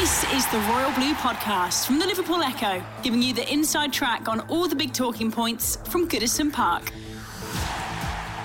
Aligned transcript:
This 0.00 0.22
is 0.32 0.46
the 0.52 0.58
Royal 0.70 0.92
Blue 0.92 1.12
Podcast 1.14 1.84
from 1.84 1.98
the 1.98 2.06
Liverpool 2.06 2.40
Echo, 2.40 2.80
giving 3.02 3.20
you 3.20 3.34
the 3.34 3.52
inside 3.52 3.92
track 3.92 4.28
on 4.28 4.38
all 4.42 4.68
the 4.68 4.76
big 4.76 4.92
talking 4.92 5.32
points 5.32 5.74
from 5.90 6.08
Goodison 6.08 6.52
Park. 6.52 6.92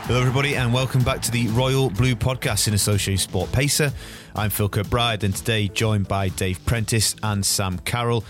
Hello, 0.05 0.19
everybody, 0.19 0.55
and 0.55 0.73
welcome 0.73 1.03
back 1.03 1.21
to 1.21 1.29
the 1.29 1.47
Royal 1.49 1.91
Blue 1.91 2.15
Podcast 2.15 2.67
in 2.67 2.73
association 2.73 3.19
Sport 3.19 3.51
Pacer. 3.51 3.93
I'm 4.35 4.49
Phil 4.49 4.67
Kirkbride, 4.67 5.21
and 5.21 5.35
today 5.35 5.67
joined 5.67 6.07
by 6.07 6.29
Dave 6.29 6.65
Prentice 6.65 7.15
and 7.21 7.45
Sam 7.45 7.77
Carroll 7.77 8.25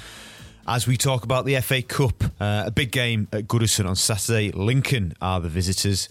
as 0.68 0.86
we 0.86 0.98
talk 0.98 1.24
about 1.24 1.46
the 1.46 1.56
FA 1.62 1.82
Cup. 1.82 2.26
Uh, 2.42 2.64
a 2.66 2.72
big 2.72 2.92
game 2.92 3.30
at 3.32 3.48
Goodison 3.48 3.88
on 3.88 3.96
Saturday. 3.96 4.52
Lincoln 4.52 5.14
are 5.22 5.40
the 5.40 5.48
visitors. 5.48 6.10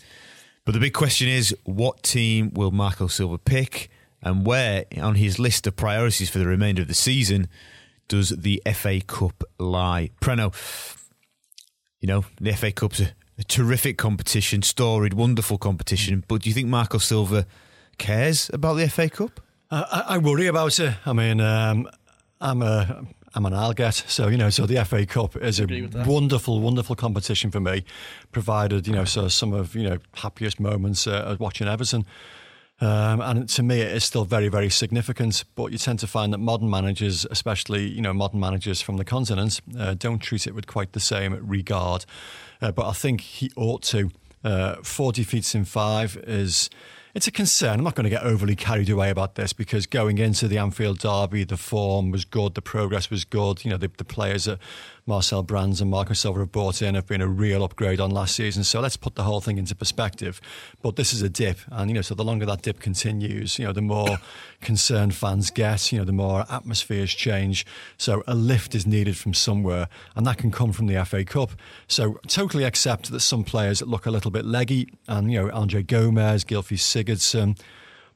But 0.64 0.72
the 0.72 0.80
big 0.80 0.94
question 0.94 1.28
is 1.28 1.54
what 1.64 2.02
team 2.02 2.52
will 2.54 2.70
Marco 2.70 3.06
Silva 3.06 3.36
pick? 3.36 3.90
And 4.22 4.46
where 4.46 4.84
on 5.00 5.16
his 5.16 5.38
list 5.38 5.66
of 5.66 5.76
priorities 5.76 6.30
for 6.30 6.38
the 6.38 6.46
remainder 6.46 6.82
of 6.82 6.88
the 6.88 6.94
season 6.94 7.48
does 8.08 8.30
the 8.30 8.62
FA 8.74 9.00
Cup 9.00 9.42
lie? 9.58 10.10
Preno, 10.20 10.54
you 12.00 12.06
know, 12.06 12.24
the 12.40 12.52
FA 12.52 12.70
Cup's 12.70 13.00
a, 13.00 13.12
a 13.38 13.44
terrific 13.44 13.98
competition, 13.98 14.62
storied, 14.62 15.14
wonderful 15.14 15.58
competition. 15.58 16.24
But 16.28 16.42
do 16.42 16.50
you 16.50 16.54
think 16.54 16.68
Marco 16.68 16.98
Silva 16.98 17.46
cares 17.98 18.50
about 18.52 18.74
the 18.74 18.88
FA 18.88 19.08
Cup? 19.08 19.40
I, 19.70 20.04
I 20.08 20.18
worry 20.18 20.46
about 20.46 20.78
it. 20.78 20.94
I 21.06 21.12
mean, 21.12 21.40
um, 21.40 21.88
I'm 22.40 22.62
a 22.62 23.06
I'm 23.34 23.46
an 23.46 23.54
Alget, 23.54 24.08
so 24.10 24.28
you 24.28 24.36
know, 24.36 24.50
so 24.50 24.66
the 24.66 24.84
FA 24.84 25.06
Cup 25.06 25.36
is 25.36 25.58
a 25.58 25.66
wonderful, 26.06 26.60
wonderful 26.60 26.94
competition 26.94 27.50
for 27.50 27.60
me. 27.60 27.84
Provided 28.30 28.86
you 28.86 28.92
know, 28.92 29.04
so 29.04 29.28
some 29.28 29.54
of 29.54 29.74
you 29.74 29.88
know 29.88 29.98
happiest 30.14 30.60
moments 30.60 31.06
uh, 31.06 31.36
watching 31.38 31.66
Everton. 31.66 32.04
Um, 32.82 33.20
and 33.20 33.48
to 33.50 33.62
me, 33.62 33.80
it 33.80 33.92
is 33.92 34.02
still 34.02 34.24
very, 34.24 34.48
very 34.48 34.68
significant. 34.68 35.44
But 35.54 35.70
you 35.70 35.78
tend 35.78 36.00
to 36.00 36.08
find 36.08 36.32
that 36.32 36.38
modern 36.38 36.68
managers, 36.68 37.24
especially 37.30 37.88
you 37.88 38.02
know 38.02 38.12
modern 38.12 38.40
managers 38.40 38.82
from 38.82 38.96
the 38.96 39.04
continent, 39.04 39.60
uh, 39.78 39.94
don't 39.94 40.18
treat 40.18 40.48
it 40.48 40.54
with 40.54 40.66
quite 40.66 40.92
the 40.92 41.00
same 41.00 41.38
regard. 41.46 42.04
Uh, 42.60 42.72
but 42.72 42.88
I 42.88 42.92
think 42.92 43.20
he 43.20 43.52
ought 43.56 43.82
to. 43.84 44.10
Uh, 44.44 44.74
four 44.82 45.12
defeats 45.12 45.54
in 45.54 45.64
five 45.64 46.16
is 46.26 46.68
it's 47.14 47.28
a 47.28 47.30
concern. 47.30 47.78
I'm 47.78 47.84
not 47.84 47.94
going 47.94 48.04
to 48.04 48.10
get 48.10 48.22
overly 48.22 48.56
carried 48.56 48.88
away 48.90 49.10
about 49.10 49.36
this 49.36 49.52
because 49.52 49.86
going 49.86 50.18
into 50.18 50.48
the 50.48 50.58
Anfield 50.58 50.98
derby, 50.98 51.44
the 51.44 51.56
form 51.56 52.10
was 52.10 52.24
good, 52.24 52.54
the 52.54 52.62
progress 52.62 53.10
was 53.10 53.24
good. 53.24 53.64
You 53.64 53.70
know, 53.70 53.76
the, 53.76 53.90
the 53.96 54.04
players 54.04 54.46
that 54.46 54.58
Marcel 55.04 55.42
Brands 55.42 55.80
and 55.80 55.90
Marco 55.90 56.14
Silva 56.14 56.40
have 56.40 56.52
brought 56.52 56.80
in 56.80 56.94
have 56.94 57.06
been 57.06 57.20
a 57.20 57.26
real 57.26 57.64
upgrade 57.64 58.00
on 58.00 58.10
last 58.10 58.36
season. 58.36 58.62
So 58.62 58.80
let's 58.80 58.96
put 58.96 59.16
the 59.16 59.24
whole 59.24 59.40
thing 59.40 59.58
into 59.58 59.74
perspective. 59.74 60.40
But 60.80 60.94
this 60.94 61.12
is 61.12 61.22
a 61.22 61.28
dip, 61.28 61.58
and 61.70 61.90
you 61.90 61.94
know, 61.94 62.02
so 62.02 62.14
the 62.14 62.24
longer 62.24 62.46
that 62.46 62.62
dip 62.62 62.78
continues, 62.78 63.58
you 63.58 63.64
know, 63.64 63.72
the 63.72 63.82
more 63.82 64.18
concerned 64.60 65.14
fans 65.14 65.50
get. 65.50 65.90
You 65.90 65.98
know, 65.98 66.04
the 66.04 66.12
more 66.12 66.44
atmospheres 66.48 67.12
change. 67.12 67.66
So 67.96 68.22
a 68.26 68.34
lift 68.34 68.74
is 68.74 68.86
needed 68.86 69.16
from 69.16 69.34
somewhere, 69.34 69.88
and 70.14 70.26
that 70.26 70.38
can 70.38 70.52
come 70.52 70.72
from 70.72 70.86
the 70.86 71.04
FA 71.04 71.24
Cup. 71.24 71.50
So 71.88 72.20
totally 72.28 72.64
accept 72.64 73.10
that 73.10 73.20
some 73.20 73.42
players 73.42 73.82
look 73.82 74.06
a 74.06 74.10
little 74.10 74.30
bit 74.30 74.44
leggy, 74.44 74.88
and 75.08 75.32
you 75.32 75.42
know, 75.42 75.50
Andre 75.52 75.82
Gomes, 75.82 76.44
Gylfi 76.44 76.78
Sigurdsson 76.78 77.58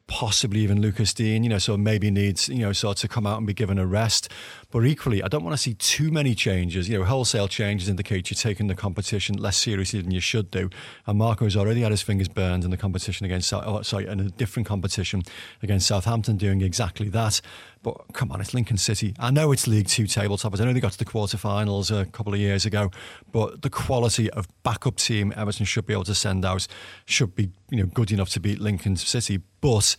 possibly 0.06 0.60
even 0.60 0.80
Lucas 0.80 1.12
Digne, 1.12 1.42
you 1.42 1.48
know, 1.48 1.58
so 1.58 1.76
maybe 1.76 2.10
needs, 2.10 2.48
you 2.48 2.60
know, 2.60 2.72
sort 2.72 2.96
of 2.96 3.00
to 3.00 3.08
come 3.08 3.26
out 3.26 3.38
and 3.38 3.46
be 3.46 3.54
given 3.54 3.78
a 3.78 3.86
rest. 3.86 4.28
But 4.70 4.84
equally, 4.84 5.22
I 5.22 5.28
don't 5.28 5.44
want 5.44 5.54
to 5.54 5.62
see 5.62 5.74
too 5.74 6.10
many 6.10 6.34
changes. 6.34 6.88
You 6.88 6.98
know, 6.98 7.04
wholesale 7.04 7.48
changes 7.48 7.88
indicate 7.88 8.30
you're 8.30 8.36
taking 8.36 8.66
the 8.66 8.74
competition 8.74 9.36
less 9.36 9.56
seriously 9.56 10.00
than 10.00 10.10
you 10.10 10.20
should 10.20 10.50
do. 10.50 10.70
And 11.06 11.18
Marco's 11.18 11.56
already 11.56 11.82
had 11.82 11.92
his 11.92 12.02
fingers 12.02 12.28
burned 12.28 12.64
in 12.64 12.70
the 12.70 12.76
competition 12.76 13.24
against, 13.26 13.52
oh, 13.52 13.82
sorry, 13.82 14.06
in 14.06 14.20
a 14.20 14.24
different 14.30 14.66
competition 14.66 15.22
against 15.62 15.86
Southampton, 15.86 16.36
doing 16.36 16.62
exactly 16.62 17.08
that. 17.10 17.40
But 17.82 18.12
come 18.12 18.32
on, 18.32 18.40
it's 18.40 18.52
Lincoln 18.52 18.78
City. 18.78 19.14
I 19.18 19.30
know 19.30 19.52
it's 19.52 19.68
League 19.68 19.86
Two 19.86 20.08
tabletop. 20.08 20.58
I 20.58 20.64
know 20.64 20.72
they 20.72 20.80
got 20.80 20.92
to 20.92 20.98
the 20.98 21.04
quarterfinals 21.04 21.96
a 21.96 22.04
couple 22.06 22.34
of 22.34 22.40
years 22.40 22.66
ago, 22.66 22.90
but 23.30 23.62
the 23.62 23.70
quality 23.70 24.28
of 24.30 24.48
backup 24.64 24.96
team 24.96 25.32
Everton 25.36 25.66
should 25.66 25.86
be 25.86 25.92
able 25.92 26.04
to 26.04 26.14
send 26.14 26.44
out 26.44 26.66
should 27.04 27.36
be 27.36 27.50
you 27.70 27.78
know 27.78 27.86
good 27.86 28.10
enough 28.10 28.30
to 28.30 28.40
beat 28.40 28.60
Lincoln 28.60 28.96
City. 28.96 29.40
But 29.60 29.94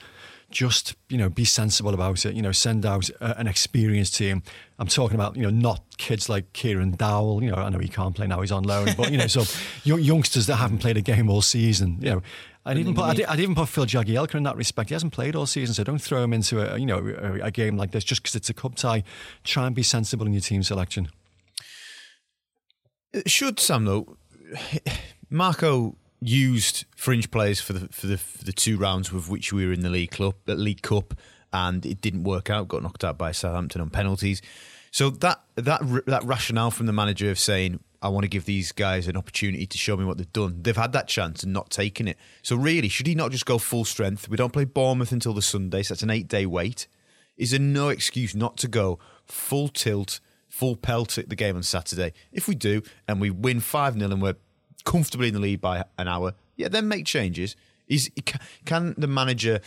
just 0.50 0.96
you 1.10 1.18
know 1.18 1.30
be 1.30 1.46
sensible 1.46 1.94
about 1.94 2.26
it. 2.26 2.36
You 2.36 2.42
know, 2.42 2.52
send 2.52 2.86
out 2.86 3.10
a, 3.22 3.38
an 3.40 3.48
experienced 3.48 4.16
team. 4.16 4.44
I'm 4.80 4.88
talking 4.88 5.16
about 5.16 5.36
you 5.36 5.44
know 5.44 5.50
not 5.50 5.84
kids 5.98 6.30
like 6.30 6.54
Kieran 6.54 6.92
Dowell. 6.92 7.44
You 7.44 7.52
know, 7.52 7.58
I 7.58 7.70
know 7.70 7.80
he 7.80 7.90
can't 7.90 8.16
play 8.16 8.28
now; 8.28 8.42
he's 8.42 8.52
on 8.52 8.64
loan. 8.64 8.90
But 8.96 9.12
you 9.12 9.18
know, 9.18 9.28
so 9.28 9.44
young, 9.84 10.02
youngsters 10.02 10.48
that 10.48 10.56
haven't 10.56 10.80
played 10.80 10.98
a 10.98 11.02
game 11.02 11.30
all 11.30 11.42
season. 11.42 11.98
You 12.02 12.10
know, 12.12 12.22
I'd 12.66 12.78
even 12.78 12.96
put 12.96 13.04
I'd, 13.04 13.22
I'd, 13.24 13.40
even 13.40 13.56
put 13.56 13.70
Phil 13.70 13.86
Jagielka 13.86 14.36
in 14.36 14.44
that 14.44 14.56
respect. 14.56 14.90
He 14.90 14.96
hasn't 14.96 15.14
played 15.14 15.36
all 15.36 15.46
season, 15.46 15.74
so 15.74 15.84
don't 15.84 16.02
throw 16.02 16.24
him 16.24 16.34
into 16.34 16.62
a 16.62 16.78
you 16.78 16.86
know 16.86 17.00
a, 17.00 17.48
a 17.48 17.52
game 17.52 17.78
like 17.78 17.92
this 17.92 18.04
just 18.04 18.22
because 18.22 18.36
it's 18.36 18.50
a 18.50 18.54
cup 18.54 18.76
tie. 18.76 19.04
Try 19.44 19.68
and 19.68 19.76
be 19.76 19.84
sensible 19.84 20.26
in 20.26 20.34
your 20.34 20.42
team 20.42 20.64
selection. 20.64 21.10
Should 23.26 23.60
Sam 23.60 23.86
though, 23.86 24.18
Marco 25.30 25.96
used 26.20 26.86
fringe 26.96 27.30
players 27.32 27.60
for 27.60 27.74
the 27.74 27.88
for 27.90 28.08
the 28.08 28.18
for 28.18 28.44
the 28.44 28.54
two 28.54 28.78
rounds 28.78 29.12
with 29.12 29.30
which 29.30 29.54
we 29.54 29.66
were 29.66 29.74
in 29.74 29.82
the 29.82 29.90
league 29.90 30.12
club, 30.12 30.36
the 30.46 30.56
League 30.56 30.82
Cup, 30.82 31.14
and 31.54 31.86
it 31.86 32.02
didn't 32.02 32.24
work 32.24 32.50
out. 32.50 32.68
Got 32.68 32.84
knocked 32.84 33.04
out 33.04 33.18
by 33.18 33.32
Southampton 33.32 33.82
on 33.82 33.90
penalties. 33.90 34.42
So 34.92 35.10
that 35.10 35.42
that 35.56 35.82
that 36.08 36.24
rationale 36.24 36.72
from 36.72 36.86
the 36.86 36.94
manager 36.94 37.30
of 37.30 37.40
saying 37.40 37.80
I 38.02 38.10
want 38.10 38.24
to 38.24 38.30
give 38.30 38.46
these 38.46 38.72
guys 38.72 39.08
an 39.08 39.18
opportunity 39.18 39.66
to 39.66 39.78
show 39.78 39.98
me 39.98 40.06
what 40.06 40.18
they've 40.18 40.34
done. 40.34 40.62
They've 40.62 40.76
had 40.76 40.92
that 40.94 41.08
chance 41.08 41.44
and 41.44 41.52
not 41.52 41.70
taken 41.70 42.08
it. 42.08 42.18
So 42.42 42.56
really, 42.56 42.90
should 42.90 43.08
he 43.08 43.16
not 43.16 43.32
just 43.32 43.46
go 43.46 43.58
full 43.58 43.86
strength? 43.86 44.30
We 44.30 44.38
don't 44.38 44.54
play 44.54 44.66
Bournemouth 44.66 45.12
until 45.12 45.34
the 45.34 45.42
Sunday, 45.42 45.84
so 45.84 45.94
that's 45.94 46.04
an 46.04 46.10
eight 46.10 46.28
day 46.28 46.46
wait. 46.46 46.88
Is 47.38 47.52
there 47.52 47.60
no 47.60 47.90
excuse 47.90 48.36
not 48.36 48.58
to 48.58 48.68
go 48.68 49.00
full 49.26 49.68
tilt, 49.68 50.20
full 50.48 50.76
pelt 50.76 51.18
at 51.18 51.30
the 51.30 51.36
game 51.36 51.56
on 51.56 51.64
Saturday? 51.64 52.14
If 52.32 52.48
we 52.48 52.56
do 52.56 52.82
and 53.08 53.22
we 53.22 53.30
win 53.30 53.60
5 53.60 53.94
0 53.94 54.12
and 54.12 54.22
we're 54.22 54.36
comfortably 54.88 55.28
in 55.28 55.34
the 55.34 55.40
lead 55.40 55.60
by 55.60 55.84
an 55.98 56.08
hour, 56.08 56.34
yeah, 56.56 56.70
then 56.70 56.88
make 56.88 57.06
changes. 57.06 57.56
Is 57.88 58.10
can 58.66 58.96
the 58.98 59.08
manager, 59.08 59.60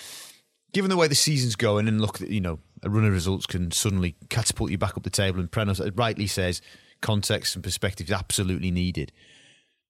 given 0.72 0.90
the 0.90 0.96
way 0.96 1.08
the 1.08 1.14
season's 1.14 1.56
going, 1.56 1.86
and 1.86 2.00
look, 2.00 2.20
you 2.20 2.40
know, 2.40 2.58
a 2.82 2.90
run 2.90 3.04
of 3.04 3.12
results 3.12 3.46
can 3.46 3.70
suddenly 3.70 4.16
catapult 4.30 4.70
you 4.70 4.78
back 4.78 4.96
up 4.96 5.02
the 5.02 5.10
table. 5.10 5.38
And 5.38 5.50
Prenos 5.50 5.92
rightly 5.96 6.26
says 6.26 6.62
context 7.02 7.54
and 7.54 7.62
perspective 7.62 8.08
is 8.08 8.12
absolutely 8.12 8.70
needed. 8.70 9.12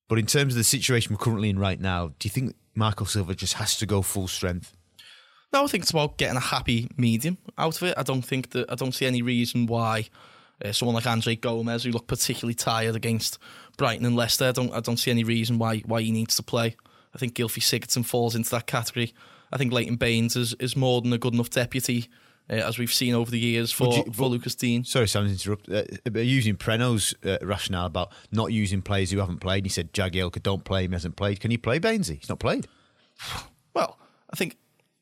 But 0.08 0.18
in 0.18 0.26
terms 0.26 0.54
of 0.54 0.58
the 0.58 0.64
situation 0.64 1.12
we're 1.12 1.24
currently 1.24 1.50
in 1.50 1.58
right 1.58 1.80
now, 1.80 2.08
do 2.18 2.26
you 2.26 2.30
think 2.30 2.56
Marco 2.74 3.04
Silva 3.04 3.34
just 3.34 3.54
has 3.54 3.76
to 3.78 3.86
go 3.86 4.02
full 4.02 4.26
strength? 4.26 4.76
No, 5.52 5.64
I 5.64 5.66
think 5.68 5.82
it's 5.82 5.90
about 5.90 6.18
getting 6.18 6.36
a 6.36 6.40
happy 6.40 6.88
medium 6.96 7.38
out 7.56 7.76
of 7.76 7.82
it. 7.88 7.94
I 7.96 8.02
don't 8.02 8.22
think 8.22 8.50
that 8.50 8.70
I 8.70 8.74
don't 8.74 8.94
see 8.94 9.06
any 9.06 9.22
reason 9.22 9.66
why 9.66 10.08
uh, 10.64 10.72
someone 10.72 10.94
like 10.94 11.06
Andre 11.06 11.36
Gomes, 11.36 11.84
who 11.84 11.90
looked 11.90 12.08
particularly 12.08 12.54
tired 12.54 12.96
against 12.96 13.38
Brighton 13.80 14.04
and 14.04 14.14
Leicester, 14.14 14.44
I 14.44 14.52
don't 14.52 14.74
I 14.74 14.80
don't 14.80 14.98
see 14.98 15.10
any 15.10 15.24
reason 15.24 15.56
why 15.56 15.78
why 15.86 16.02
he 16.02 16.10
needs 16.12 16.36
to 16.36 16.42
play. 16.42 16.76
I 17.14 17.18
think 17.18 17.34
Gylfi 17.34 17.62
Sigurdsson 17.62 18.04
falls 18.04 18.34
into 18.36 18.50
that 18.50 18.66
category. 18.66 19.14
I 19.50 19.56
think 19.56 19.72
Leighton 19.72 19.96
Baines 19.96 20.36
is, 20.36 20.54
is 20.60 20.76
more 20.76 21.00
than 21.00 21.14
a 21.14 21.18
good 21.18 21.32
enough 21.32 21.48
deputy 21.48 22.10
uh, 22.50 22.56
as 22.56 22.78
we've 22.78 22.92
seen 22.92 23.14
over 23.14 23.30
the 23.30 23.38
years 23.38 23.72
for, 23.72 23.94
you, 23.94 24.12
for 24.12 24.26
Lucas 24.26 24.54
Digne. 24.54 24.84
Sorry, 24.84 25.08
Sam, 25.08 25.24
to 25.24 25.32
interrupt. 25.32 25.66
Uh, 25.70 26.20
using 26.20 26.56
Preno's 26.56 27.14
uh, 27.24 27.38
rationale 27.40 27.86
about 27.86 28.12
not 28.30 28.52
using 28.52 28.82
players 28.82 29.10
who 29.10 29.18
haven't 29.18 29.38
played, 29.38 29.64
he 29.64 29.70
said 29.70 29.94
Jagielka 29.94 30.42
don't 30.42 30.62
play, 30.62 30.86
he 30.86 30.92
hasn't 30.92 31.16
played. 31.16 31.40
Can 31.40 31.50
he 31.50 31.56
play 31.56 31.80
Bainesy? 31.80 32.18
He's 32.18 32.28
not 32.28 32.38
played. 32.38 32.68
Well, 33.72 34.00
I 34.28 34.34
think 34.34 34.56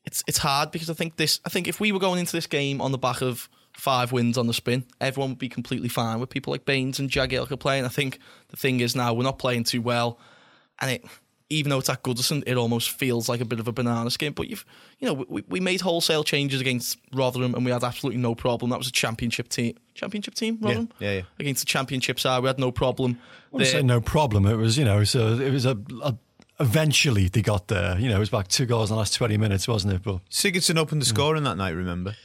it's 0.05 0.23
it's 0.27 0.37
hard 0.37 0.69
because 0.69 0.91
I 0.91 0.93
think 0.93 1.15
this. 1.15 1.39
I 1.43 1.49
think 1.49 1.67
if 1.67 1.79
we 1.79 1.91
were 1.91 1.97
going 1.97 2.19
into 2.19 2.33
this 2.33 2.45
game 2.45 2.81
on 2.81 2.91
the 2.91 2.99
back 2.99 3.23
of 3.23 3.49
five 3.79 4.11
wins 4.11 4.37
on 4.37 4.47
the 4.47 4.53
spin, 4.53 4.85
everyone 5.01 5.31
would 5.31 5.39
be 5.39 5.49
completely 5.49 5.89
fine 5.89 6.19
with 6.19 6.29
people 6.29 6.51
like 6.51 6.65
Baines 6.65 6.99
and 6.99 7.09
Jagielka 7.09 7.59
playing. 7.59 7.85
I 7.85 7.89
think 7.89 8.19
the 8.49 8.57
thing 8.57 8.79
is 8.79 8.95
now 8.95 9.13
we're 9.13 9.23
not 9.23 9.39
playing 9.39 9.63
too 9.63 9.81
well, 9.81 10.19
and 10.79 10.91
it 10.91 11.05
even 11.51 11.71
though 11.71 11.79
it's 11.79 11.89
at 11.89 12.03
Goodison, 12.03 12.43
it 12.45 12.57
almost 12.57 12.91
feels 12.91 13.27
like 13.27 13.41
a 13.41 13.45
bit 13.45 13.59
of 13.59 13.67
a 13.67 13.71
banana 13.71 14.11
skin. 14.11 14.33
But 14.33 14.49
you've, 14.49 14.63
you 14.99 15.07
know, 15.07 15.25
we, 15.27 15.43
we 15.47 15.59
made 15.59 15.81
wholesale 15.81 16.23
changes 16.23 16.61
against 16.61 16.99
Rotherham, 17.11 17.55
and 17.55 17.65
we 17.65 17.71
had 17.71 17.83
absolutely 17.83 18.21
no 18.21 18.35
problem. 18.35 18.69
That 18.69 18.77
was 18.77 18.87
a 18.87 18.91
championship 18.91 19.49
team, 19.49 19.75
championship 19.95 20.35
team, 20.35 20.59
Rotherham. 20.61 20.89
Yeah, 20.99 21.09
yeah, 21.09 21.15
yeah. 21.17 21.23
Against 21.39 21.61
the 21.61 21.65
championship 21.65 22.19
side, 22.19 22.43
we 22.43 22.47
had 22.47 22.59
no 22.59 22.71
problem. 22.71 23.19
I 23.57 23.63
say 23.63 23.81
no 23.81 23.99
problem. 23.99 24.45
It 24.45 24.57
was, 24.57 24.77
you 24.77 24.85
know, 24.85 25.03
so 25.03 25.39
it 25.39 25.51
was 25.51 25.65
a, 25.65 25.75
a 26.03 26.15
eventually 26.59 27.29
they 27.29 27.41
got 27.41 27.67
there. 27.67 27.97
You 27.97 28.09
know, 28.09 28.17
it 28.17 28.19
was 28.19 28.29
back 28.29 28.47
two 28.47 28.67
goals 28.67 28.91
in 28.91 28.95
the 28.95 28.99
last 28.99 29.15
20 29.15 29.37
minutes, 29.37 29.67
wasn't 29.67 29.93
it? 29.93 30.03
But 30.03 30.19
Sigurdsson 30.29 30.77
opened 30.77 31.01
the 31.01 31.05
mm. 31.05 31.09
score 31.09 31.35
in 31.35 31.43
that 31.45 31.57
night, 31.57 31.71
remember? 31.71 32.15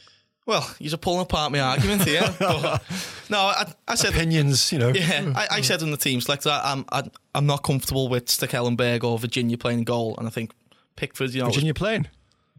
Well, 0.45 0.75
you're 0.77 0.97
pulling 0.97 1.21
apart 1.21 1.51
my 1.51 1.59
argument 1.59 2.03
here. 2.03 2.21
but, 2.39 2.83
no, 3.29 3.39
I, 3.39 3.73
I, 3.87 3.95
said 3.95 4.13
opinions. 4.13 4.71
You 4.71 4.79
know, 4.79 4.89
yeah, 4.89 5.33
I, 5.35 5.47
I 5.57 5.61
said 5.61 5.81
in 5.81 5.89
the 5.89 5.97
team 5.97 6.21
selector, 6.21 6.49
I'm 6.51 6.85
I, 6.91 7.03
I'm 7.33 7.47
not 7.47 7.63
comfortable 7.63 8.09
with 8.09 8.25
Stekelenburg 8.25 9.03
or 9.03 9.17
Virginia 9.17 9.57
playing 9.57 9.85
goal, 9.85 10.15
and 10.17 10.27
I 10.27 10.29
think 10.29 10.51
Pickford, 10.95 11.33
you 11.33 11.41
know, 11.41 11.47
Virginia 11.47 11.73
was, 11.73 11.79
playing. 11.79 12.07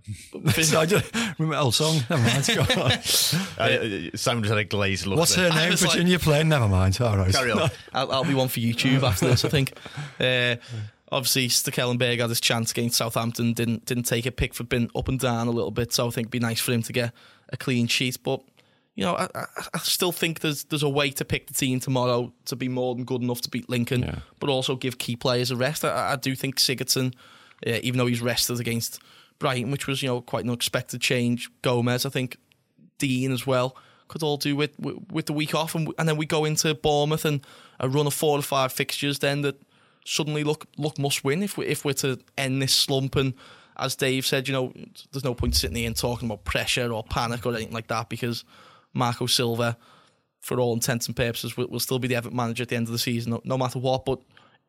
I 0.47 0.87
just 0.87 1.15
remember 1.39 1.57
old 1.57 1.75
song. 1.75 2.01
Never 2.11 2.23
mind. 2.23 2.45
Simon 2.45 3.01
just 4.43 4.49
had 4.49 4.59
a 4.59 4.65
glazed 4.65 5.07
look. 5.07 5.19
What's 5.19 5.35
her 5.35 5.51
name? 5.51 5.77
Virginia 5.77 6.15
like, 6.15 6.23
playing. 6.23 6.49
Never 6.49 6.69
mind. 6.69 7.01
All 7.01 7.17
right. 7.17 7.33
Carry 7.33 7.53
on. 7.53 7.71
I'll, 7.93 8.13
I'll, 8.13 8.25
be 8.25 8.35
one 8.35 8.49
for 8.49 8.61
YouTube 8.61 9.03
after 9.03 9.27
this. 9.27 9.45
I 9.45 9.49
think. 9.49 9.77
Uh, 10.21 10.57
obviously, 11.11 11.49
Stekelenburg 11.49 12.21
had 12.21 12.29
his 12.29 12.41
chance 12.41 12.71
against 12.73 12.97
Southampton. 12.97 13.53
Didn't 13.53 13.85
didn't 13.85 14.05
take 14.05 14.27
it. 14.27 14.37
Pickford 14.37 14.69
been 14.69 14.91
up 14.95 15.09
and 15.09 15.19
down 15.19 15.49
a 15.49 15.53
little 15.53 15.71
bit, 15.73 15.93
so 15.93 16.07
I 16.07 16.11
think 16.11 16.27
it'd 16.27 16.31
be 16.33 16.41
nice 16.41 16.61
for 16.61 16.73
him 16.73 16.83
to 16.83 16.93
get 16.93 17.13
a 17.51 17.57
clean 17.57 17.87
sheet. 17.87 18.19
But 18.23 18.43
you 18.95 19.05
know, 19.05 19.15
I, 19.15 19.29
I, 19.75 19.79
still 19.79 20.13
think 20.13 20.41
there's 20.41 20.65
there's 20.65 20.83
a 20.83 20.89
way 20.89 21.11
to 21.11 21.25
pick 21.25 21.47
the 21.49 21.55
team 21.55 21.81
tomorrow 21.81 22.33
to 22.47 22.57
be 22.57 22.69
more 22.69 22.95
than 22.95 23.05
good 23.05 23.23
enough 23.23 23.43
to 23.43 23.51
beat 23.51 23.69
Lincoln, 23.69 24.03
yeah. 24.03 24.19
but 24.41 24.49
also 24.49 24.75
give 24.77 24.99
key 24.99 25.17
players 25.17 25.51
a 25.51 25.57
rest. 25.57 25.85
I, 25.85 26.13
I 26.13 26.17
do 26.17 26.35
think 26.35 26.57
Sigurdsson, 26.57 27.15
uh, 27.67 27.79
even 27.83 27.99
though 27.99 28.07
he's 28.07 28.23
rested 28.23 28.59
against 28.59 29.01
Brighton, 29.39 29.71
which 29.71 29.87
was 29.87 30.03
you 30.03 30.09
know 30.09 30.21
quite 30.21 30.45
an 30.45 30.51
unexpected 30.51 31.01
change. 31.01 31.51
Gomes, 31.63 32.07
I 32.07 32.11
think, 32.11 32.39
Digne 32.99 33.33
as 33.33 33.47
well 33.47 33.77
could 34.09 34.23
all 34.23 34.37
do 34.37 34.57
with 34.57 34.79
with, 34.79 34.97
with 35.11 35.27
the 35.27 35.33
week 35.33 35.55
off, 35.55 35.75
and, 35.75 35.93
and 35.99 36.09
then 36.09 36.17
we 36.17 36.27
go 36.27 36.45
into 36.45 36.75
Bournemouth 36.75 37.25
and 37.25 37.41
a 37.81 37.89
run 37.89 38.07
of 38.07 38.15
four 38.15 38.39
or 38.39 38.43
five 38.43 38.73
fixtures 38.73 39.19
then 39.19 39.43
that 39.43 39.61
suddenly 40.05 40.45
look 40.45 40.67
look 40.79 40.99
must 40.99 41.25
win 41.25 41.43
if 41.43 41.59
we 41.59 41.67
if 41.67 41.85
we're 41.85 41.93
to 41.93 42.19
end 42.39 42.63
this 42.63 42.73
slump 42.73 43.17
and 43.17 43.35
as 43.79 43.97
Dave 43.97 44.27
said, 44.27 44.49
you 44.49 44.55
know, 44.55 44.73
there's 45.13 45.25
no 45.25 45.35
point 45.35 45.55
sitting 45.55 45.77
here 45.77 45.87
and 45.87 45.97
talking 45.97 46.29
about 46.29 46.45
pressure 46.45 46.93
or 46.93 47.03
panic 47.05 47.45
or 47.45 47.55
anything 47.55 47.75
like 47.75 47.89
that 47.89 48.09
because 48.09 48.45
Marco 48.95 49.27
Silva, 49.27 49.77
for 50.41 50.59
all 50.61 50.73
intents 50.73 51.07
and 51.07 51.17
purposes, 51.17 51.57
will, 51.57 51.69
will 51.69 51.81
still 51.81 51.99
be 51.99 52.09
the 52.09 52.17
Everton 52.17 52.37
manager 52.37 52.63
at 52.63 52.69
the 52.69 52.77
end 52.77 52.87
of 52.87 52.93
the 52.93 52.99
season, 52.99 53.33
no, 53.33 53.41
no 53.45 53.59
matter 53.59 53.79
what. 53.79 54.05
But 54.05 54.21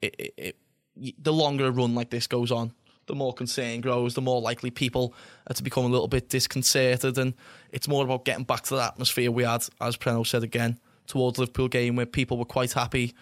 it, 0.02 0.16
it, 0.20 0.58
it, 0.96 1.24
the 1.24 1.34
longer 1.34 1.68
a 1.68 1.72
run 1.72 1.96
like 1.96 2.10
this 2.10 2.28
goes 2.28 2.52
on, 2.52 2.74
the 3.06 3.16
more 3.16 3.34
concern 3.34 3.82
grows, 3.82 4.14
the 4.14 4.22
more 4.22 4.42
likely 4.42 4.72
people 4.72 5.14
are 5.50 5.54
to 5.54 5.64
become 5.64 5.86
a 5.86 5.90
little 5.90 6.10
bit 6.10 6.30
disconcerted. 6.30 7.18
And 7.18 7.34
it's 7.72 7.88
more 7.88 8.04
about 8.04 8.26
getting 8.26 8.44
back 8.44 8.64
to 8.64 8.76
the 8.76 8.84
atmosphere 8.84 9.32
we 9.32 9.44
had, 9.44 9.66
as 9.80 9.96
Preno 9.96 10.26
said 10.28 10.44
again, 10.44 10.80
towards 11.06 11.38
the 11.38 11.44
Liverpool 11.44 11.70
game 11.70 11.96
where 11.96 12.06
people 12.06 12.38
were 12.38 12.46
quite 12.46 12.74
happy 12.74 13.14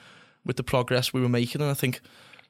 with 0.44 0.58
the 0.58 0.64
progress 0.64 1.14
we 1.14 1.22
were 1.22 1.30
making. 1.30 1.62
And 1.62 1.70
I 1.70 1.76
think 1.76 2.02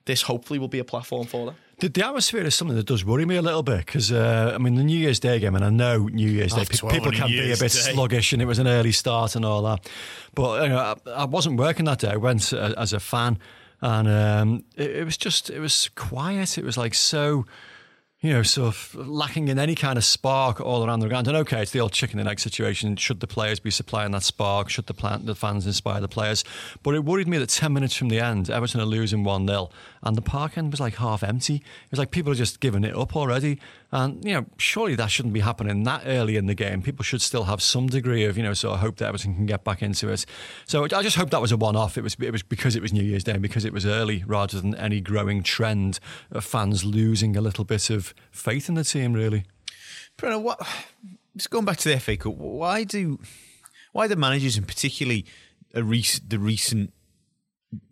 this 0.05 0.23
hopefully 0.23 0.59
will 0.59 0.67
be 0.67 0.79
a 0.79 0.83
platform 0.83 1.27
for 1.27 1.47
that. 1.47 1.55
The, 1.79 1.89
the, 1.89 2.05
atmosphere 2.05 2.43
is 2.43 2.55
something 2.55 2.77
that 2.77 2.85
does 2.85 3.03
worry 3.03 3.25
me 3.25 3.35
a 3.35 3.41
little 3.41 3.63
bit 3.63 3.85
because 3.85 4.09
uh, 4.09 4.53
I 4.55 4.57
mean 4.57 4.75
the 4.75 4.83
New 4.83 4.97
Year's 4.97 5.19
Day 5.19 5.39
game, 5.39 5.55
and 5.55 5.65
I 5.65 5.69
know 5.69 6.07
New 6.07 6.29
Year's 6.29 6.53
Day 6.53 6.63
pe- 6.63 6.89
people 6.89 7.11
can 7.11 7.27
be 7.27 7.51
a 7.51 7.57
bit 7.57 7.59
Day. 7.59 7.67
sluggish, 7.67 8.31
and 8.31 8.41
it 8.41 8.45
was 8.45 8.59
an 8.59 8.67
early 8.67 8.93
start 8.93 9.35
and 9.35 9.43
all 9.43 9.61
that. 9.63 9.89
But 10.33 10.63
you 10.63 10.69
know, 10.69 10.95
I, 11.05 11.09
I 11.09 11.25
wasn't 11.25 11.59
working 11.59 11.83
that 11.85 11.99
day. 11.99 12.11
I 12.11 12.15
went 12.15 12.53
uh, 12.53 12.73
as 12.77 12.93
a 12.93 13.01
fan, 13.01 13.39
and 13.81 14.07
um, 14.07 14.63
it, 14.77 14.91
it 14.91 15.05
was 15.05 15.17
just 15.17 15.49
it 15.49 15.59
was 15.59 15.89
quiet. 15.95 16.57
It 16.57 16.63
was 16.63 16.77
like 16.77 16.93
so 16.93 17.45
you 18.25 18.33
know, 18.33 18.43
sort 18.43 18.67
of 18.67 18.95
lacking 18.95 19.49
in 19.49 19.59
any 19.59 19.75
kind 19.75 19.97
of 19.97 20.03
spark 20.03 20.59
all 20.59 20.85
around 20.85 21.01
the 21.01 21.07
ground. 21.07 21.27
And 21.27 21.37
okay, 21.37 21.61
it's 21.61 21.71
the 21.71 21.79
old 21.79 21.91
chicken 21.91 22.19
and 22.19 22.27
egg 22.27 22.39
situation. 22.39 22.95
Should 22.95 23.19
the 23.19 23.27
players 23.27 23.59
be 23.59 23.69
supplying 23.69 24.11
that 24.11 24.23
spark? 24.23 24.69
Should 24.69 24.87
the, 24.87 24.93
plant, 24.93 25.25
the 25.25 25.35
fans 25.35 25.67
inspire 25.67 26.01
the 26.01 26.07
players? 26.07 26.43
But 26.81 26.95
it 26.95 27.05
worried 27.05 27.27
me 27.27 27.37
that 27.37 27.49
10 27.49 27.71
minutes 27.71 27.95
from 27.95 28.09
the 28.09 28.19
end, 28.19 28.49
Everton 28.49 28.81
are 28.81 28.85
losing 28.85 29.23
1 29.23 29.47
0, 29.47 29.69
and 30.03 30.15
the 30.15 30.21
park 30.21 30.57
end 30.57 30.71
was 30.71 30.79
like 30.79 30.95
half 30.95 31.23
empty. 31.23 31.55
It 31.55 31.91
was 31.91 31.99
like 31.99 32.11
people 32.11 32.31
are 32.31 32.35
just 32.35 32.59
giving 32.59 32.83
it 32.83 32.95
up 32.95 33.15
already. 33.15 33.59
And, 33.95 34.25
you 34.25 34.33
know, 34.33 34.45
surely 34.57 34.95
that 34.95 35.09
shouldn't 35.09 35.33
be 35.33 35.39
happening 35.39 35.83
that 35.83 36.01
early 36.05 36.35
in 36.35 36.47
the 36.47 36.53
game. 36.53 36.81
People 36.81 37.01
should 37.03 37.21
still 37.21 37.45
have 37.45 37.61
some 37.61 37.87
degree 37.87 38.25
of, 38.25 38.35
you 38.35 38.43
know, 38.43 38.53
sort 38.53 38.73
of 38.73 38.81
hope 38.81 38.97
that 38.97 39.07
Everton 39.07 39.35
can 39.35 39.45
get 39.45 39.63
back 39.63 39.81
into 39.81 40.09
it. 40.09 40.25
So 40.65 40.83
I 40.83 41.01
just 41.01 41.15
hope 41.15 41.29
that 41.29 41.39
was 41.39 41.53
a 41.53 41.57
one 41.57 41.77
off. 41.77 41.97
It 41.97 42.01
was, 42.01 42.17
it 42.19 42.31
was 42.31 42.43
because 42.43 42.75
it 42.75 42.81
was 42.81 42.91
New 42.91 43.01
Year's 43.01 43.23
Day 43.23 43.31
and 43.31 43.41
because 43.41 43.63
it 43.63 43.71
was 43.71 43.85
early 43.85 44.25
rather 44.27 44.59
than 44.59 44.75
any 44.75 44.99
growing 44.99 45.43
trend 45.43 46.01
of 46.29 46.43
fans 46.43 46.83
losing 46.83 47.37
a 47.37 47.41
little 47.41 47.63
bit 47.63 47.89
of 47.89 48.13
faith 48.31 48.67
in 48.67 48.75
the 48.75 48.83
team, 48.83 49.13
really. 49.13 49.45
Bruno, 50.17 50.39
what, 50.39 50.59
just 51.37 51.49
going 51.49 51.63
back 51.63 51.77
to 51.77 51.87
the 51.87 51.97
FA 51.97 52.17
Cup, 52.17 52.35
why 52.35 52.83
do, 52.83 53.17
why 53.93 54.07
the 54.07 54.17
managers 54.17 54.57
and 54.57 54.67
particularly 54.67 55.25
rec- 55.73 56.19
the 56.27 56.37
recent 56.37 56.91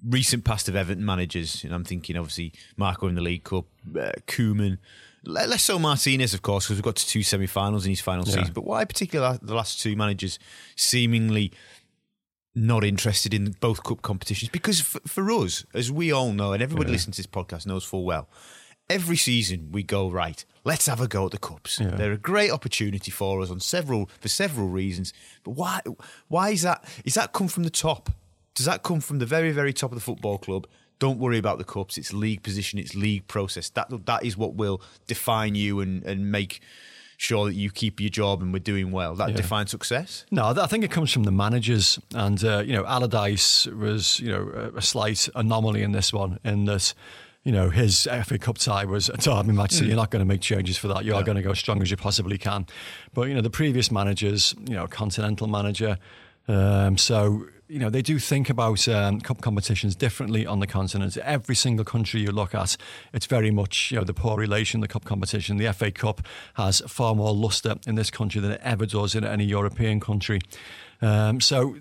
recent 0.06 0.44
past 0.44 0.68
of 0.68 0.76
Everton 0.76 1.06
managers, 1.06 1.64
and 1.64 1.74
I'm 1.74 1.86
thinking 1.86 2.18
obviously 2.18 2.54
Marco 2.76 3.08
in 3.08 3.16
the 3.16 3.22
League 3.22 3.44
Cup, 3.46 3.66
uh, 3.96 4.12
Koeman, 4.28 4.80
less 5.24 5.64
so 5.64 5.80
Martinez, 5.80 6.34
of 6.34 6.42
course, 6.42 6.66
because 6.66 6.78
we've 6.78 6.84
got 6.84 6.96
to 6.98 7.08
two 7.08 7.24
semi-finals 7.24 7.86
in 7.86 7.92
his 7.92 8.02
final 8.02 8.25
yeah. 8.25 8.36
season. 8.36 8.54
But 8.54 8.66
why, 8.66 8.86
particularly 8.86 9.40
the 9.42 9.56
last 9.56 9.81
two 9.81 9.96
managers, 9.96 10.40
seemingly 10.75 11.52
not 12.56 12.84
interested 12.84 13.34
in 13.34 13.56
both 13.60 13.84
cup 13.84 14.02
competitions? 14.02 14.50
Because 14.50 14.81
for, 14.81 15.00
for 15.08 15.31
us, 15.31 15.66
as 15.74 15.92
we 15.92 16.12
all 16.12 16.34
know, 16.34 16.54
and 16.54 16.62
everybody 16.62 16.90
yeah. 16.90 16.94
listening 16.94 17.14
to 17.14 17.20
this 17.20 17.28
podcast 17.28 17.66
knows 17.66 17.84
full 17.84 18.06
well, 18.06 18.30
every 18.90 19.18
season 19.18 19.70
we 19.72 19.84
go 19.84 20.10
right. 20.10 20.44
Let's 20.64 20.88
have 20.88 21.02
a 21.02 21.08
go 21.08 21.26
at 21.26 21.31
the 21.31 21.38
cups. 21.38 21.80
Yeah. 21.80 21.90
They're 21.90 22.14
a 22.14 22.18
great 22.18 22.52
opportunity 22.52 23.12
for 23.12 23.42
us 23.42 23.50
on 23.50 23.60
several 23.60 24.10
for 24.19 24.28
several 24.28 24.68
reasons. 24.68 25.14
But 25.44 25.52
why? 25.52 25.81
Why 26.28 26.52
is 26.52 26.62
that? 26.62 26.86
Is 27.06 27.16
that 27.16 27.34
come 27.34 27.48
from 27.48 27.64
the 27.64 27.69
top? 27.69 28.10
Does 28.56 28.66
that 28.66 28.84
come 28.84 29.02
from 29.02 29.19
the 29.19 29.26
very 29.26 29.52
very 29.52 29.74
top 29.74 29.92
of 29.92 29.96
the 29.96 30.02
football 30.04 30.38
club? 30.38 30.68
Don't 31.04 31.20
worry 31.20 31.38
about 31.38 31.58
the 31.58 31.66
cups. 31.66 31.98
It's 31.98 32.14
league 32.14 32.44
position. 32.44 32.80
It's 32.80 32.96
league 32.96 33.28
process. 33.28 33.70
That 33.72 34.06
that 34.06 34.24
is 34.24 34.38
what 34.38 34.54
will 34.54 34.82
define 35.06 35.54
you 35.54 35.82
and 35.82 36.02
and 36.06 36.32
make 36.32 36.62
sure 37.18 37.46
that 37.46 37.56
you 37.56 37.70
keep 37.72 38.00
your 38.00 38.10
job 38.10 38.42
and 38.42 38.54
we're 38.54 38.60
doing 38.60 38.90
well. 38.90 39.14
That 39.14 39.32
yeah. 39.32 39.36
defines 39.36 39.72
success. 39.72 40.26
No, 40.32 40.46
I 40.46 40.66
think 40.68 40.86
it 40.86 40.92
comes 40.92 41.12
from 41.12 41.24
the 41.24 41.32
managers, 41.32 42.00
and 42.16 42.42
uh, 42.42 42.64
you 42.66 42.72
know, 42.72 42.86
Allardyce 42.86 43.66
was 43.68 44.22
you 44.22 44.30
know 44.30 44.72
a 44.78 44.82
slight 44.82 45.28
anomaly 45.36 45.84
in 45.84 45.92
this 45.92 46.14
one 46.14 46.40
in 46.46 46.64
that. 46.66 46.94
You 47.46 47.52
know, 47.52 47.70
his 47.70 48.08
FA 48.24 48.38
Cup 48.38 48.58
tie 48.58 48.86
was 48.86 49.10
a 49.10 49.18
derby 49.18 49.52
match, 49.52 49.74
so 49.74 49.84
mm. 49.84 49.88
you're 49.88 49.98
not 49.98 50.12
going 50.12 50.22
to 50.22 50.26
make 50.26 50.40
changes 50.40 50.78
for 50.78 50.88
that. 50.88 51.04
You 51.04 51.14
are 51.16 51.24
going 51.24 51.36
to 51.36 51.42
go 51.42 51.52
as 51.52 51.60
strong 51.60 51.82
as 51.82 51.92
you 51.92 51.98
possibly 51.98 52.38
can. 52.38 52.66
But, 53.14 53.28
you 53.28 53.34
know, 53.34 53.42
the 53.42 53.50
previous 53.50 53.92
managers, 53.92 54.56
you 54.66 54.76
know, 54.76 54.88
continental 54.88 55.48
manager, 55.48 55.98
um, 56.48 56.98
so 56.98 57.46
you 57.68 57.80
know, 57.80 57.89
they 57.89 58.01
do 58.01 58.19
think 58.19 58.50
about 58.50 58.88
um, 58.88 59.21
cup 59.21 59.42
competitions 59.42 59.95
differently 59.95 60.45
on 60.45 60.60
the 60.60 60.68
continent. 60.68 61.18
Every 61.18 61.56
single 61.56 61.86
country 61.86 62.21
you 62.21 62.31
look 62.31 62.54
at, 62.54 62.77
it's 63.13 63.25
very 63.25 63.51
much, 63.51 63.92
you 63.92 63.98
know, 63.98 64.04
the 64.04 64.13
poor 64.13 64.38
relation, 64.38 64.81
the 64.81 64.88
cup 64.88 65.06
competition. 65.06 65.57
The 65.57 65.71
FA 65.74 65.92
Cup 65.92 66.21
has 66.56 66.81
far 66.88 67.15
more 67.15 67.33
lustre 67.33 67.75
in 67.88 67.95
this 67.95 68.10
country 68.10 68.42
than 68.42 68.51
it 68.51 68.62
ever 68.63 68.86
does 68.86 69.15
in 69.15 69.24
any 69.24 69.45
European 69.45 70.00
country. 70.00 70.42
Um, 71.01 71.42
so 71.42 71.75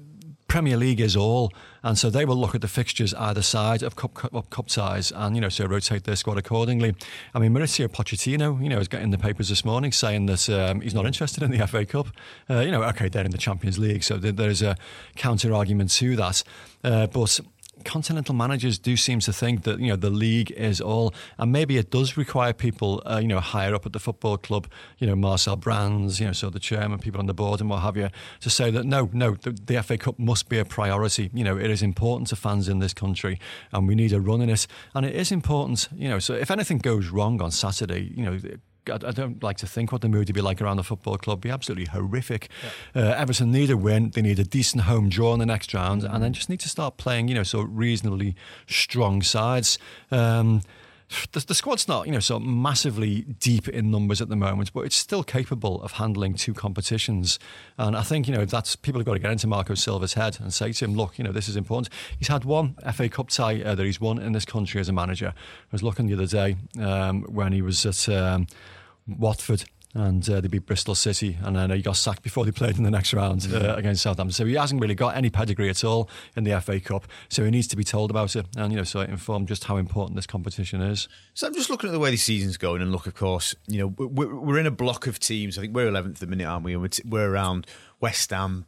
Premier 0.53 0.77
League 0.77 1.01
is 1.01 1.17
all, 1.17 1.51
and 1.83 1.97
so 1.97 2.11
they 2.11 2.27
will 2.27 2.37
look 2.37 2.55
at 2.55 2.61
the 2.61 2.69
fixtures 2.69 3.15
either 3.15 3.41
side 3.41 3.83
of 3.83 3.97
cup, 3.97 4.13
cup, 4.13 4.51
cup 4.51 4.67
ties, 4.67 5.11
and 5.11 5.35
you 5.35 5.41
know 5.41 5.49
so 5.49 5.65
rotate 5.65 6.05
their 6.05 6.15
squad 6.15 6.37
accordingly. 6.37 6.95
I 7.35 7.39
mean, 7.39 7.55
Mauricio 7.55 7.89
Pochettino, 7.89 8.63
you 8.63 8.69
know, 8.69 8.79
is 8.79 8.87
getting 8.87 9.13
the 9.13 9.17
papers 9.17 9.49
this 9.49 9.65
morning 9.65 9.93
saying 9.93 10.27
that 10.27 10.51
um, 10.51 10.83
he's 10.83 10.93
not 10.93 11.07
interested 11.07 11.43
in 11.43 11.53
the 11.53 11.67
FA 11.67 11.87
Cup. 11.87 12.09
Uh, 12.51 12.59
you 12.59 12.71
know, 12.71 12.83
okay, 12.83 13.09
they're 13.09 13.25
in 13.25 13.31
the 13.31 13.39
Champions 13.39 13.79
League, 13.79 14.05
so 14.05 14.19
there 14.19 14.51
is 14.51 14.61
a 14.61 14.77
counter 15.17 15.55
argument 15.55 15.91
to 15.93 16.17
that, 16.17 16.45
uh, 16.85 17.07
but 17.07 17.41
continental 17.85 18.35
managers 18.35 18.79
do 18.79 18.97
seem 18.97 19.21
to 19.21 19.33
think 19.33 19.63
that 19.65 19.79
you 19.79 19.89
know 19.89 19.97
the 19.97 20.11
league 20.11 20.51
is 20.53 20.81
all, 20.81 21.15
and 21.39 21.53
maybe 21.53 21.77
it 21.77 21.91
does 21.91 22.17
require 22.17 22.53
people 22.53 23.03
uh, 23.07 23.19
you 23.21 23.29
know 23.29 23.41
higher 23.41 23.75
up 23.75 23.87
at 23.87 23.93
the 23.93 23.99
football 23.99 24.37
club, 24.37 24.67
you 24.99 25.07
know 25.07 25.17
Marcel 25.17 25.57
Brands, 25.57 26.21
you 26.21 26.27
know 26.27 26.33
so 26.33 26.51
the 26.51 26.61
chairman, 26.61 26.99
people 26.99 27.21
on 27.21 27.27
the 27.27 27.35
board, 27.35 27.61
and 27.61 27.71
what 27.71 27.81
have 27.83 27.97
you, 27.97 28.09
to 28.41 28.51
say 28.51 28.71
that 28.71 28.85
no, 28.85 29.11
no, 29.13 29.35
the, 29.35 29.51
the 29.51 29.83
FA 29.83 29.99
Cup 29.99 30.19
must 30.19 30.49
be 30.49 30.59
a 30.59 30.65
priority. 30.65 31.31
You 31.33 31.45
know 31.45 31.57
it 31.59 31.71
is 31.71 31.83
important 31.83 32.29
to 32.29 32.37
fans 32.37 32.69
in 32.69 32.79
this 32.79 32.95
country, 32.95 33.39
and 33.73 33.89
we 33.89 33.95
need 33.95 34.13
a 34.13 34.21
run 34.21 34.41
in 34.41 34.51
it, 34.51 34.67
and 34.95 35.07
it 35.07 35.15
is 35.15 35.33
important. 35.33 35.89
You 35.95 36.09
know, 36.09 36.19
so 36.19 36.35
if 36.35 36.51
anything 36.51 36.79
goes 36.79 37.09
wrong 37.09 37.41
on 37.43 37.51
Saturday, 37.51 38.13
you 38.17 38.25
know 38.25 38.39
I, 38.91 38.99
don't 39.13 39.43
like 39.43 39.59
to 39.59 39.67
think 39.67 39.93
what 39.93 40.01
the 40.01 40.09
mood 40.09 40.29
would 40.29 40.35
be 40.35 40.41
like 40.41 40.61
around 40.61 40.77
the 40.77 40.83
football 40.83 41.17
club. 41.17 41.41
Be 41.41 41.51
absolutely 41.51 41.87
horrific. 41.87 42.49
Yeah. 42.95 43.03
Uh, 43.03 43.15
Everton 43.15 43.53
need 43.53 43.71
a 43.71 43.77
win. 43.77 44.11
They 44.11 44.23
need 44.23 44.39
a 44.39 44.45
decent 44.45 44.85
home 44.85 45.09
draw 45.09 45.33
in 45.35 45.39
the 45.39 45.47
next 45.47 45.73
round, 45.73 46.03
and 46.05 46.23
then 46.23 46.33
just 46.33 46.49
need 46.49 46.61
to 46.61 46.69
start 46.69 46.97
playing, 46.97 47.29
you 47.29 47.35
know, 47.35 47.43
so 47.43 47.61
reasonably 47.61 48.35
strong 48.67 49.23
sides. 49.23 49.79
Um, 50.11 50.63
the, 51.33 51.41
the, 51.41 51.55
squad's 51.55 51.89
not, 51.89 52.07
you 52.07 52.13
know, 52.13 52.21
so 52.21 52.39
massively 52.39 53.23
deep 53.23 53.69
in 53.69 53.91
numbers 53.91 54.21
at 54.21 54.29
the 54.29 54.37
moment, 54.37 54.73
but 54.73 54.81
it's 54.81 54.97
still 54.97 55.23
capable 55.23 55.83
of 55.83 55.93
handling 55.93 56.35
two 56.35 56.55
competitions. 56.55 57.39
And 57.79 57.97
I 57.97 58.03
think, 58.03 58.29
you 58.29 58.35
know, 58.35 58.45
that's 58.45 58.77
people 58.77 59.01
have 59.01 59.07
got 59.07 59.15
to 59.15 59.19
get 59.19 59.31
into 59.31 59.47
Marco 59.47 59.75
Silva's 59.75 60.15
head 60.15 60.39
and 60.41 60.53
say 60.53 60.73
to 60.73 60.85
him, 60.85 60.95
look, 60.95 61.19
you 61.19 61.25
know, 61.25 61.33
this 61.33 61.49
is 61.49 61.57
important. 61.57 61.93
He's 62.19 62.29
had 62.29 62.45
one 62.45 62.77
FA 62.93 63.09
Cup 63.09 63.29
tie 63.29 63.63
uh, 63.63 63.75
that 63.75 63.85
he's 63.85 64.01
won 64.01 64.19
in 64.19 64.33
this 64.33 64.45
country 64.45 64.81
as 64.81 64.89
a 64.89 64.93
manager. 64.93 65.33
I 65.37 65.69
was 65.71 65.83
looking 65.83 66.07
the 66.07 66.15
other 66.15 66.27
day 66.27 66.57
um, 66.81 67.23
when 67.23 67.53
he 67.53 67.63
was 67.63 67.85
at 67.87 68.09
um, 68.09 68.47
Watford 69.07 69.65
and 69.95 70.29
uh, 70.31 70.41
they 70.41 70.49
beat 70.49 70.65
Bristol 70.65 70.95
City, 70.95 71.37
and 71.43 71.55
then 71.55 71.71
he 71.71 71.83
got 71.83 71.97
sacked 71.97 72.23
before 72.23 72.45
they 72.47 72.51
played 72.51 72.79
in 72.79 72.83
the 72.83 72.91
next 72.91 73.13
round 73.13 73.47
uh, 73.53 73.75
against 73.77 74.03
Southampton. 74.03 74.33
So 74.33 74.47
he 74.47 74.55
hasn't 74.55 74.81
really 74.81 74.95
got 74.95 75.17
any 75.17 75.29
pedigree 75.29 75.69
at 75.69 75.85
all 75.85 76.09
in 76.35 76.45
the 76.45 76.59
FA 76.63 76.81
Cup. 76.81 77.07
So 77.29 77.45
he 77.45 77.51
needs 77.51 77.67
to 77.69 77.77
be 77.77 77.85
told 77.85 78.11
about 78.11 78.35
it, 78.35 78.47
and 78.57 78.73
you 78.73 78.79
know, 78.79 78.85
so 78.85 79.01
it 79.01 79.11
informed 79.11 79.49
just 79.49 79.65
how 79.65 79.77
important 79.77 80.17
this 80.17 80.27
competition 80.27 80.81
is. 80.81 81.09
So 81.35 81.47
I'm 81.47 81.55
just 81.55 81.69
looking 81.69 81.91
at 81.91 81.93
the 81.93 81.99
way 81.99 82.11
the 82.11 82.17
season's 82.17 82.57
going, 82.57 82.81
and 82.81 82.91
look, 82.91 83.07
of 83.07 83.15
course, 83.15 83.55
you 83.67 83.79
know, 83.79 83.87
we're, 83.99 84.35
we're 84.35 84.59
in 84.59 84.67
a 84.67 84.71
block 84.71 85.07
of 85.07 85.19
teams. 85.19 85.59
I 85.59 85.61
think 85.61 85.75
we're 85.75 85.91
11th 85.91 86.15
at 86.15 86.21
the 86.21 86.27
minute, 86.27 86.47
aren't 86.47 86.65
we? 86.65 86.73
And 86.73 86.81
we're, 86.81 86.89
t- 86.89 87.03
we're 87.07 87.31
around 87.31 87.67
West 88.01 88.31
Ham, 88.31 88.65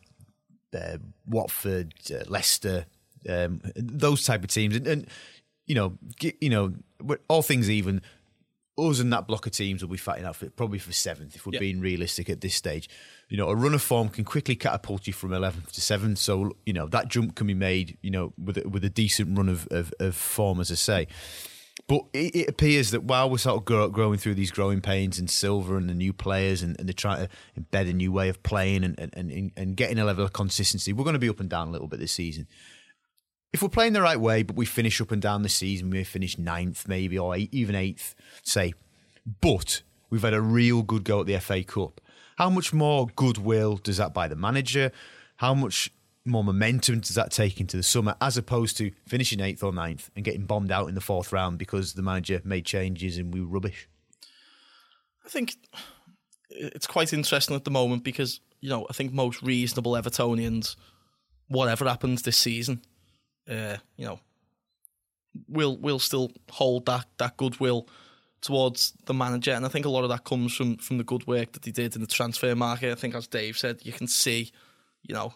uh, 0.76 0.98
Watford, 1.26 1.94
uh, 2.12 2.24
Leicester, 2.26 2.84
um, 3.28 3.62
those 3.76 4.24
type 4.24 4.44
of 4.44 4.50
teams, 4.50 4.76
and, 4.76 4.86
and 4.86 5.06
you 5.66 5.74
know, 5.74 5.94
you 6.40 6.50
know, 6.50 6.74
all 7.28 7.40
things 7.40 7.70
even 7.70 8.02
us 8.76 9.00
and 9.00 9.12
that 9.12 9.26
block 9.26 9.46
of 9.46 9.52
teams 9.52 9.82
will 9.82 9.90
be 9.90 9.96
fighting 9.96 10.24
out 10.24 10.36
for 10.36 10.50
probably 10.50 10.78
for 10.78 10.92
seventh 10.92 11.36
if 11.36 11.46
we're 11.46 11.58
being 11.58 11.80
realistic 11.80 12.28
at 12.28 12.40
this 12.40 12.54
stage. 12.54 12.88
You 13.28 13.36
know, 13.36 13.48
a 13.48 13.54
run 13.54 13.74
of 13.74 13.82
form 13.82 14.08
can 14.08 14.24
quickly 14.24 14.56
catapult 14.56 15.06
you 15.06 15.12
from 15.12 15.32
eleventh 15.32 15.72
to 15.72 15.80
seventh. 15.80 16.18
So 16.18 16.56
you 16.66 16.72
know 16.72 16.86
that 16.88 17.08
jump 17.08 17.34
can 17.34 17.46
be 17.46 17.54
made. 17.54 17.98
You 18.02 18.10
know, 18.10 18.32
with 18.42 18.58
a, 18.58 18.68
with 18.68 18.84
a 18.84 18.90
decent 18.90 19.36
run 19.36 19.48
of, 19.48 19.68
of, 19.70 19.94
of 20.00 20.14
form, 20.16 20.60
as 20.60 20.70
I 20.70 20.74
say. 20.74 21.08
But 21.86 22.04
it, 22.12 22.34
it, 22.34 22.48
appears 22.48 22.92
that 22.92 23.02
while 23.02 23.28
we're 23.28 23.38
sort 23.38 23.58
of 23.58 23.64
grow, 23.64 23.88
growing 23.88 24.18
through 24.18 24.36
these 24.36 24.50
growing 24.50 24.80
pains 24.80 25.18
and 25.18 25.28
Silva 25.28 25.76
and 25.76 25.88
the 25.88 25.94
new 25.94 26.12
players 26.12 26.62
and, 26.62 26.78
and 26.78 26.88
they're 26.88 26.94
trying 26.94 27.26
to 27.26 27.60
embed 27.60 27.90
a 27.90 27.92
new 27.92 28.10
way 28.10 28.30
of 28.30 28.42
playing 28.42 28.84
and, 28.84 28.98
and, 28.98 29.12
and, 29.14 29.52
and 29.56 29.76
getting 29.76 29.98
a 29.98 30.04
level 30.04 30.24
of 30.24 30.32
consistency, 30.32 30.92
we're 30.92 31.04
going 31.04 31.14
to 31.14 31.18
be 31.18 31.28
up 31.28 31.40
and 31.40 31.50
down 31.50 31.68
a 31.68 31.70
little 31.70 31.88
bit 31.88 32.00
this 32.00 32.12
season. 32.12 32.46
If 33.54 33.62
we're 33.62 33.68
playing 33.68 33.92
the 33.92 34.02
right 34.02 34.18
way, 34.18 34.42
but 34.42 34.56
we 34.56 34.66
finish 34.66 35.00
up 35.00 35.12
and 35.12 35.22
down 35.22 35.42
the 35.42 35.48
season, 35.48 35.88
we 35.88 36.02
finish 36.02 36.36
ninth, 36.36 36.88
maybe, 36.88 37.16
or 37.16 37.36
eight, 37.36 37.54
even 37.54 37.76
eighth, 37.76 38.16
say, 38.42 38.74
but 39.40 39.82
we've 40.10 40.22
had 40.22 40.34
a 40.34 40.40
real 40.40 40.82
good 40.82 41.04
go 41.04 41.20
at 41.20 41.26
the 41.26 41.38
FA 41.38 41.62
Cup. 41.62 42.00
How 42.36 42.50
much 42.50 42.72
more 42.72 43.06
goodwill 43.14 43.76
does 43.76 43.98
that 43.98 44.12
buy 44.12 44.26
the 44.26 44.34
manager? 44.34 44.90
How 45.36 45.54
much 45.54 45.92
more 46.24 46.42
momentum 46.42 46.98
does 46.98 47.14
that 47.14 47.30
take 47.30 47.60
into 47.60 47.76
the 47.76 47.84
summer 47.84 48.16
as 48.20 48.36
opposed 48.36 48.76
to 48.78 48.90
finishing 49.06 49.38
eighth 49.38 49.62
or 49.62 49.72
ninth 49.72 50.10
and 50.16 50.24
getting 50.24 50.46
bombed 50.46 50.72
out 50.72 50.88
in 50.88 50.96
the 50.96 51.00
fourth 51.00 51.32
round 51.32 51.56
because 51.56 51.92
the 51.92 52.02
manager 52.02 52.40
made 52.42 52.64
changes 52.64 53.18
and 53.18 53.32
we 53.32 53.40
were 53.40 53.46
rubbish? 53.46 53.88
I 55.24 55.28
think 55.28 55.54
it's 56.50 56.88
quite 56.88 57.12
interesting 57.12 57.54
at 57.54 57.62
the 57.62 57.70
moment 57.70 58.02
because, 58.02 58.40
you 58.60 58.68
know, 58.68 58.84
I 58.90 58.94
think 58.94 59.12
most 59.12 59.42
reasonable 59.42 59.92
Evertonians, 59.92 60.74
whatever 61.46 61.84
happens 61.84 62.22
this 62.22 62.36
season, 62.36 62.82
uh, 63.48 63.76
you 63.96 64.06
know, 64.06 64.20
will 65.48 65.76
will 65.76 65.98
still 65.98 66.30
hold 66.50 66.86
that 66.86 67.06
that 67.18 67.36
goodwill 67.36 67.88
towards 68.40 68.92
the 69.06 69.14
manager, 69.14 69.52
and 69.52 69.64
I 69.64 69.68
think 69.68 69.86
a 69.86 69.90
lot 69.90 70.04
of 70.04 70.10
that 70.10 70.24
comes 70.24 70.54
from 70.54 70.76
from 70.76 70.98
the 70.98 71.04
good 71.04 71.26
work 71.26 71.52
that 71.52 71.64
he 71.64 71.72
did 71.72 71.94
in 71.94 72.00
the 72.00 72.06
transfer 72.06 72.54
market. 72.54 72.92
I 72.92 72.94
think, 72.94 73.14
as 73.14 73.26
Dave 73.26 73.58
said, 73.58 73.80
you 73.84 73.92
can 73.92 74.06
see, 74.06 74.52
you 75.02 75.14
know, 75.14 75.34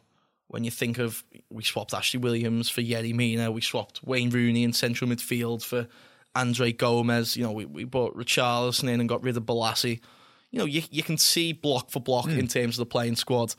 when 0.48 0.64
you 0.64 0.70
think 0.70 0.98
of 0.98 1.24
we 1.50 1.62
swapped 1.62 1.94
Ashley 1.94 2.20
Williams 2.20 2.68
for 2.68 2.82
Yerry 2.82 3.14
Mina, 3.14 3.50
we 3.50 3.60
swapped 3.60 4.02
Wayne 4.04 4.30
Rooney 4.30 4.64
in 4.64 4.72
central 4.72 5.10
midfield 5.10 5.62
for 5.62 5.88
Andre 6.34 6.72
Gomes. 6.72 7.36
You 7.36 7.44
know, 7.44 7.52
we, 7.52 7.64
we 7.64 7.84
brought 7.84 8.16
Richarlison 8.16 8.88
in 8.88 9.00
and 9.00 9.08
got 9.08 9.22
rid 9.22 9.36
of 9.36 9.44
Bolasie. 9.44 10.00
You 10.50 10.58
know, 10.58 10.64
you 10.64 10.82
you 10.90 11.02
can 11.02 11.18
see 11.18 11.52
block 11.52 11.90
for 11.90 12.00
block 12.00 12.26
mm. 12.26 12.38
in 12.38 12.48
terms 12.48 12.78
of 12.78 12.86
the 12.86 12.90
playing 12.90 13.16
squad 13.16 13.54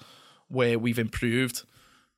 where 0.48 0.80
we've 0.80 1.00
improved. 1.00 1.64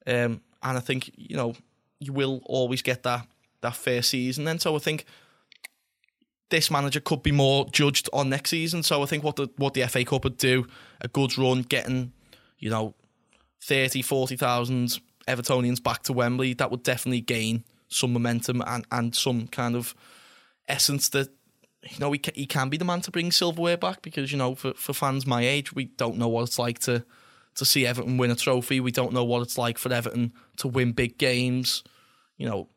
Um, 0.07 0.41
and 0.63 0.77
I 0.77 0.79
think 0.79 1.11
you 1.15 1.35
know 1.35 1.55
you 2.01 2.12
will 2.12 2.41
always 2.46 2.81
get 2.81 3.03
that 3.03 3.27
that 3.62 3.75
fair 3.75 4.01
season. 4.01 4.43
Then, 4.43 4.60
so 4.60 4.75
I 4.75 4.79
think 4.79 5.05
this 6.50 6.70
manager 6.70 7.00
could 7.00 7.24
be 7.24 7.31
more 7.31 7.67
judged 7.72 8.10
on 8.12 8.29
next 8.29 8.50
season. 8.50 8.84
So 8.84 9.03
I 9.03 9.05
think 9.05 9.24
what 9.24 9.38
the 9.38 9.50
what 9.55 9.74
the 9.74 9.88
FA 9.88 10.03
Cup 10.03 10.25
would 10.25 10.38
do, 10.38 10.67
a 11.00 11.08
good 11.08 11.38
run, 11.38 11.62
getting 11.62 12.12
you 12.60 12.70
know 12.70 12.96
30, 13.63 14.01
40,000 14.01 15.00
Evertonians 15.27 15.81
back 15.81 16.01
to 16.03 16.13
Wembley, 16.13 16.53
that 16.55 16.72
would 16.72 16.84
definitely 16.84 17.22
gain 17.22 17.63
some 17.88 18.13
momentum 18.13 18.63
and, 18.65 18.86
and 18.91 19.15
some 19.15 19.48
kind 19.48 19.75
of 19.75 19.93
essence 20.67 21.10
that 21.10 21.29
you 21.84 22.00
know 22.00 22.12
he 22.12 22.17
can, 22.17 22.34
he 22.34 22.46
can 22.46 22.70
be 22.70 22.77
the 22.77 22.86
man 22.86 23.01
to 23.01 23.12
bring 23.12 23.31
silverware 23.31 23.77
back 23.77 24.01
because 24.01 24.31
you 24.31 24.38
know 24.38 24.55
for, 24.55 24.74
for 24.74 24.93
fans 24.93 25.27
my 25.27 25.46
age 25.46 25.74
we 25.74 25.86
don't 25.86 26.17
know 26.17 26.27
what 26.27 26.43
it's 26.43 26.60
like 26.60 26.79
to 26.79 27.03
to 27.55 27.65
see 27.65 27.86
Everton 27.86 28.17
win 28.17 28.31
a 28.31 28.36
trophy 28.36 28.79
we 28.79 28.91
don't 28.91 29.13
know 29.13 29.24
what 29.24 29.41
it's 29.41 29.58
like 29.58 29.77
for 29.77 29.91
Everton 29.91 30.34
to 30.58 30.67
win 30.67 30.91
big 30.91 31.17
games 31.17 31.84
you 32.38 32.48
know 32.48 32.67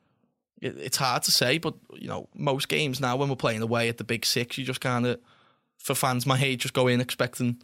it, 0.61 0.77
it's 0.79 0.97
hard 0.97 1.23
to 1.25 1.31
say 1.31 1.59
but 1.59 1.75
you 1.95 2.09
know 2.09 2.29
most 2.35 2.69
games 2.69 3.01
now 3.01 3.17
when 3.17 3.29
we're 3.29 3.37
playing 3.37 3.63
away 3.63 3.89
at 3.89 3.99
the 3.99 4.05
big 4.05 4.25
six 4.25 4.59
you 4.59 4.65
just 4.65 4.81
kind 4.81 5.07
of 5.07 5.19
for 5.79 5.95
fans 5.95 6.27
my 6.27 6.41
age 6.43 6.63
just 6.63 6.75
go 6.75 6.87
in 6.87 7.01
expecting 7.01 7.59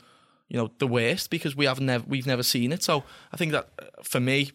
you 0.50 0.58
know 0.58 0.70
the 0.78 0.86
worst 0.86 1.30
because 1.30 1.56
we 1.56 1.64
have 1.64 1.80
never 1.80 2.04
we've 2.06 2.26
never 2.26 2.42
seen 2.42 2.72
it. 2.72 2.82
So 2.82 3.04
I 3.32 3.36
think 3.38 3.52
that 3.52 3.70
uh, 3.80 4.02
for 4.02 4.20
me, 4.20 4.50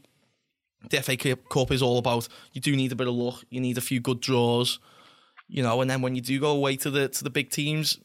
the 0.89 1.01
FA 1.01 1.17
Cup 1.17 1.71
is 1.71 1.81
all 1.81 1.97
about 1.97 2.27
you 2.51 2.61
do 2.61 2.75
need 2.75 2.91
a 2.91 2.95
bit 2.95 3.07
of 3.07 3.15
luck, 3.15 3.43
you 3.49 3.61
need 3.61 3.77
a 3.79 3.81
few 3.81 4.01
good 4.01 4.19
draws, 4.19 4.79
you 5.47 5.63
know, 5.63 5.81
and 5.81 5.89
then 5.89 6.01
when 6.01 6.15
you 6.15 6.21
do 6.21 6.39
go 6.39 6.51
away 6.51 6.75
to 6.77 6.91
the 6.91 7.07
to 7.07 7.23
the 7.23 7.29
big 7.29 7.49
teams 7.49 7.97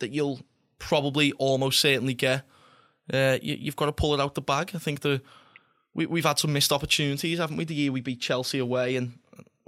that 0.00 0.10
you'll 0.10 0.40
probably 0.78 1.32
almost 1.34 1.78
certainly 1.78 2.14
get, 2.14 2.42
uh, 3.12 3.38
you, 3.42 3.66
have 3.66 3.76
got 3.76 3.86
to 3.86 3.92
pull 3.92 4.14
it 4.14 4.20
out 4.20 4.34
the 4.34 4.40
bag. 4.40 4.72
I 4.74 4.78
think 4.78 5.00
the 5.00 5.22
we, 5.94 6.06
we've 6.06 6.24
had 6.24 6.38
some 6.38 6.52
missed 6.52 6.72
opportunities, 6.72 7.38
haven't 7.38 7.56
we? 7.56 7.64
The 7.64 7.74
year 7.74 7.92
we 7.92 8.00
beat 8.00 8.20
Chelsea 8.20 8.58
away 8.58 8.96
and 8.96 9.18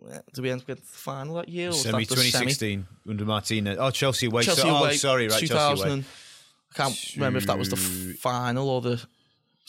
uh, 0.06 0.18
did 0.32 0.42
we 0.42 0.50
end 0.50 0.60
up 0.60 0.66
getting 0.66 0.82
the 0.82 0.98
final 0.98 1.36
that 1.36 1.48
year? 1.48 1.72
semi 1.72 2.04
2016 2.04 2.86
under 3.08 3.24
Martinez. 3.24 3.78
Oh, 3.80 3.90
Chelsea 3.90 4.26
away. 4.26 4.42
Chelsea 4.42 4.62
so, 4.62 4.76
away. 4.76 4.90
Oh, 4.90 4.92
sorry, 4.92 5.28
right. 5.28 5.44
Chelsea 5.44 5.82
away. 5.82 6.04
I 6.70 6.74
can't 6.76 7.12
remember 7.16 7.38
if 7.38 7.46
that 7.46 7.58
was 7.58 7.70
the 7.70 7.76
final 7.76 8.68
or 8.68 8.80
the 8.80 9.02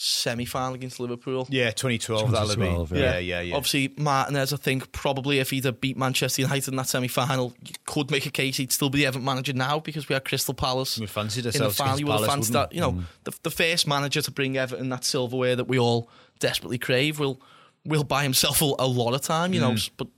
semi 0.02 0.46
final 0.46 0.74
against 0.74 0.98
Liverpool. 0.98 1.46
Yeah, 1.50 1.72
2012, 1.72 2.30
2012 2.30 2.92
yeah. 2.92 2.98
yeah, 2.98 3.18
yeah, 3.18 3.40
yeah. 3.42 3.54
Obviously, 3.54 3.92
Martinez, 3.98 4.50
I 4.50 4.56
think 4.56 4.90
probably 4.92 5.40
if 5.40 5.50
he'd 5.50 5.66
have 5.66 5.78
beat 5.78 5.98
Manchester 5.98 6.40
United 6.40 6.68
in 6.68 6.76
that 6.76 6.88
semi 6.88 7.06
final, 7.06 7.52
you 7.62 7.74
could 7.84 8.10
make 8.10 8.24
a 8.24 8.30
case 8.30 8.56
he'd 8.56 8.72
still 8.72 8.88
be 8.88 9.00
the 9.00 9.06
Everton 9.06 9.26
manager 9.26 9.52
now 9.52 9.78
because 9.78 10.08
we 10.08 10.14
had 10.14 10.24
Crystal 10.24 10.54
Palace. 10.54 10.98
We 10.98 11.06
fancied 11.06 11.44
ourselves 11.44 11.60
in 11.60 11.84
the 11.84 11.90
final. 11.90 12.00
You 12.00 12.06
would 12.06 12.20
have 12.20 12.30
fancied 12.30 12.54
that. 12.54 12.72
You 12.72 12.80
know, 12.80 12.92
mm. 12.92 13.02
the, 13.24 13.32
the 13.42 13.50
first 13.50 13.86
manager 13.86 14.22
to 14.22 14.30
bring 14.30 14.56
Everton 14.56 14.88
that 14.88 15.04
silverware 15.04 15.54
that 15.54 15.68
we 15.68 15.78
all 15.78 16.08
desperately 16.38 16.78
crave 16.78 17.18
will 17.18 17.38
will 17.84 18.04
buy 18.04 18.22
himself 18.22 18.62
a, 18.62 18.72
a 18.78 18.86
lot 18.86 19.12
of 19.12 19.20
time, 19.20 19.52
you 19.52 19.60
mm. 19.60 19.74
know, 19.74 19.76
but 19.98 20.08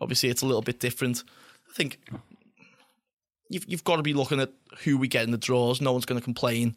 obviously 0.00 0.28
it's 0.28 0.42
a 0.42 0.46
little 0.46 0.62
bit 0.62 0.80
different. 0.80 1.22
I 1.70 1.74
think 1.74 2.00
you've 3.48 3.64
you've 3.68 3.84
got 3.84 3.96
to 3.96 4.02
be 4.02 4.12
looking 4.12 4.40
at 4.40 4.50
who 4.82 4.98
we 4.98 5.06
get 5.06 5.22
in 5.22 5.30
the 5.30 5.38
draws. 5.38 5.80
No 5.80 5.92
one's 5.92 6.04
going 6.04 6.20
to 6.20 6.24
complain 6.24 6.74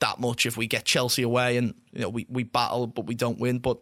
that 0.00 0.18
much 0.18 0.46
if 0.46 0.56
we 0.56 0.66
get 0.66 0.84
Chelsea 0.84 1.22
away 1.22 1.56
and 1.56 1.74
you 1.92 2.02
know 2.02 2.08
we, 2.08 2.26
we 2.28 2.42
battle 2.42 2.86
but 2.86 3.06
we 3.06 3.14
don't 3.14 3.38
win. 3.38 3.58
But 3.58 3.78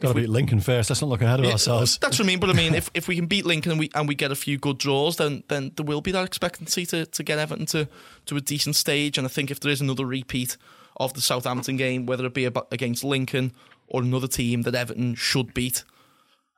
Got 0.00 0.10
to 0.10 0.14
beat 0.14 0.28
Lincoln 0.28 0.60
first. 0.60 0.90
Let's 0.90 1.02
not 1.02 1.10
look 1.10 1.22
ahead 1.22 1.40
of 1.40 1.46
yeah, 1.46 1.52
ourselves. 1.52 1.98
That's 1.98 2.20
what 2.20 2.24
I 2.24 2.28
mean. 2.28 2.38
But 2.38 2.50
I 2.50 2.52
mean, 2.52 2.74
if, 2.76 2.88
if 2.94 3.08
we 3.08 3.16
can 3.16 3.26
beat 3.26 3.44
Lincoln 3.44 3.72
and 3.72 3.80
we 3.80 3.90
and 3.94 4.06
we 4.06 4.14
get 4.14 4.30
a 4.30 4.36
few 4.36 4.56
good 4.56 4.78
draws, 4.78 5.16
then 5.16 5.42
then 5.48 5.72
there 5.76 5.84
will 5.84 6.00
be 6.00 6.12
that 6.12 6.24
expectancy 6.24 6.86
to, 6.86 7.04
to 7.06 7.22
get 7.24 7.38
Everton 7.38 7.66
to, 7.66 7.88
to 8.26 8.36
a 8.36 8.40
decent 8.40 8.76
stage. 8.76 9.18
And 9.18 9.26
I 9.26 9.28
think 9.28 9.50
if 9.50 9.58
there 9.58 9.72
is 9.72 9.80
another 9.80 10.06
repeat 10.06 10.56
of 10.98 11.14
the 11.14 11.20
Southampton 11.20 11.76
game, 11.76 12.06
whether 12.06 12.24
it 12.26 12.34
be 12.34 12.44
against 12.44 13.02
Lincoln 13.02 13.52
or 13.88 14.02
another 14.02 14.28
team 14.28 14.62
that 14.62 14.74
Everton 14.74 15.16
should 15.16 15.52
beat, 15.52 15.82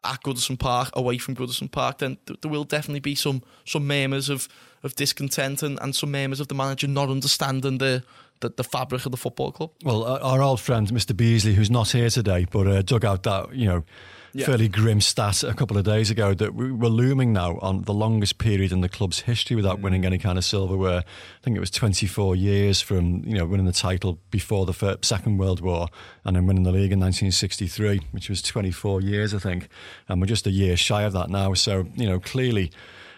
at 0.03 0.23
Goodison 0.23 0.59
Park, 0.59 0.91
away 0.95 1.19
from 1.19 1.37
Goodison 1.37 1.71
Park, 1.71 1.99
then 1.99 2.17
th- 2.27 2.41
there 2.41 2.51
will 2.51 2.65
definitely 2.65 3.01
be 3.01 3.15
some 3.15 3.43
some 3.65 3.87
murmurs 3.87 4.29
of, 4.29 4.49
of 4.83 4.95
discontent 4.97 5.63
and, 5.63 5.79
and 5.81 5.95
some 5.95 6.11
murmurs 6.11 6.41
of 6.41 6.49
the 6.49 6.55
manager 6.55 6.89
not 6.89 7.11
understanding 7.11 7.79
the, 7.79 8.03
the, 8.41 8.51
the 8.51 8.65
fabric 8.65 9.05
of 9.07 9.13
the 9.13 9.19
football 9.19 9.53
club. 9.53 9.71
Well, 9.85 10.05
our 10.05 10.43
old 10.43 10.61
friend 10.61 10.89
Mr. 10.89 11.17
Beasley, 11.17 11.55
who's 11.55 11.71
not 11.71 11.91
here 11.91 12.11
today, 12.11 12.47
but 12.51 12.67
uh, 12.67 12.83
dug 12.83 13.05
out 13.05 13.23
that 13.25 13.55
you 13.55 13.67
know 13.67 13.85
yeah. 14.33 14.47
fairly 14.47 14.69
grim 14.69 15.01
stat 15.01 15.43
a 15.43 15.55
couple 15.55 15.77
of 15.77 15.85
days 15.85 16.11
ago 16.11 16.35
that 16.35 16.55
we 16.55 16.71
were 16.71 16.89
looming 16.89 17.33
now 17.33 17.59
on 17.61 17.83
the 17.83 17.93
longest 17.93 18.39
period 18.39 18.73
in 18.73 18.81
the 18.81 18.89
club's 18.89 19.21
history 19.21 19.57
without 19.57 19.79
mm. 19.79 19.83
winning 19.83 20.05
any 20.05 20.19
kind 20.19 20.39
of 20.39 20.45
silverware. 20.45 20.99
I 21.01 21.43
think 21.43 21.57
it 21.57 21.61
was 21.61 21.71
24 21.71 22.37
years 22.37 22.81
from 22.81 23.25
you 23.25 23.35
know 23.35 23.47
winning 23.47 23.67
the 23.67 23.73
title 23.73 24.19
before 24.31 24.67
the 24.67 24.73
first, 24.73 25.05
Second 25.05 25.39
World 25.39 25.61
War 25.61 25.89
and 26.25 26.37
then 26.37 26.47
winning 26.47 26.65
the 26.65 26.73
league 26.73 26.93
in 26.93 27.01
1963, 27.01 28.01
which 28.13 28.29
was 28.29 28.43
24 28.43 29.03
years, 29.03 29.35
I 29.35 29.39
think, 29.39 29.69
and 30.09 30.21
we're 30.21 30.27
just 30.27 30.47
a 30.47 30.51
year 30.51 30.77
shy 30.77 31.03
of 31.03 31.13
that 31.13 31.31
now. 31.31 31.55
So 31.55 31.87
you 31.95 32.07
know 32.07 32.21
clearly, 32.21 32.71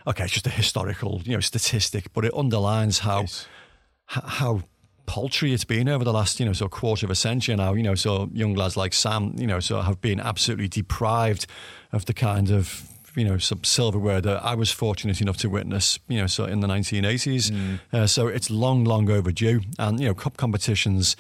okay, 0.07 0.25
it's 0.25 0.33
just 0.33 0.47
a 0.47 0.51
historical 0.51 1.23
you 1.25 1.35
know 1.35 1.41
statistic, 1.41 2.13
but 2.13 2.25
it 2.25 2.35
underlines 2.35 3.01
how. 3.01 3.21
Yes. 3.21 3.47
How 4.07 4.63
paltry 5.07 5.53
it's 5.53 5.65
been 5.65 5.89
over 5.89 6.05
the 6.05 6.13
last, 6.13 6.41
you 6.41 6.47
know, 6.47 6.53
so 6.53 6.69
quarter 6.69 7.07
of 7.07 7.11
a 7.11 7.15
century 7.15 7.55
now. 7.57 7.75
You 7.75 7.83
know, 7.83 7.95
so 7.95 8.31
young 8.33 8.55
lads 8.55 8.77
like 8.77 8.93
Sam, 8.93 9.35
you 9.37 9.47
know, 9.47 9.61
so 9.61 9.81
have 9.81 10.01
been 10.01 10.21
absolutely 10.21 10.69
deprived 10.69 11.47
of 11.93 12.07
the 12.07 12.15
kind 12.15 12.51
of 12.51 12.89
you 13.15 13.25
know 13.25 13.39
some 13.39 13.63
silverware 13.65 14.21
that 14.21 14.43
I 14.43 14.55
was 14.55 14.71
fortunate 14.71 15.21
enough 15.21 15.37
to 15.39 15.51
witness 15.51 15.99
you 16.09 16.19
know 16.19 16.27
so 16.27 16.45
in 16.45 16.61
the 16.61 16.69
1980s 16.69 17.51
mm. 17.51 17.81
uh, 17.93 18.07
so 18.07 18.27
it's 18.29 18.51
long 18.51 18.85
long 18.85 19.11
overdue 19.11 19.61
and 19.79 20.01
you 20.01 20.07
know 20.07 20.15
cup 20.15 20.37
competitions 20.37 21.17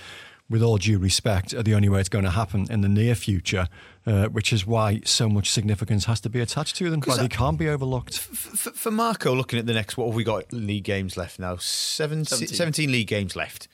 with 0.49 0.63
all 0.63 0.77
due 0.77 0.99
respect 0.99 1.55
are 1.55 1.63
the 1.63 1.75
only 1.75 1.89
way 1.89 2.01
it's 2.01 2.09
going 2.09 2.25
to 2.25 2.31
happen 2.31 2.67
in 2.71 2.81
the 2.81 2.89
near 2.89 3.15
future 3.15 3.69
uh, 4.07 4.27
which 4.27 4.53
is 4.53 4.67
why 4.67 5.01
so 5.05 5.29
much 5.29 5.51
significance 5.51 6.07
has 6.07 6.21
to 6.21 6.29
be 6.29 6.41
attached 6.41 6.77
to 6.77 6.91
them 6.91 7.01
why 7.03 7.17
they 7.17 7.29
can't 7.29 7.59
be 7.59 7.69
overlooked 7.69 8.19
for, 8.19 8.71
for 8.71 8.91
Marco 8.91 9.35
looking 9.35 9.59
at 9.59 9.67
the 9.67 9.75
next 9.75 9.97
what 9.97 10.07
have 10.07 10.15
we 10.15 10.25
got 10.25 10.51
league 10.53 10.85
games 10.85 11.17
left 11.17 11.39
now 11.39 11.57
17, 11.57 12.25
17. 12.25 12.57
17 12.57 12.93
league 12.93 13.07
games 13.07 13.37
left 13.37 13.69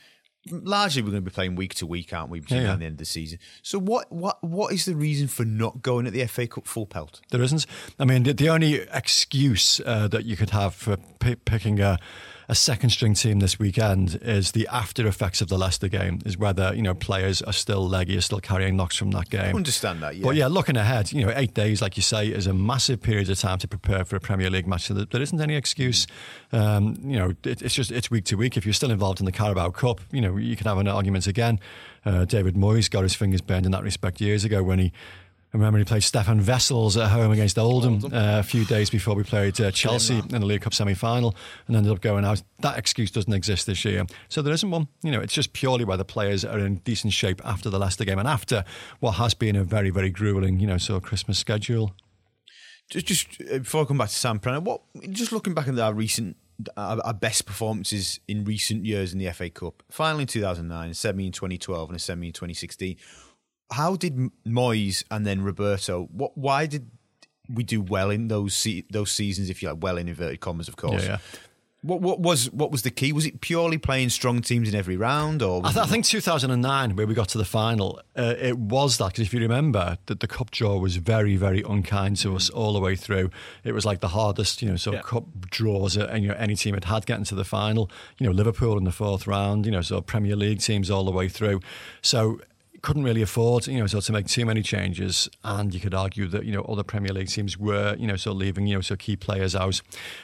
largely 0.50 1.02
we're 1.02 1.10
going 1.10 1.24
to 1.24 1.30
be 1.30 1.34
playing 1.34 1.54
week 1.54 1.74
to 1.74 1.86
week, 1.86 2.12
aren't 2.12 2.30
we? 2.30 2.40
Between 2.40 2.62
yeah, 2.62 2.76
the 2.76 2.84
end 2.84 2.94
of 2.94 2.98
the 2.98 3.04
season. 3.04 3.38
So 3.62 3.78
what 3.78 4.10
what 4.12 4.42
what 4.42 4.72
is 4.72 4.84
the 4.84 4.94
reason 4.94 5.28
for 5.28 5.44
not 5.44 5.82
going 5.82 6.06
at 6.06 6.12
the 6.12 6.26
FA 6.26 6.46
Cup 6.46 6.66
full 6.66 6.86
pelt? 6.86 7.20
There 7.30 7.42
isn't. 7.42 7.66
I 7.98 8.04
mean, 8.04 8.24
the, 8.24 8.34
the 8.34 8.48
only 8.48 8.74
excuse 8.92 9.80
uh, 9.84 10.08
that 10.08 10.24
you 10.24 10.36
could 10.36 10.50
have 10.50 10.74
for 10.74 10.96
p- 11.20 11.36
picking 11.36 11.80
a 11.80 11.98
a 12.50 12.54
second 12.54 12.90
string 12.90 13.12
team 13.12 13.40
this 13.40 13.58
weekend 13.58 14.18
is 14.22 14.52
the 14.52 14.66
after 14.72 15.06
effects 15.06 15.42
of 15.42 15.48
the 15.48 15.58
Leicester 15.58 15.88
game, 15.88 16.18
is 16.24 16.38
whether, 16.38 16.74
you 16.74 16.80
know, 16.80 16.94
players 16.94 17.42
are 17.42 17.52
still 17.52 17.86
leggy, 17.86 18.16
are 18.16 18.22
still 18.22 18.40
carrying 18.40 18.74
knocks 18.74 18.96
from 18.96 19.10
that 19.10 19.28
game. 19.28 19.54
I 19.54 19.58
understand 19.58 20.02
that, 20.02 20.16
yeah. 20.16 20.24
But 20.24 20.34
yeah, 20.34 20.46
looking 20.46 20.76
ahead, 20.76 21.12
you 21.12 21.26
know, 21.26 21.32
eight 21.36 21.52
days, 21.52 21.82
like 21.82 21.98
you 21.98 22.02
say, 22.02 22.28
is 22.28 22.46
a 22.46 22.54
massive 22.54 23.02
period 23.02 23.28
of 23.28 23.38
time 23.38 23.58
to 23.58 23.68
prepare 23.68 24.04
for 24.06 24.16
a 24.16 24.20
Premier 24.20 24.48
League 24.48 24.66
match. 24.66 24.84
So 24.84 24.94
there 24.94 25.20
isn't 25.20 25.40
any 25.40 25.56
excuse. 25.56 26.06
Um, 26.50 26.96
you 27.02 27.18
know, 27.18 27.34
it, 27.44 27.60
it's 27.60 27.74
just, 27.74 27.92
it's 27.92 28.10
week 28.10 28.24
to 28.24 28.36
week. 28.36 28.56
If 28.56 28.64
you're 28.64 28.72
still 28.72 28.90
involved 28.90 29.20
in 29.20 29.26
the 29.26 29.32
Carabao 29.32 29.70
Cup, 29.70 30.00
you 30.10 30.22
know, 30.22 30.38
you 30.38 30.56
can 30.56 30.66
have 30.66 30.78
an 30.78 30.88
argument 30.88 31.26
again. 31.26 31.60
Uh, 32.06 32.24
David 32.24 32.54
Moyes 32.54 32.90
got 32.90 33.02
his 33.02 33.14
fingers 33.14 33.42
burned 33.42 33.66
in 33.66 33.72
that 33.72 33.82
respect 33.82 34.22
years 34.22 34.44
ago 34.44 34.62
when 34.62 34.78
he 34.78 34.92
I 35.52 35.56
remember 35.56 35.78
he 35.78 35.84
played 35.86 36.02
Stefan 36.02 36.44
Wessels 36.44 36.98
at 36.98 37.08
home 37.08 37.32
against 37.32 37.58
Oldham, 37.58 37.94
Oldham. 37.94 38.12
Uh, 38.12 38.38
a 38.38 38.42
few 38.42 38.66
days 38.66 38.90
before 38.90 39.14
we 39.14 39.22
played 39.22 39.58
uh, 39.58 39.70
Chelsea 39.70 40.18
in 40.18 40.28
the 40.28 40.44
League 40.44 40.60
Cup 40.60 40.74
semi-final 40.74 41.34
and 41.66 41.74
ended 41.74 41.90
up 41.90 42.02
going 42.02 42.26
out. 42.26 42.42
That 42.60 42.76
excuse 42.76 43.10
doesn't 43.10 43.32
exist 43.32 43.66
this 43.66 43.82
year. 43.82 44.04
So 44.28 44.42
there 44.42 44.52
isn't 44.52 44.70
one. 44.70 44.88
You 45.02 45.10
know, 45.10 45.20
it's 45.20 45.32
just 45.32 45.54
purely 45.54 45.86
whether 45.86 46.02
the 46.02 46.04
players 46.04 46.44
are 46.44 46.58
in 46.58 46.76
decent 46.76 47.14
shape 47.14 47.40
after 47.46 47.70
the 47.70 47.78
Leicester 47.78 48.04
game 48.04 48.18
and 48.18 48.28
after 48.28 48.62
what 49.00 49.12
has 49.12 49.32
been 49.32 49.56
a 49.56 49.64
very, 49.64 49.88
very 49.88 50.10
grueling, 50.10 50.60
you 50.60 50.66
know, 50.66 50.76
sort 50.76 51.02
of 51.02 51.08
Christmas 51.08 51.38
schedule. 51.38 51.94
Just, 52.90 53.06
just 53.06 53.40
uh, 53.50 53.58
before 53.58 53.82
I 53.82 53.84
come 53.86 53.98
back 53.98 54.10
to 54.10 54.14
Sam 54.14 54.40
Prenner, 54.40 54.60
what 54.60 54.82
just 55.12 55.32
looking 55.32 55.54
back 55.54 55.68
at 55.68 55.78
our 55.78 55.94
recent 55.94 56.36
our, 56.76 57.00
our, 57.04 57.14
best 57.14 57.46
performances 57.46 58.18
in 58.26 58.44
recent 58.44 58.84
years 58.84 59.12
in 59.12 59.18
the 59.18 59.30
FA 59.32 59.48
Cup. 59.48 59.82
Finally 59.90 60.22
in 60.22 60.26
2009, 60.26 60.90
a 60.90 60.94
semi 60.94 61.26
in 61.26 61.32
2012, 61.32 61.88
and 61.88 61.96
a 61.96 62.00
semi 62.00 62.26
in 62.26 62.32
2016 62.32 62.96
how 63.70 63.96
did 63.96 64.30
Moyes 64.46 65.04
and 65.10 65.26
then 65.26 65.42
Roberto? 65.42 66.08
What? 66.12 66.36
Why 66.36 66.66
did 66.66 66.90
we 67.52 67.64
do 67.64 67.80
well 67.80 68.10
in 68.10 68.28
those 68.28 68.54
se- 68.54 68.86
those 68.90 69.10
seasons? 69.10 69.50
If 69.50 69.62
you 69.62 69.70
like, 69.70 69.82
well 69.82 69.98
in 69.98 70.08
inverted 70.08 70.40
commas, 70.40 70.68
of 70.68 70.76
course. 70.76 71.04
Yeah, 71.04 71.10
yeah. 71.10 71.18
What, 71.82 72.00
what 72.00 72.18
was 72.18 72.50
what 72.50 72.72
was 72.72 72.82
the 72.82 72.90
key? 72.90 73.12
Was 73.12 73.24
it 73.24 73.40
purely 73.40 73.78
playing 73.78 74.08
strong 74.08 74.40
teams 74.40 74.68
in 74.68 74.74
every 74.74 74.96
round, 74.96 75.42
or 75.42 75.64
I, 75.64 75.70
th- 75.70 75.86
I, 75.86 75.86
think 75.86 76.06
2009, 76.06 76.96
where 76.96 77.06
we 77.06 77.14
got 77.14 77.28
to 77.28 77.38
the 77.38 77.44
final, 77.44 78.00
uh, 78.16 78.34
it 78.36 78.58
was 78.58 78.98
that 78.98 79.12
because 79.12 79.20
if 79.20 79.32
you 79.32 79.38
remember, 79.38 79.96
that 80.06 80.18
the 80.18 80.26
cup 80.26 80.50
draw 80.50 80.76
was 80.76 80.96
very, 80.96 81.36
very 81.36 81.62
unkind 81.62 82.16
to 82.18 82.34
us 82.34 82.50
all 82.50 82.72
the 82.72 82.80
way 82.80 82.96
through. 82.96 83.30
It 83.62 83.74
was 83.74 83.86
like 83.86 84.00
the 84.00 84.08
hardest, 84.08 84.60
you 84.60 84.68
know, 84.68 84.74
sort 84.74 84.96
of 84.96 85.04
yeah. 85.04 85.08
cup 85.08 85.24
draws 85.50 85.94
that 85.94 86.20
you 86.20 86.26
know, 86.26 86.34
any 86.34 86.56
team 86.56 86.74
had 86.74 86.84
had 86.84 87.06
getting 87.06 87.24
to 87.26 87.36
the 87.36 87.44
final. 87.44 87.88
You 88.18 88.26
know, 88.26 88.32
Liverpool 88.32 88.76
in 88.76 88.82
the 88.82 88.90
fourth 88.90 89.28
round. 89.28 89.64
You 89.64 89.70
know, 89.70 89.80
sort 89.80 90.02
of 90.02 90.06
Premier 90.06 90.34
League 90.34 90.58
teams 90.58 90.90
all 90.90 91.04
the 91.04 91.12
way 91.12 91.28
through. 91.28 91.60
So 92.02 92.40
couldn't 92.82 93.02
really 93.02 93.22
afford, 93.22 93.66
you 93.66 93.78
know, 93.78 93.86
so 93.86 94.00
to 94.00 94.12
make 94.12 94.26
too 94.26 94.46
many 94.46 94.62
changes. 94.62 95.28
And 95.44 95.74
you 95.74 95.80
could 95.80 95.94
argue 95.94 96.26
that, 96.28 96.44
you 96.44 96.52
know, 96.52 96.62
other 96.62 96.82
Premier 96.82 97.12
League 97.12 97.28
teams 97.28 97.58
were, 97.58 97.96
you 97.98 98.06
know, 98.06 98.16
so 98.16 98.32
leaving, 98.32 98.66
you 98.66 98.76
know, 98.76 98.80
so 98.80 98.96
key 98.96 99.16
players 99.16 99.56
out. 99.56 99.80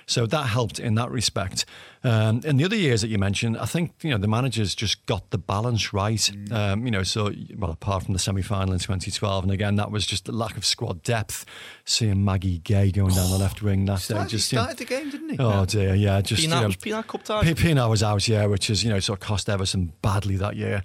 So 0.06 0.26
that 0.26 0.46
helped 0.46 0.78
in 0.78 0.94
that 0.94 1.10
respect. 1.10 1.64
Um, 2.04 2.42
in 2.44 2.58
the 2.58 2.64
other 2.64 2.76
years 2.76 3.00
that 3.00 3.08
you 3.08 3.18
mentioned, 3.18 3.56
I 3.56 3.64
think, 3.64 3.92
you 4.02 4.10
know, 4.10 4.18
the 4.18 4.28
managers 4.28 4.74
just 4.74 5.04
got 5.06 5.30
the 5.30 5.38
balance 5.38 5.92
right. 5.94 6.18
Mm. 6.18 6.52
Um, 6.52 6.84
you 6.84 6.90
know, 6.90 7.02
so, 7.02 7.32
well, 7.56 7.70
apart 7.70 8.04
from 8.04 8.12
the 8.12 8.18
semi 8.18 8.42
final 8.42 8.74
in 8.74 8.78
2012. 8.78 9.44
And 9.44 9.52
again, 9.52 9.76
that 9.76 9.90
was 9.90 10.06
just 10.06 10.26
the 10.26 10.32
lack 10.32 10.56
of 10.56 10.64
squad 10.66 11.02
depth. 11.02 11.46
Seeing 11.86 12.16
Magaye 12.16 12.60
Gueye 12.62 12.92
going 12.92 13.14
down 13.14 13.30
the 13.30 13.38
left 13.38 13.62
wing 13.62 13.86
that 13.86 14.06
day. 14.06 14.24
Just, 14.28 14.50
he 14.50 14.56
started 14.56 14.78
you 14.80 14.86
know, 14.86 15.00
the 15.00 15.04
game, 15.04 15.10
didn't 15.10 15.30
he? 15.30 15.36
Oh, 15.38 15.64
dear, 15.64 15.94
yeah. 15.94 16.20
Just, 16.20 16.42
Pienaar, 16.42 16.54
you 16.54 16.60
know, 16.60 16.66
was 16.66 16.76
Pienaar 16.76 17.06
Cup 17.06 17.24
time? 17.24 17.44
Pienaar 17.46 17.88
was 17.88 18.02
out, 18.02 18.28
yeah, 18.28 18.46
which 18.46 18.68
is, 18.68 18.84
you 18.84 18.90
know, 18.90 19.00
sort 19.00 19.20
of 19.20 19.26
cost 19.26 19.48
Everton 19.48 19.92
badly 20.02 20.36
that 20.36 20.56
year. 20.56 20.82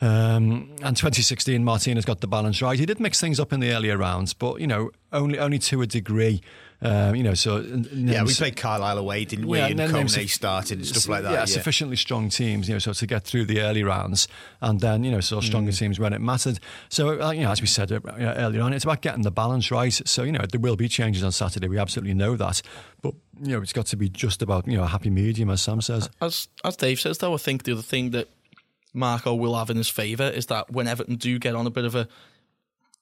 Um, 0.00 0.70
and 0.82 0.96
2016, 0.96 1.64
Martinez 1.64 2.04
got 2.04 2.20
the 2.20 2.28
balance 2.28 2.62
right. 2.62 2.78
He 2.78 2.86
did 2.86 3.00
mix 3.00 3.20
things 3.20 3.40
up 3.40 3.52
in 3.52 3.60
the 3.60 3.72
earlier 3.72 3.96
rounds, 3.96 4.32
but 4.32 4.60
you 4.60 4.66
know, 4.66 4.90
only 5.12 5.38
only 5.38 5.58
to 5.58 5.82
a 5.82 5.86
degree. 5.86 6.40
Um, 6.80 7.16
you 7.16 7.24
know, 7.24 7.34
so 7.34 7.58
yeah, 7.92 8.22
we 8.22 8.32
played 8.32 8.56
Carlisle 8.56 8.98
away, 8.98 9.24
didn't 9.24 9.48
we? 9.48 9.58
Yeah, 9.58 9.66
and 9.66 9.80
Kone 9.80 10.28
started 10.28 10.78
and 10.78 10.86
stuff 10.86 11.08
like 11.08 11.24
that. 11.24 11.32
Yeah, 11.32 11.38
yeah, 11.40 11.44
sufficiently 11.46 11.96
strong 11.96 12.28
teams, 12.28 12.68
you 12.68 12.74
know, 12.76 12.78
so 12.78 12.92
to 12.92 13.06
get 13.08 13.24
through 13.24 13.46
the 13.46 13.62
early 13.62 13.82
rounds, 13.82 14.28
and 14.60 14.78
then 14.78 15.02
you 15.02 15.10
know, 15.10 15.18
so 15.18 15.40
stronger 15.40 15.72
mm. 15.72 15.78
teams 15.78 15.98
when 15.98 16.12
it 16.12 16.20
mattered. 16.20 16.60
So 16.88 17.20
uh, 17.20 17.32
you 17.32 17.42
know, 17.42 17.50
as 17.50 17.60
we 17.60 17.66
said 17.66 17.90
uh, 17.90 17.98
earlier 18.16 18.62
on, 18.62 18.72
it's 18.72 18.84
about 18.84 19.02
getting 19.02 19.22
the 19.22 19.32
balance 19.32 19.72
right. 19.72 19.92
So 19.92 20.22
you 20.22 20.30
know, 20.30 20.44
there 20.48 20.60
will 20.60 20.76
be 20.76 20.88
changes 20.88 21.24
on 21.24 21.32
Saturday. 21.32 21.66
We 21.66 21.78
absolutely 21.78 22.14
know 22.14 22.36
that, 22.36 22.62
but 23.02 23.14
you 23.42 23.56
know, 23.56 23.62
it's 23.62 23.72
got 23.72 23.86
to 23.86 23.96
be 23.96 24.08
just 24.08 24.40
about 24.42 24.68
you 24.68 24.76
know 24.76 24.84
a 24.84 24.88
happy 24.88 25.10
medium, 25.10 25.50
as 25.50 25.60
Sam 25.60 25.80
says. 25.80 26.08
As 26.20 26.46
as 26.62 26.76
Dave 26.76 27.00
says, 27.00 27.18
though, 27.18 27.34
I 27.34 27.38
think 27.38 27.64
the 27.64 27.72
other 27.72 27.82
thing 27.82 28.10
that 28.10 28.28
Marco 28.94 29.34
will 29.34 29.54
have 29.56 29.70
in 29.70 29.76
his 29.76 29.88
favour 29.88 30.24
is 30.24 30.46
that 30.46 30.70
when 30.70 30.86
Everton 30.86 31.16
do 31.16 31.38
get 31.38 31.54
on 31.54 31.66
a 31.66 31.70
bit 31.70 31.84
of 31.84 31.94
a, 31.94 32.08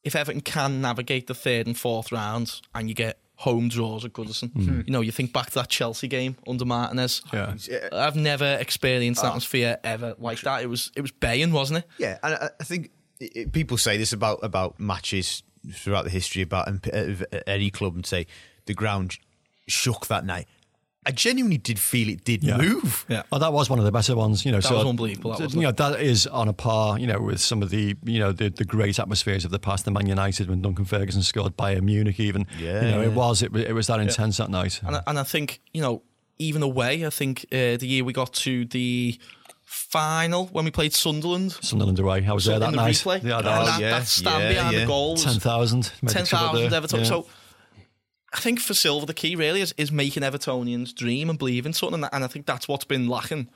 if 0.04 0.14
Everton 0.14 0.40
can 0.40 0.80
navigate 0.80 1.26
the 1.26 1.34
third 1.34 1.66
and 1.66 1.76
fourth 1.76 2.12
rounds 2.12 2.62
and 2.74 2.88
you 2.88 2.94
get 2.94 3.18
home 3.36 3.68
draws 3.68 4.04
at 4.04 4.12
Goodison, 4.12 4.52
mm. 4.52 4.86
you 4.86 4.92
know, 4.92 5.00
you 5.00 5.12
think 5.12 5.32
back 5.32 5.46
to 5.46 5.54
that 5.56 5.68
Chelsea 5.68 6.08
game 6.08 6.36
under 6.46 6.64
Martinez. 6.64 7.22
Yeah. 7.32 7.54
I've 7.92 8.16
never 8.16 8.56
experienced 8.60 9.22
an 9.22 9.26
oh. 9.26 9.30
atmosphere 9.30 9.78
ever 9.84 10.14
like 10.18 10.40
that. 10.42 10.62
It 10.62 10.68
was 10.68 10.90
it 10.96 11.02
was 11.02 11.12
baying, 11.12 11.52
wasn't 11.52 11.80
it? 11.80 11.84
Yeah, 11.98 12.18
and 12.22 12.34
I, 12.34 12.64
think 12.64 12.90
people 13.52 13.78
say 13.78 13.96
this 13.96 14.12
about 14.12 14.40
about 14.42 14.80
matches 14.80 15.42
throughout 15.72 16.04
the 16.04 16.10
history 16.10 16.42
about 16.42 16.68
any 17.46 17.70
club 17.70 17.94
and 17.94 18.06
say 18.06 18.26
the 18.66 18.74
ground 18.74 19.18
shook 19.66 20.06
that 20.06 20.24
night. 20.24 20.46
I 21.06 21.12
genuinely 21.12 21.58
did 21.58 21.78
feel 21.78 22.08
it 22.08 22.24
did 22.24 22.42
yeah. 22.42 22.56
move. 22.56 23.06
Yeah. 23.08 23.22
Oh, 23.30 23.38
that 23.38 23.52
was 23.52 23.70
one 23.70 23.78
of 23.78 23.84
the 23.84 23.92
better 23.92 24.16
ones. 24.16 24.44
You 24.44 24.50
know, 24.50 24.58
that 24.58 24.68
so 24.68 24.74
was 24.74 24.86
unbelievable. 24.86 25.36
That 25.36 25.54
you 25.54 25.60
know, 25.60 25.70
that 25.70 26.00
is 26.00 26.26
on 26.26 26.48
a 26.48 26.52
par. 26.52 26.98
You 26.98 27.06
know, 27.06 27.20
with 27.20 27.40
some 27.40 27.62
of 27.62 27.70
the 27.70 27.96
you 28.04 28.18
know 28.18 28.32
the, 28.32 28.48
the 28.48 28.64
great 28.64 28.98
atmospheres 28.98 29.44
of 29.44 29.52
the 29.52 29.60
past. 29.60 29.84
The 29.84 29.92
Man 29.92 30.08
United 30.08 30.48
when 30.48 30.62
Duncan 30.62 30.84
Ferguson 30.84 31.22
scored 31.22 31.56
Bayern 31.56 31.82
Munich, 31.82 32.18
even. 32.18 32.46
Yeah. 32.58 32.84
You 32.84 32.90
know, 32.90 33.02
it 33.02 33.12
was 33.12 33.42
it, 33.42 33.54
it 33.54 33.72
was 33.72 33.86
that 33.86 34.00
intense 34.00 34.38
yeah. 34.38 34.46
that 34.46 34.50
night. 34.50 34.80
And 34.84 34.96
I, 34.96 35.02
and 35.06 35.18
I 35.18 35.22
think 35.22 35.60
you 35.72 35.80
know 35.80 36.02
even 36.38 36.62
away, 36.62 37.06
I 37.06 37.10
think 37.10 37.46
uh, 37.52 37.76
the 37.76 37.86
year 37.86 38.04
we 38.04 38.12
got 38.12 38.32
to 38.34 38.64
the 38.64 39.18
final 39.64 40.46
when 40.46 40.64
we 40.64 40.70
played 40.70 40.92
Sunderland. 40.92 41.52
Sunderland 41.52 41.98
away. 41.98 42.22
How 42.22 42.34
was 42.34 42.44
so 42.44 42.50
there 42.50 42.60
that 42.60 42.74
night? 42.74 42.94
Replay, 42.94 43.22
yeah, 43.22 43.42
that, 43.42 43.62
oh, 43.62 43.66
that, 43.66 43.80
yeah, 43.80 43.90
that 43.90 44.06
stand 44.06 44.42
yeah, 44.42 44.48
behind 44.52 44.74
yeah. 44.74 44.80
the 44.80 44.86
goals. 44.86 45.24
10,000. 45.24 45.92
10,000 46.06 46.72
Everton. 46.72 47.04
So 47.04 47.26
I 48.36 48.40
think 48.40 48.60
for 48.60 48.74
Silva, 48.74 49.06
the 49.06 49.14
key 49.14 49.34
really 49.34 49.62
is, 49.62 49.74
is 49.78 49.90
making 49.90 50.22
Evertonians 50.22 50.94
dream 50.94 51.30
and 51.30 51.38
believe 51.38 51.64
in 51.64 51.72
something. 51.72 52.04
And 52.12 52.22
I 52.22 52.26
think 52.26 52.44
that's 52.44 52.68
what's 52.68 52.84
been 52.84 53.08
lacking. 53.08 53.48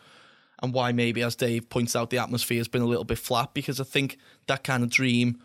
And 0.63 0.73
why 0.73 0.93
maybe, 0.93 1.23
as 1.23 1.37
Dave 1.37 1.69
points 1.69 1.95
out, 1.95 2.09
the 2.09 2.19
atmosphere 2.19 2.59
has 2.59 2.69
been 2.69 2.81
a 2.81 2.87
little 2.87 3.05
bit 3.05 3.19
flat 3.19 3.53
because 3.53 3.79
I 3.79 3.85
think 3.85 4.17
that 4.47 4.65
kind 4.65 4.83
of 4.83 4.89
dream 4.89 5.39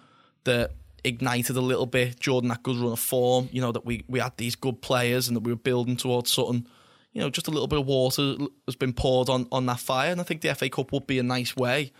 that 0.45 0.71
ignited 1.03 1.57
a 1.57 1.61
little 1.61 1.85
bit 1.85 2.19
Jordan 2.19 2.49
that 2.49 2.63
good 2.63 2.77
run 2.77 2.93
of 2.93 2.99
form, 2.99 3.49
you 3.51 3.59
know, 3.59 3.73
that 3.73 3.85
we, 3.85 4.05
we 4.07 4.19
had 4.19 4.37
these 4.37 4.55
good 4.55 4.81
players 4.81 5.27
and 5.27 5.35
that 5.35 5.43
we 5.43 5.51
were 5.51 5.57
building 5.57 5.97
towards 5.97 6.31
something, 6.31 6.65
you 7.11 7.21
know, 7.21 7.29
just 7.29 7.47
a 7.47 7.51
little 7.51 7.67
bit 7.67 7.79
of 7.79 7.85
water 7.85 8.35
has 8.65 8.75
been 8.75 8.93
poured 8.93 9.29
on, 9.29 9.47
on 9.51 9.65
that 9.65 9.79
fire. 9.79 10.11
And 10.11 10.21
I 10.21 10.23
think 10.23 10.41
the 10.41 10.55
FA 10.55 10.69
Cup 10.69 10.93
would 10.93 11.07
be 11.07 11.19
a 11.19 11.23
nice 11.23 11.55
way. 11.57 11.91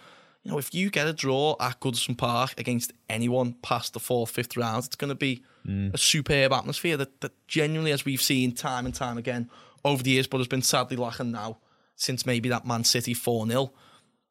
You 0.44 0.52
know, 0.52 0.58
if 0.58 0.74
you 0.74 0.90
get 0.90 1.08
a 1.08 1.14
draw 1.14 1.56
at 1.60 1.82
Goodison 1.82 2.18
Park 2.18 2.54
against 2.58 2.94
anyone 3.10 3.56
past 3.62 3.94
the 3.94 4.00
fourth, 4.00 4.32
fifth 4.32 4.56
round, 4.56 4.86
it's 4.86 4.96
going 4.96 5.10
to 5.10 5.16
be 5.16 5.44
mm. 5.66 5.94
a 5.94 5.98
superb 5.98 6.52
atmosphere 6.54 6.98
that, 6.98 7.22
that 7.22 7.34
genuinely, 7.48 7.92
as 7.92 8.06
we've 8.06 8.22
seen 8.22 8.54
time 8.54 8.86
and 8.86 8.94
time 8.94 9.18
again 9.18 9.50
over 9.84 10.04
the 10.04 10.12
years, 10.12 10.28
but 10.28 10.38
has 10.38 10.48
been 10.48 10.62
sadly 10.62 10.98
lacking 10.98 11.32
now 11.32 11.58
since 11.96 12.26
maybe 12.26 12.50
that 12.50 12.66
Man 12.66 12.84
City 12.84 13.14
4 13.14 13.48
0, 13.48 13.72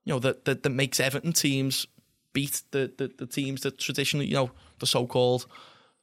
you 0.05 0.13
know, 0.13 0.19
that, 0.19 0.45
that, 0.45 0.63
that 0.63 0.71
makes 0.71 1.01
Everton 1.01 1.33
teams 1.33 1.87
beat 2.33 2.63
the, 2.73 2.93
the, 2.99 3.11
the 3.17 3.27
teams 3.27 3.63
that 3.63 3.79
traditionally, 3.79 4.27
you 4.27 4.35
know, 4.35 4.51
the 4.81 4.87
so 4.87 5.07
called 5.07 5.47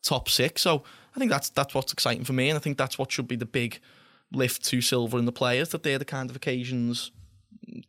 top 0.02 0.30
six. 0.30 0.62
So 0.62 0.84
I 1.15 1.20
think 1.20 1.30
that's 1.30 1.50
that's 1.50 1.74
what's 1.74 1.94
exciting 1.94 2.24
for 2.24 2.34
me, 2.34 2.50
and 2.50 2.58
I 2.58 2.60
think 2.60 2.78
that's 2.78 2.98
what 2.98 3.12
should 3.12 3.28
be 3.28 3.36
the 3.36 3.46
big 3.46 3.80
lift 4.32 4.63
to 4.65 4.82
Silva 4.82 5.17
and 5.17 5.28
the 5.28 5.32
players 5.32 5.70
that 5.70 5.84
they're 5.84 6.00
the 6.00 6.06
kind 6.06 6.30
of 6.30 6.36
occasions. 6.36 7.12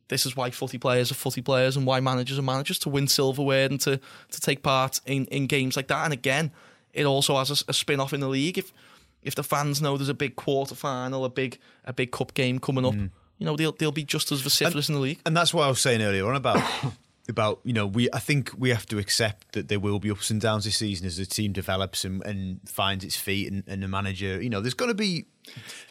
This 0.09 0.27
is 0.27 0.37
why 0.37 0.51
footy 0.51 0.77
players 0.77 1.11
are 1.11 1.15
footy 1.15 1.41
players, 1.41 1.77
and 1.77 1.87
why 1.87 2.01
managers 2.01 2.39
are 2.39 2.43
managers 2.43 2.79
to 2.81 2.89
win 2.89 3.09
silverware 3.09 3.67
and 3.67 3.81
to 3.83 3.99
to 4.31 4.41
take 4.41 4.63
part 4.63 5.01
in, 5.07 5.25
in 5.27 5.47
games 5.47 5.77
like 5.77 5.89
that. 5.89 6.05
And 6.05 6.13
again, 6.13 6.53
it 6.93 7.05
also 7.05 7.39
has 7.39 7.51
a, 7.51 7.71
a 7.71 7.73
spin 7.73 8.01
off 8.01 8.13
in 8.13 8.21
the 8.21 8.29
league. 8.29 8.59
If 8.59 8.73
if 9.23 9.35
the 9.35 9.43
fans 9.43 9.81
know 9.81 9.97
there's 9.97 10.09
a 10.09 10.15
big 10.15 10.37
quarter 10.37 10.75
final, 10.75 11.25
a 11.25 11.31
big 11.31 11.59
a 11.85 11.93
big 11.93 12.13
cup 12.13 12.35
game 12.35 12.59
coming 12.59 12.85
up, 12.85 12.95
mm. 12.95 13.11
you 13.39 13.47
know 13.47 13.57
they'll 13.57 13.73
they'll 13.73 13.93
be 13.93 14.05
just 14.05 14.33
as 14.33 14.41
vociferous 14.41 14.89
and, 14.89 14.97
in 14.97 15.01
the 15.01 15.07
league. 15.09 15.21
And 15.25 15.37
that's 15.37 15.55
what 15.55 15.65
I 15.65 15.69
was 15.69 15.81
saying 15.81 16.03
earlier 16.03 16.27
on 16.29 16.37
about 16.37 16.63
about 17.29 17.61
you 17.65 17.73
know 17.73 17.87
we 17.87 18.09
I 18.13 18.19
think 18.19 18.51
we 18.57 18.71
have 18.71 18.87
to 18.87 18.99
accept 18.99 19.53
that 19.53 19.69
there 19.69 19.81
will 19.81 20.01
be 20.01 20.11
ups 20.11 20.31
and 20.31 20.41
downs 20.41 20.65
this 20.65 20.77
season 20.77 21.07
as 21.07 21.17
the 21.17 21.27
team 21.27 21.53
develops 21.53 22.05
and, 22.05 22.25
and 22.25 22.61
finds 22.69 23.05
its 23.05 23.17
feet 23.17 23.51
and, 23.51 23.63
and 23.67 23.83
the 23.83 23.89
manager. 23.89 24.43
You 24.43 24.51
know, 24.51 24.61
there's 24.61 24.75
going 24.75 24.91
to 24.91 24.95
be, 24.95 25.27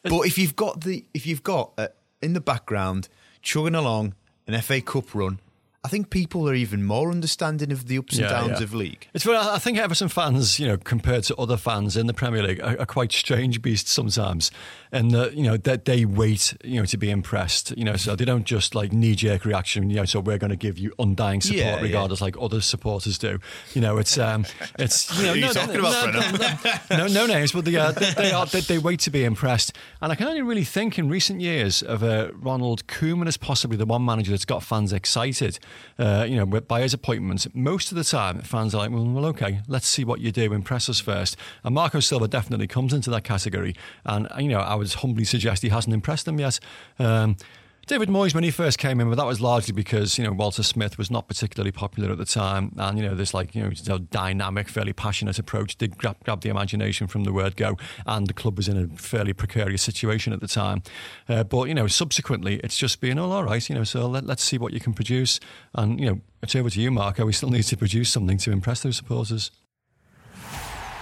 but 0.04 0.22
if 0.22 0.38
you've 0.38 0.56
got 0.56 0.82
the 0.82 1.06
if 1.14 1.26
you've 1.26 1.44
got 1.44 1.74
uh, 1.78 1.88
in 2.22 2.34
the 2.34 2.42
background 2.42 3.08
chugging 3.42 3.76
along 3.76 4.14
an 4.48 4.60
FA 4.62 4.82
Cup 4.82 5.16
run 5.16 5.40
I 5.84 5.88
think 5.88 6.12
people 6.12 6.48
are 6.48 6.54
even 6.54 6.84
more 6.84 7.10
understanding 7.10 7.72
of 7.72 7.88
the 7.88 7.98
ups 7.98 8.13
and 8.13 8.22
yeah, 8.22 8.30
downs 8.30 8.60
yeah. 8.60 8.63
of 8.63 8.74
league. 8.76 9.08
It's 9.15 9.26
I 9.26 9.58
think 9.58 9.80
Everton 9.80 10.10
fans, 10.10 10.60
you 10.60 10.67
know, 10.67 10.78
compared 10.78 11.24
to 11.24 11.36
other 11.38 11.58
fans 11.58 11.98
in 11.98 12.06
the 12.06 12.13
Premier 12.13 12.44
League, 12.44 12.62
are, 12.62 12.80
are 12.82 12.86
quite 12.86 13.12
strange 13.12 13.63
beasts 13.63 13.91
sometimes, 13.91 14.52
and 14.91 15.10
that 15.10 15.34
you 15.34 15.41
know 15.41 15.58
that 15.58 15.86
they 15.86 16.06
wait, 16.06 16.56
you 16.63 16.80
know, 16.80 16.86
to 16.86 16.98
be 16.98 17.10
impressed. 17.10 17.76
You 17.76 17.84
know, 17.84 17.96
so 17.96 18.15
they 18.15 18.26
don't 18.26 18.44
just 18.44 18.76
like 18.76 18.94
knee 18.94 19.15
jerk 19.15 19.44
reaction. 19.44 19.89
You 19.89 19.96
know, 19.96 20.06
so 20.06 20.20
we're 20.20 20.38
going 20.38 20.52
to 20.52 20.56
give 20.56 20.78
you 20.78 20.94
undying 21.00 21.41
support 21.41 21.60
yeah, 21.60 21.82
regardless, 21.82 22.22
like 22.22 22.36
other 22.39 22.62
supporters 22.62 23.17
do. 23.17 23.39
You 23.74 23.82
know, 23.82 23.98
it's 23.98 24.20
um, 24.20 24.46
it's 24.78 25.17
you 25.17 25.26
know, 25.26 25.34
no, 25.34 25.52
no, 25.65 26.12
no, 26.12 27.08
no, 27.08 27.08
no, 27.08 27.26
names, 27.26 27.54
but 27.54 27.65
they, 27.65 27.76
uh, 27.76 27.91
they, 27.91 28.12
they 28.12 28.32
are 28.32 28.46
they, 28.46 28.60
they, 28.60 28.78
wait 28.78 29.00
to 29.00 29.10
be 29.10 29.24
impressed. 29.24 29.76
And 30.00 30.12
I 30.12 30.15
can 30.15 30.28
only 30.28 30.44
really 30.44 30.63
think 30.63 31.00
in 31.00 31.10
recent 31.10 31.41
years 31.41 31.82
of 31.82 32.04
uh, 32.04 32.30
Ronald 32.36 32.86
Koeman 32.86 33.26
as 33.26 33.38
possibly 33.38 33.78
the 33.78 33.88
one 33.88 34.06
manager 34.06 34.30
that's 34.30 34.46
got 34.46 34.62
fans 34.62 34.94
excited 34.94 35.58
uh, 36.00 36.26
you 36.28 36.36
know, 36.36 36.46
by 36.46 36.82
his 36.82 36.94
appointments, 36.94 37.48
most 37.54 37.92
of 37.92 37.98
the 37.98 38.04
time 38.04 38.42
fans 38.42 38.74
are 38.74 38.80
like, 38.80 38.92
well, 38.92 39.06
well, 39.06 39.26
okay, 39.28 39.62
let's 39.68 39.88
see 39.88 40.04
what 40.04 40.20
you 40.20 40.32
do, 40.32 40.54
impress 40.54 40.90
us 40.90 41.00
first. 41.00 41.38
And 41.64 41.76
Marco 41.76 42.00
Silva 42.00 42.28
definitely 42.28 42.68
comes 42.68 42.94
into 42.94 43.10
that 43.12 43.24
category. 43.24 43.76
And, 44.06 44.28
you 44.40 44.50
know, 44.50 44.60
I 44.60 44.76
would 44.76 44.92
humbly 44.94 45.26
suggest 45.26 45.62
he 45.64 45.70
hasn't 45.70 45.94
impressed 45.94 46.26
them 46.26 46.40
yet. 46.40 46.60
Um, 47.00 47.38
David 47.88 48.10
Moyes, 48.10 48.34
when 48.34 48.44
he 48.44 48.52
first 48.52 48.78
came 48.78 49.02
in, 49.02 49.10
but 49.10 49.15
that 49.15 49.26
was 49.26 49.41
largely 49.41 49.74
because 49.74 50.17
you 50.17 50.24
know 50.24 50.32
Walter 50.32 50.63
Smith 50.63 50.98
was 50.98 51.10
not 51.10 51.28
particularly 51.28 51.72
popular 51.72 52.12
at 52.12 52.17
the 52.17 52.26
time, 52.26 52.74
and 52.78 52.98
you 52.98 53.04
know 53.04 53.15
this 53.15 53.34
like 53.34 53.56
you 53.56 53.63
know 53.63 53.98
dynamic, 53.98 54.70
fairly 54.70 54.94
passionate 54.94 55.39
approach 55.39 55.78
did 55.78 55.98
grab, 55.98 56.15
grab 56.24 56.41
the 56.41 56.50
imagination 56.50 57.08
from 57.08 57.24
the 57.24 57.34
word 57.34 57.56
go, 57.58 57.78
and 58.06 58.28
the 58.28 58.34
club 58.34 58.56
was 58.58 58.70
in 58.70 58.78
a 58.78 58.88
fairly 58.98 59.34
precarious 59.34 59.82
situation 59.82 60.32
at 60.32 60.39
the 60.39 60.48
time. 60.48 60.84
Uh, 61.28 61.44
but 61.44 61.67
you 61.67 61.74
know, 61.74 61.88
subsequently, 61.88 62.58
it's 62.63 62.78
just 62.78 63.02
been 63.02 63.17
all, 63.17 63.32
all 63.32 63.44
right, 63.44 63.67
you 63.67 63.76
know. 63.76 63.84
So 63.84 64.08
let, 64.08 64.26
let's 64.26 64.44
see 64.44 64.58
what 64.58 64.74
you 64.74 64.80
can 64.80 64.94
produce, 64.94 65.39
and 65.74 66.00
you 66.00 66.06
know, 66.06 66.22
it's 66.44 66.56
over 66.56 66.70
to 66.70 66.80
you, 66.80 66.91
Marco. 66.91 67.26
We 67.26 67.34
still 67.34 67.50
need 67.50 67.63
to 67.63 67.78
produce 67.78 68.10
something 68.10 68.38
to 68.38 68.52
impress 68.52 68.84
those 68.84 68.98
supporters. 68.98 69.52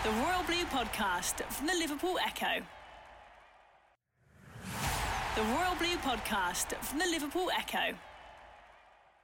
The 0.03 0.09
Royal 0.11 0.43
Blue 0.43 0.65
Podcast 0.65 1.43
from 1.51 1.67
the 1.67 1.73
Liverpool 1.73 2.17
Echo. 2.25 2.63
The 5.35 5.41
Royal 5.43 5.75
Blue 5.75 5.95
Podcast 5.97 6.75
from 6.83 6.97
the 6.97 7.05
Liverpool 7.05 7.49
Echo. 7.55 7.95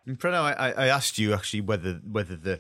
And 0.06 0.20
Preno, 0.20 0.44
I, 0.44 0.72
I 0.72 0.88
asked 0.88 1.18
you 1.18 1.34
actually 1.34 1.62
whether 1.62 1.94
whether 2.10 2.36
the 2.36 2.60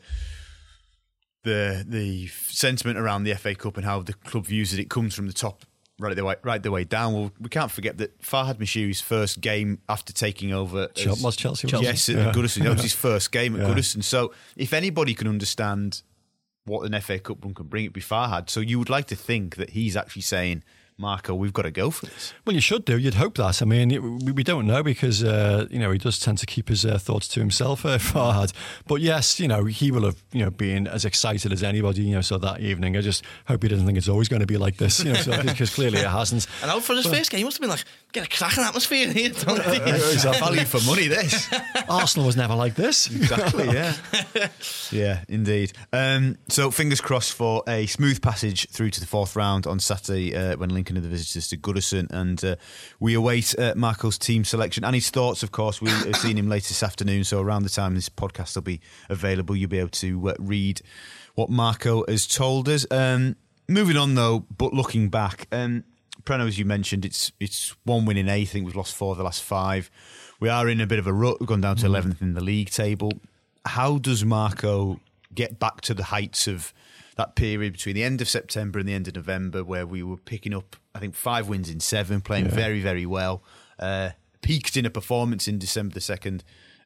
the 1.43 1.85
the 1.87 2.27
sentiment 2.27 2.97
around 2.97 3.23
the 3.23 3.35
FA 3.35 3.53
Cup 3.53 3.77
and 3.77 3.85
how 3.85 4.01
the 4.01 4.13
club 4.13 4.47
views 4.47 4.73
it, 4.73 4.79
it 4.79 4.89
comes 4.89 5.13
from 5.13 5.27
the 5.27 5.33
top 5.33 5.63
right 5.99 6.15
the 6.15 6.25
way 6.25 6.35
right 6.43 6.61
the 6.61 6.71
way 6.71 6.83
down. 6.83 7.13
Well, 7.13 7.31
we 7.39 7.49
can't 7.49 7.71
forget 7.71 7.99
that 7.99 8.19
Farhad 8.19 8.55
Moshiri's 8.55 8.99
first 8.99 9.41
game 9.41 9.79
after 9.87 10.11
taking 10.11 10.51
over 10.51 10.89
as, 10.97 11.23
was 11.23 11.35
Chelsea. 11.35 11.67
Yes, 11.67 12.09
yeah. 12.09 12.29
at 12.29 12.35
Goodison. 12.35 12.63
That 12.63 12.73
was 12.73 12.81
his 12.81 12.93
first 12.93 13.31
game 13.31 13.55
at 13.55 13.61
yeah. 13.61 13.73
Goodison. 13.73 14.03
So, 14.03 14.33
if 14.57 14.73
anybody 14.73 15.13
can 15.13 15.27
understand 15.27 16.01
what 16.65 16.91
an 16.91 16.99
FA 16.99 17.19
Cup 17.19 17.45
run 17.45 17.53
can 17.53 17.67
bring, 17.67 17.85
it'd 17.85 17.93
be 17.93 18.01
Farhad. 18.01 18.49
So, 18.49 18.59
you 18.59 18.79
would 18.79 18.89
like 18.89 19.05
to 19.07 19.15
think 19.15 19.55
that 19.57 19.69
he's 19.69 19.95
actually 19.95 20.23
saying 20.23 20.63
Marco, 20.97 21.35
we've 21.35 21.51
got 21.51 21.63
to 21.63 21.71
go 21.71 21.91
for 21.91 22.05
this. 22.05 22.33
Well, 22.45 22.53
you 22.53 22.61
should 22.61 22.85
do. 22.85 22.97
You'd 22.97 23.15
hope 23.15 23.35
that. 23.35 23.61
I 23.61 23.65
mean, 23.65 24.19
we, 24.33 24.43
don't 24.43 24.65
know 24.65 24.81
because 24.81 25.25
uh, 25.25 25.67
you 25.69 25.77
know 25.77 25.91
he 25.91 25.97
does 25.97 26.19
tend 26.19 26.37
to 26.37 26.45
keep 26.45 26.69
his 26.69 26.85
uh, 26.85 26.97
thoughts 26.97 27.27
to 27.29 27.41
himself, 27.41 27.85
uh, 27.85 27.97
Farhad. 27.97 28.53
But 28.87 29.01
yes, 29.01 29.37
you 29.37 29.49
know 29.49 29.65
he 29.65 29.91
will 29.91 30.05
have 30.05 30.23
you 30.31 30.45
know 30.45 30.51
been 30.51 30.87
as 30.87 31.03
excited 31.03 31.51
as 31.51 31.63
anybody. 31.63 32.03
You 32.03 32.15
know, 32.15 32.21
so 32.21 32.37
that 32.37 32.61
evening, 32.61 32.95
I 32.95 33.01
just 33.01 33.25
hope 33.45 33.63
he 33.63 33.67
doesn't 33.67 33.85
think 33.85 33.97
it's 33.97 34.07
always 34.07 34.29
going 34.29 34.39
to 34.39 34.45
be 34.45 34.55
like 34.55 34.77
this. 34.77 35.03
You 35.03 35.11
know, 35.11 35.19
so, 35.19 35.43
because 35.45 35.73
clearly 35.73 35.99
it 35.99 36.07
hasn't. 36.07 36.47
And 36.61 36.71
out 36.71 36.83
for 36.83 36.95
his 36.95 37.05
but, 37.05 37.17
first 37.17 37.29
game, 37.29 37.39
he 37.39 37.43
must 37.43 37.57
have 37.57 37.61
been 37.61 37.71
like, 37.71 37.83
get 38.13 38.25
a 38.25 38.29
cracking 38.29 38.63
atmosphere 38.63 39.11
here. 39.11 39.31
Don't 39.31 39.61
Value 39.65 40.63
for 40.63 40.79
money. 40.89 41.07
This 41.07 41.49
Arsenal 41.89 42.25
was 42.25 42.37
never 42.37 42.55
like 42.55 42.75
this. 42.75 43.07
Exactly. 43.07 43.65
Yeah. 43.65 43.95
yeah. 44.91 45.23
Indeed. 45.27 45.73
Um, 45.91 46.37
so 46.47 46.71
fingers 46.71 47.01
crossed 47.01 47.33
for 47.33 47.63
a 47.67 47.85
smooth 47.87 48.21
passage 48.21 48.69
through 48.69 48.91
to 48.91 48.99
the 49.01 49.07
fourth 49.07 49.35
round 49.35 49.67
on 49.67 49.79
Saturday 49.79 50.35
uh, 50.35 50.55
when 50.57 50.69
Lincoln 50.69 50.84
Are 50.91 50.99
the 50.99 51.09
visitors 51.09 51.47
to 51.49 51.57
Goodison, 51.57 52.07
and 52.11 52.43
uh, 52.43 52.55
we 52.99 53.13
await 53.13 53.57
uh, 53.57 53.73
Marco's 53.75 54.17
team 54.17 54.45
selection 54.45 54.83
and 54.83 54.95
his 54.95 55.09
thoughts. 55.09 55.43
Of 55.43 55.51
course, 55.51 55.81
we 55.81 55.89
have 55.89 56.15
seen 56.17 56.37
him 56.37 56.47
later 56.47 56.69
this 56.69 56.83
afternoon, 56.83 57.23
so 57.23 57.41
around 57.41 57.63
the 57.63 57.69
time 57.69 57.95
this 57.95 58.09
podcast 58.09 58.55
will 58.55 58.61
be 58.61 58.79
available, 59.09 59.55
you'll 59.55 59.69
be 59.69 59.79
able 59.79 59.89
to 59.89 60.29
uh, 60.29 60.33
read 60.39 60.81
what 61.35 61.49
Marco 61.49 62.05
has 62.07 62.27
told 62.27 62.69
us. 62.69 62.85
Um, 62.91 63.35
moving 63.67 63.97
on 63.97 64.15
though, 64.15 64.45
but 64.57 64.73
looking 64.73 65.09
back, 65.09 65.47
um, 65.51 65.83
Preno, 66.23 66.47
as 66.47 66.57
you 66.57 66.65
mentioned, 66.65 67.05
it's 67.05 67.31
it's 67.39 67.75
one 67.83 68.05
win 68.05 68.17
in 68.17 68.29
eight. 68.29 68.43
I 68.43 68.45
think 68.45 68.65
we've 68.65 68.75
lost 68.75 68.95
four 68.95 69.11
of 69.11 69.17
the 69.17 69.23
last 69.23 69.43
five. 69.43 69.91
We 70.39 70.49
are 70.49 70.67
in 70.67 70.81
a 70.81 70.87
bit 70.87 70.99
of 70.99 71.07
a 71.07 71.13
rut. 71.13 71.39
We've 71.39 71.47
gone 71.47 71.61
down 71.61 71.77
to 71.77 71.87
11th 71.87 72.21
in 72.21 72.33
the 72.33 72.41
league 72.41 72.69
table. 72.69 73.11
How 73.65 73.97
does 73.97 74.25
Marco 74.25 74.99
get 75.33 75.59
back 75.59 75.81
to 75.81 75.93
the 75.93 76.05
heights 76.05 76.47
of 76.47 76.73
that 77.15 77.35
period 77.35 77.73
between 77.73 77.95
the 77.95 78.03
end 78.03 78.21
of 78.21 78.29
September 78.29 78.79
and 78.79 78.87
the 78.87 78.93
end 78.93 79.07
of 79.07 79.15
November 79.15 79.63
where 79.63 79.87
we 79.87 80.03
were 80.03 80.17
picking 80.17 80.53
up, 80.53 80.75
I 80.93 80.99
think, 80.99 81.15
five 81.15 81.47
wins 81.47 81.69
in 81.69 81.79
seven, 81.79 82.21
playing 82.21 82.45
yeah. 82.45 82.51
very, 82.51 82.81
very 82.81 83.05
well. 83.05 83.43
Uh, 83.79 84.11
peaked 84.41 84.77
in 84.77 84.85
a 84.85 84.89
performance 84.89 85.47
in 85.47 85.57
December 85.57 85.93
the 85.93 85.99
2nd 85.99 86.41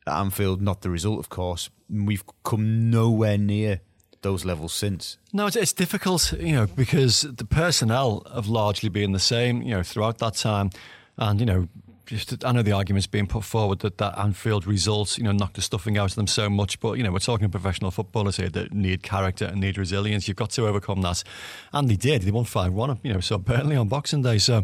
at 0.08 0.14
Anfield, 0.14 0.62
not 0.62 0.82
the 0.82 0.90
result, 0.90 1.20
of 1.20 1.30
course. 1.30 1.70
We've 1.90 2.24
come 2.44 2.90
nowhere 2.90 3.38
near 3.38 3.82
those 4.22 4.46
levels 4.46 4.74
since. 4.74 5.18
No, 5.34 5.48
it's, 5.48 5.56
it's, 5.56 5.74
difficult, 5.74 6.34
you 6.34 6.54
know, 6.54 6.68
because 6.68 7.22
the 7.22 7.46
personnel 7.46 8.26
have 8.34 8.48
largely 8.48 8.90
been 8.90 9.14
the 9.14 9.20
same, 9.20 9.62
you 9.62 9.72
know, 9.72 9.84
throughout 9.84 10.20
that 10.20 10.36
time. 10.36 10.70
And, 11.18 11.40
you 11.40 11.46
know, 11.46 11.68
just 12.10 12.44
I 12.44 12.52
know 12.52 12.62
the 12.62 12.72
argument's 12.72 13.08
being 13.08 13.28
put 13.28 13.44
forward 13.44 13.80
that 13.80 13.98
that 14.00 14.18
Anfield 14.18 14.66
result, 14.66 15.18
you 15.18 15.24
know, 15.24 15.32
knocked 15.32 15.56
the 15.56 15.62
stuffing 15.62 15.98
out 15.98 16.12
of 16.12 16.16
them 16.16 16.28
so 16.28 16.50
much. 16.50 16.80
But 16.80 16.94
you 16.94 17.04
know, 17.04 17.12
we're 17.12 17.20
talking 17.20 17.50
professional 17.50 17.92
footballers 17.92 18.38
here 18.38 18.50
that 18.50 18.74
need 18.74 19.04
character 19.04 19.46
and 19.46 19.62
need 19.62 19.78
resilience. 19.78 20.28
You've 20.28 20.38
got 20.38 20.50
to 20.52 20.68
overcome 20.68 21.02
that, 21.02 21.24
and 21.72 21.90
they 21.90 21.96
did. 21.96 22.24
They 22.24 22.32
won 22.32 22.46
five 22.46 22.74
one. 22.74 23.00
You 23.04 23.14
know, 23.14 23.20
so 23.20 23.38
Burnley 23.38 23.76
on 23.76 23.88
Boxing 23.88 24.22
Day. 24.22 24.38
So, 24.40 24.64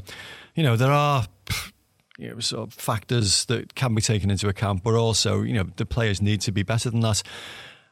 you 0.56 0.64
know, 0.64 0.76
there 0.76 0.92
are. 0.92 1.26
You 2.18 2.30
know, 2.30 2.40
sort 2.40 2.70
of 2.70 2.74
factors 2.74 3.44
that 3.48 3.76
can 3.76 3.94
be 3.94 4.02
taken 4.02 4.32
into 4.32 4.48
account, 4.48 4.84
but 4.84 4.94
also, 4.94 5.42
you 5.42 5.54
know, 5.54 5.66
the 5.76 5.86
players 5.86 6.22
need 6.22 6.40
to 6.42 6.52
be 6.54 6.64
better 6.64 6.90
than 6.90 7.02
that. 7.02 7.22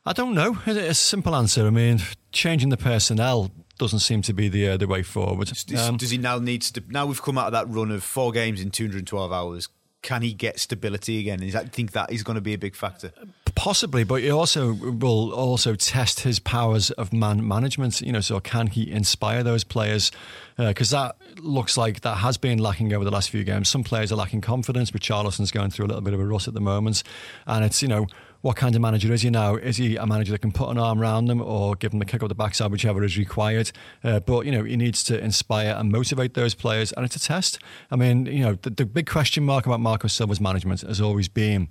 I 0.06 0.14
don't 0.14 0.34
know. 0.34 0.60
Is 0.66 0.78
it 0.78 0.90
a 0.90 0.94
simple 0.94 1.36
answer. 1.36 1.68
I 1.68 1.72
mean, 1.72 2.00
changing 2.32 2.70
the 2.70 2.78
personnel 2.78 3.52
doesn't 3.78 4.00
seem 4.00 4.22
to 4.24 4.34
be 4.34 4.50
the 4.50 4.70
uh, 4.70 4.78
the 4.78 4.88
way 4.88 5.04
forward. 5.04 5.48
Does, 5.48 5.90
um, 5.90 5.98
does 5.98 6.12
he 6.12 6.18
now 6.18 6.40
need 6.40 6.62
to? 6.64 6.84
Now 6.90 7.06
we've 7.06 7.22
come 7.22 7.38
out 7.38 7.48
of 7.48 7.52
that 7.54 7.70
run 7.70 7.92
of 7.92 8.04
four 8.04 8.32
games 8.32 8.62
in 8.62 8.72
212 8.72 9.32
hours. 9.32 9.70
Can 10.02 10.22
he 10.22 10.34
get 10.34 10.60
stability 10.60 11.20
again? 11.20 11.42
Is 11.42 11.54
that, 11.54 11.72
think 11.72 11.94
that 11.94 12.12
is 12.12 12.24
going 12.24 12.36
to 12.36 12.42
be 12.42 12.54
a 12.54 12.58
big 12.58 12.76
factor? 12.76 13.14
Possibly, 13.56 14.04
but 14.04 14.16
he 14.16 14.30
also 14.30 14.74
will 14.74 15.32
also 15.32 15.76
test 15.76 16.22
his 16.22 16.40
powers 16.40 16.92
of 16.92 17.14
man 17.14 17.48
management. 17.48 18.02
You 18.02 18.12
know, 18.12 18.20
so 18.20 18.42
can 18.42 18.68
he 18.68 18.92
inspire 18.92 19.44
those 19.44 19.64
players? 19.64 20.12
Because 20.58 20.94
uh, 20.94 21.04
that 21.04 21.42
looks 21.42 21.78
like 21.78 22.02
that 22.02 22.16
has 22.16 22.38
been 22.38 22.60
lacking 22.60 22.92
over 22.92 23.06
the 23.06 23.12
last 23.12 23.30
few 23.30 23.46
games. 23.46 23.70
Some 23.70 23.86
players 23.86 24.12
are 24.12 24.18
lacking 24.18 24.42
confidence, 24.42 24.92
but 24.92 25.02
Richarlison's 25.02 25.52
going 25.52 25.70
through 25.70 25.86
a 25.86 25.88
little 25.88 26.02
bit 26.02 26.14
of 26.14 26.20
a 26.20 26.26
rut 26.26 26.50
at 26.50 26.54
the 26.54 26.62
moment, 26.62 27.04
and 27.48 27.64
it's 27.64 27.82
you 27.82 27.88
know 27.88 28.08
what 28.44 28.58
kind 28.58 28.76
of 28.76 28.82
manager 28.82 29.14
is 29.14 29.22
he 29.22 29.30
now? 29.30 29.56
Is 29.56 29.78
he 29.78 29.96
a 29.96 30.06
manager 30.06 30.34
that 30.34 30.40
can 30.40 30.52
put 30.52 30.70
an 30.70 30.78
arm 30.78 31.00
around 31.00 31.28
them 31.28 31.42
or 31.42 31.76
give 31.76 31.92
them 31.92 32.02
a 32.02 32.06
kick 32.06 32.22
up 32.22 32.28
the 32.28 32.36
backside, 32.36 32.72
whichever 32.72 33.02
is 33.02 33.18
required? 33.18 33.72
Uh, 34.04 34.20
but, 34.20 34.46
you 34.46 34.52
know, 34.52 34.66
he 34.66 34.76
needs 34.76 35.02
to 35.06 35.18
inspire 35.18 35.74
and 35.78 35.90
motivate 35.90 36.34
those 36.34 36.54
players, 36.54 36.92
and 36.92 37.06
it's 37.06 37.16
a 37.16 37.22
test. 37.22 37.58
I 37.90 37.96
mean, 37.96 38.26
you 38.26 38.44
know, 38.44 38.56
the, 38.56 38.70
the 38.70 38.86
big 38.86 39.10
question 39.10 39.46
mark 39.46 39.66
about 39.66 39.80
Marco 39.80 40.10
Silva's 40.10 40.42
management 40.42 40.82
has 40.82 41.00
always 41.00 41.30
been 41.30 41.70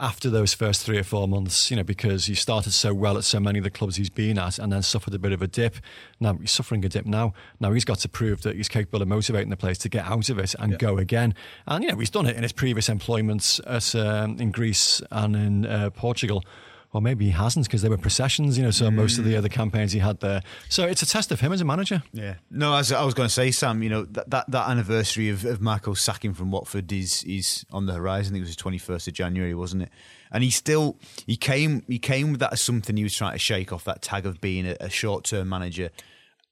after 0.00 0.30
those 0.30 0.54
first 0.54 0.82
three 0.82 0.98
or 0.98 1.02
four 1.02 1.28
months, 1.28 1.70
you 1.70 1.76
know, 1.76 1.84
because 1.84 2.24
he 2.24 2.34
started 2.34 2.72
so 2.72 2.94
well 2.94 3.18
at 3.18 3.24
so 3.24 3.38
many 3.38 3.58
of 3.58 3.64
the 3.64 3.70
clubs 3.70 3.96
he's 3.96 4.08
been 4.08 4.38
at 4.38 4.58
and 4.58 4.72
then 4.72 4.82
suffered 4.82 5.12
a 5.12 5.18
bit 5.18 5.32
of 5.32 5.42
a 5.42 5.46
dip. 5.46 5.76
Now 6.18 6.34
he's 6.34 6.50
suffering 6.50 6.84
a 6.84 6.88
dip 6.88 7.04
now. 7.04 7.34
Now 7.60 7.72
he's 7.72 7.84
got 7.84 7.98
to 7.98 8.08
prove 8.08 8.40
that 8.42 8.56
he's 8.56 8.68
capable 8.68 9.02
of 9.02 9.08
motivating 9.08 9.50
the 9.50 9.58
players 9.58 9.78
to 9.78 9.90
get 9.90 10.06
out 10.06 10.30
of 10.30 10.38
it 10.38 10.54
and 10.58 10.72
yeah. 10.72 10.78
go 10.78 10.96
again. 10.96 11.34
And, 11.66 11.84
you 11.84 11.90
know, 11.90 11.98
he's 11.98 12.10
done 12.10 12.26
it 12.26 12.34
in 12.34 12.42
his 12.42 12.52
previous 12.52 12.88
employments 12.88 13.60
at, 13.66 13.94
um, 13.94 14.38
in 14.40 14.50
Greece 14.50 15.02
and 15.10 15.36
in 15.36 15.66
uh, 15.66 15.90
Portugal 15.90 16.42
or 16.92 17.00
maybe 17.00 17.26
he 17.26 17.30
hasn't 17.30 17.66
because 17.66 17.82
there 17.82 17.90
were 17.90 17.98
processions, 17.98 18.58
you 18.58 18.64
know. 18.64 18.70
So 18.70 18.86
mm. 18.86 18.94
most 18.94 19.18
of 19.18 19.24
the 19.24 19.36
other 19.36 19.48
campaigns 19.48 19.92
he 19.92 20.00
had 20.00 20.20
there. 20.20 20.42
So 20.68 20.86
it's 20.86 21.02
a 21.02 21.06
test 21.06 21.30
of 21.30 21.40
him 21.40 21.52
as 21.52 21.60
a 21.60 21.64
manager. 21.64 22.02
Yeah. 22.12 22.34
No, 22.50 22.74
as 22.74 22.90
I 22.90 23.04
was 23.04 23.14
going 23.14 23.28
to 23.28 23.32
say, 23.32 23.50
Sam, 23.50 23.82
you 23.82 23.88
know 23.88 24.04
that 24.04 24.30
that, 24.30 24.50
that 24.50 24.68
anniversary 24.68 25.28
of, 25.28 25.44
of 25.44 25.60
Marco 25.60 25.94
sacking 25.94 26.34
from 26.34 26.50
Watford 26.50 26.90
is 26.92 27.22
is 27.24 27.64
on 27.70 27.86
the 27.86 27.92
horizon. 27.92 28.32
I 28.32 28.34
think 28.34 28.42
it 28.42 28.48
was 28.48 28.56
the 28.56 28.62
twenty 28.62 28.78
first 28.78 29.06
of 29.06 29.14
January, 29.14 29.54
wasn't 29.54 29.82
it? 29.82 29.90
And 30.32 30.42
he 30.42 30.50
still 30.50 30.96
he 31.26 31.36
came 31.36 31.84
he 31.86 31.98
came 31.98 32.32
with 32.32 32.40
that 32.40 32.52
as 32.52 32.60
something 32.60 32.96
he 32.96 33.04
was 33.04 33.14
trying 33.14 33.32
to 33.32 33.38
shake 33.38 33.72
off 33.72 33.84
that 33.84 34.02
tag 34.02 34.26
of 34.26 34.40
being 34.40 34.66
a, 34.66 34.76
a 34.80 34.90
short 34.90 35.24
term 35.24 35.48
manager. 35.48 35.90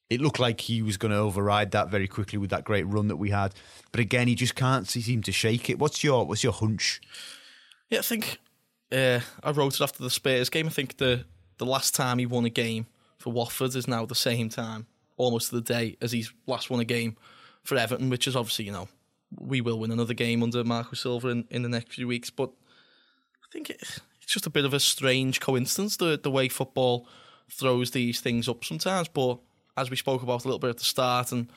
It 0.09 0.23
looked 0.23 0.39
like 0.39 0.63
he 0.63 0.81
was 0.81 0.97
going 0.97 1.13
to 1.13 1.19
override 1.19 1.73
that 1.73 1.91
very 1.91 2.09
quickly 2.09 2.39
with 2.39 2.49
that 2.49 2.65
great 2.65 2.85
run 2.85 3.09
that 3.09 3.17
we 3.17 3.29
had, 3.29 3.53
but 3.93 4.01
again, 4.01 4.27
he 4.27 4.35
just 4.35 4.55
can't 4.55 4.89
seem 4.89 5.21
to 5.23 5.33
shake 5.33 5.69
it. 5.69 5.79
What's 5.79 6.03
your 6.03 6.25
what's 6.25 6.43
your 6.43 6.55
hunch? 6.55 7.01
Yeah, 7.91 7.99
I 7.99 8.03
think 8.03 8.39
uh, 8.93 9.21
I 9.43 9.51
wrote 9.51 9.75
it 9.75 9.81
after 9.81 10.03
the 10.03 10.11
Spurs 10.11 10.49
game. 10.49 10.67
I 10.67 10.71
think 10.71 10.97
the 10.97 11.25
the 11.59 11.67
last 11.67 11.95
time 11.95 12.19
he 12.19 12.27
won 12.27 12.45
a 12.45 12.51
game 12.51 12.87
for 13.19 13.33
Watford 13.33 13.75
is 13.75 13.89
now 13.89 14.07
the 14.07 14.15
same 14.15 14.49
time, 14.49 14.87
almost 15.17 15.51
the 15.51 15.61
day 15.61 15.97
as 16.01 16.13
he's 16.13 16.33
last 16.47 16.71
won 16.71 16.81
a 16.81 16.85
game 16.85 17.17
for 17.65 17.77
Everton, 17.77 18.11
which 18.11 18.27
is 18.27 18.37
obviously 18.37 18.65
you 18.67 18.73
know 18.73 18.89
we 19.37 19.61
will 19.61 19.79
win 19.79 19.91
another 19.91 20.15
game 20.15 20.43
under 20.43 20.65
Marco 20.65 20.95
Silva 20.95 21.29
in, 21.29 21.45
in 21.51 21.63
the 21.63 21.69
next 21.69 21.95
few 21.95 22.09
weeks. 22.09 22.31
But 22.31 22.51
I 23.43 23.47
think 23.53 23.71
it, 23.71 23.83
it's 24.23 24.33
just 24.33 24.47
a 24.47 24.51
bit 24.51 24.65
of 24.65 24.73
a 24.73 24.81
strange 24.81 25.41
coincidence 25.41 25.97
the 25.97 26.19
the 26.23 26.31
way 26.31 26.49
football 26.49 27.07
throws 27.51 27.91
these 27.91 28.21
things 28.21 28.49
up 28.49 28.65
sometimes. 28.65 29.09
But 29.09 29.39
as 29.77 29.91
we 29.91 29.97
spoke 29.97 30.23
about 30.23 30.45
a 30.45 30.49
little 30.49 30.59
bit 30.59 30.71
at 30.71 30.79
the 30.79 30.85
start, 30.85 31.33
and 31.33 31.49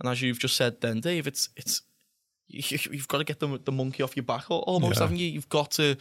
and 0.00 0.08
as 0.08 0.22
you've 0.22 0.38
just 0.38 0.56
said, 0.56 0.80
then 0.80 1.00
Dave, 1.00 1.26
it's 1.26 1.50
it's 1.56 1.82
you, 2.48 2.78
have 2.92 3.08
got 3.08 3.18
to 3.18 3.24
get 3.24 3.38
the 3.38 3.60
the 3.64 3.72
monkey 3.72 4.02
off 4.02 4.16
your 4.16 4.24
back 4.24 4.50
almost, 4.50 4.96
yeah. 4.96 5.04
haven't 5.04 5.18
you? 5.18 5.28
You've 5.28 5.48
got 5.48 5.70
to 5.72 5.96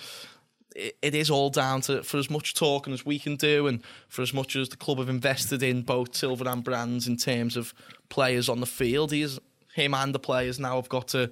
it 0.76 1.16
is 1.16 1.30
all 1.30 1.50
down 1.50 1.82
to 1.82 2.04
for 2.04 2.18
as 2.18 2.30
much 2.30 2.54
talking 2.54 2.94
as 2.94 3.06
we 3.06 3.20
can 3.20 3.36
do, 3.36 3.68
and 3.68 3.82
for 4.08 4.22
as 4.22 4.34
much 4.34 4.56
as 4.56 4.70
the 4.70 4.78
club 4.78 5.00
have 5.00 5.10
invested 5.10 5.64
in 5.64 5.82
both 5.82 6.16
Silva 6.16 6.46
and 6.46 6.64
Brands 6.64 7.08
in 7.08 7.18
terms 7.18 7.58
of 7.58 7.74
players 8.10 8.50
on 8.50 8.60
the 8.60 8.66
field. 8.66 9.12
He's 9.12 9.40
him 9.74 9.94
and 9.94 10.14
the 10.14 10.20
players 10.20 10.60
now 10.60 10.76
have 10.76 10.90
got 10.90 11.08
to 11.10 11.32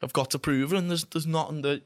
have 0.00 0.12
got 0.12 0.30
to 0.30 0.38
prove 0.38 0.72
it, 0.72 0.78
and 0.78 0.90
there's 0.90 1.04
there's 1.04 1.26
nothing 1.26 1.62
that 1.62 1.82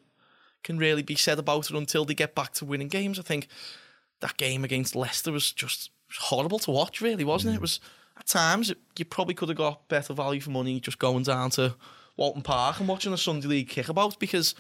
can 0.63 0.79
really 0.79 1.03
be 1.03 1.17
said 1.17 1.39
about 1.39 1.71
it 1.71 1.77
until 1.77 2.05
they 2.05 2.15
get 2.15 2.35
back 2.35 2.53
to 2.53 2.65
winning 2.65 2.89
games. 2.89 3.19
I 3.19 3.23
think 3.23 3.49
that 4.21 4.37
game 4.37 4.65
against 4.65 4.95
Leicester 4.95 5.33
was 5.33 5.51
just 5.51 5.91
horrible 6.21 6.59
to 6.61 6.71
watch, 6.71 7.01
really, 7.01 7.25
wasn't 7.25 7.53
mm. 7.53 7.55
it? 7.55 7.59
It 7.59 7.63
was 7.63 7.81
at 8.19 8.27
times 8.27 8.71
it, 8.71 8.79
you 8.99 9.05
probably 9.05 9.35
could 9.35 9.49
have 9.49 9.59
got 9.59 9.89
better 9.89 10.13
value 10.13 10.41
for 10.41 10.51
money 10.51 10.79
just 10.79 10.99
going 10.99 11.25
down 11.25 11.51
to 11.51 11.75
Walton 12.17 12.43
Park 12.43 12.79
and 12.79 12.89
watching 12.89 13.13
a 13.13 13.19
Sunday 13.19 13.49
League 13.49 13.71
kickabout 13.71 14.19
because 14.19 14.55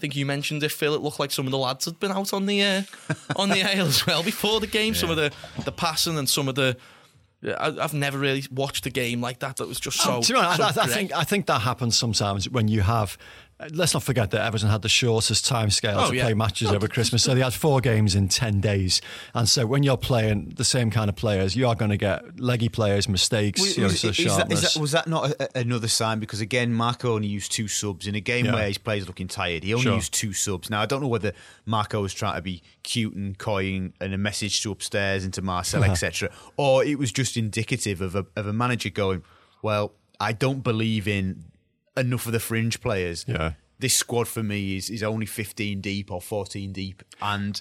think 0.00 0.16
you 0.16 0.26
mentioned 0.26 0.62
it, 0.62 0.72
Phil. 0.72 0.94
It 0.94 1.02
looked 1.02 1.20
like 1.20 1.30
some 1.30 1.46
of 1.46 1.52
the 1.52 1.58
lads 1.58 1.84
had 1.84 2.00
been 2.00 2.12
out 2.12 2.32
on 2.32 2.46
the 2.46 2.62
uh, 2.62 2.82
on 3.36 3.50
the 3.50 3.62
aisle 3.76 3.86
as 3.86 4.06
well 4.06 4.22
before 4.22 4.60
the 4.60 4.66
game. 4.66 4.94
Yeah. 4.94 5.00
Some 5.00 5.10
of 5.10 5.16
the 5.16 5.32
the 5.64 5.72
passing 5.72 6.18
and 6.18 6.28
some 6.28 6.48
of 6.48 6.54
the 6.54 6.76
I, 7.42 7.70
have 7.80 7.94
never 7.94 8.18
really 8.18 8.44
watched 8.50 8.84
a 8.86 8.90
game 8.90 9.20
like 9.20 9.38
that 9.38 9.56
that 9.56 9.66
was 9.66 9.80
just 9.80 9.98
so. 9.98 10.16
Oh, 10.16 10.20
so 10.20 10.36
I, 10.36 10.56
I, 10.56 10.72
I, 10.82 10.86
think 10.86 11.12
I 11.14 11.24
think 11.24 11.46
that 11.46 11.62
happens 11.62 11.96
sometimes 11.96 12.48
when 12.48 12.68
you 12.68 12.82
have 12.82 13.16
let's 13.72 13.94
not 13.94 14.02
forget 14.02 14.30
that 14.30 14.44
Everton 14.44 14.68
had 14.68 14.82
the 14.82 14.88
shortest 14.88 15.44
time 15.44 15.70
scale 15.70 15.98
oh, 15.98 16.10
to 16.10 16.16
yeah. 16.16 16.24
play 16.24 16.34
matches 16.34 16.70
over 16.70 16.88
Christmas. 16.88 17.22
So 17.22 17.34
they 17.34 17.42
had 17.42 17.52
four 17.52 17.80
games 17.80 18.14
in 18.14 18.28
10 18.28 18.60
days. 18.60 19.00
And 19.34 19.48
so 19.48 19.66
when 19.66 19.82
you're 19.82 19.96
playing 19.96 20.54
the 20.56 20.64
same 20.64 20.90
kind 20.90 21.08
of 21.08 21.16
players, 21.16 21.54
you 21.54 21.68
are 21.68 21.74
going 21.74 21.90
to 21.90 21.96
get 21.96 22.40
leggy 22.40 22.68
players, 22.68 23.08
mistakes, 23.08 23.60
was, 23.60 23.76
you 23.76 23.82
know, 23.82 23.90
is, 23.90 24.04
is 24.04 24.36
that, 24.36 24.50
is 24.50 24.74
that, 24.74 24.80
was 24.80 24.92
that 24.92 25.06
not 25.06 25.30
a, 25.32 25.58
another 25.58 25.88
sign? 25.88 26.20
Because 26.20 26.40
again, 26.40 26.72
Marco 26.72 27.14
only 27.14 27.28
used 27.28 27.52
two 27.52 27.68
subs 27.68 28.06
in 28.06 28.14
a 28.14 28.20
game 28.20 28.46
yeah. 28.46 28.54
where 28.54 28.66
his 28.66 28.78
players 28.78 29.06
looking 29.06 29.28
tired. 29.28 29.62
He 29.62 29.74
only 29.74 29.84
sure. 29.84 29.94
used 29.94 30.14
two 30.14 30.32
subs. 30.32 30.70
Now, 30.70 30.80
I 30.80 30.86
don't 30.86 31.02
know 31.02 31.08
whether 31.08 31.32
Marco 31.66 32.00
was 32.00 32.14
trying 32.14 32.36
to 32.36 32.42
be 32.42 32.62
cute 32.82 33.14
and 33.14 33.36
coy 33.38 33.60
and 34.00 34.14
a 34.14 34.18
message 34.18 34.62
to 34.62 34.72
upstairs 34.72 35.24
and 35.24 35.34
to 35.34 35.42
Marcel, 35.42 35.82
uh-huh. 35.82 35.92
etc., 35.92 36.30
or 36.56 36.84
it 36.84 36.98
was 36.98 37.12
just 37.12 37.36
indicative 37.36 38.00
of 38.00 38.14
a, 38.14 38.26
of 38.36 38.46
a 38.46 38.52
manager 38.52 38.88
going, 38.90 39.22
well, 39.62 39.92
I 40.18 40.32
don't 40.32 40.62
believe 40.62 41.06
in 41.06 41.44
enough 41.96 42.26
of 42.26 42.32
the 42.32 42.40
fringe 42.40 42.80
players. 42.80 43.24
Yeah. 43.26 43.52
This 43.78 43.94
squad 43.94 44.28
for 44.28 44.42
me 44.42 44.76
is 44.76 44.90
is 44.90 45.02
only 45.02 45.26
15 45.26 45.80
deep 45.80 46.10
or 46.10 46.20
14 46.20 46.72
deep, 46.72 47.02
and 47.22 47.60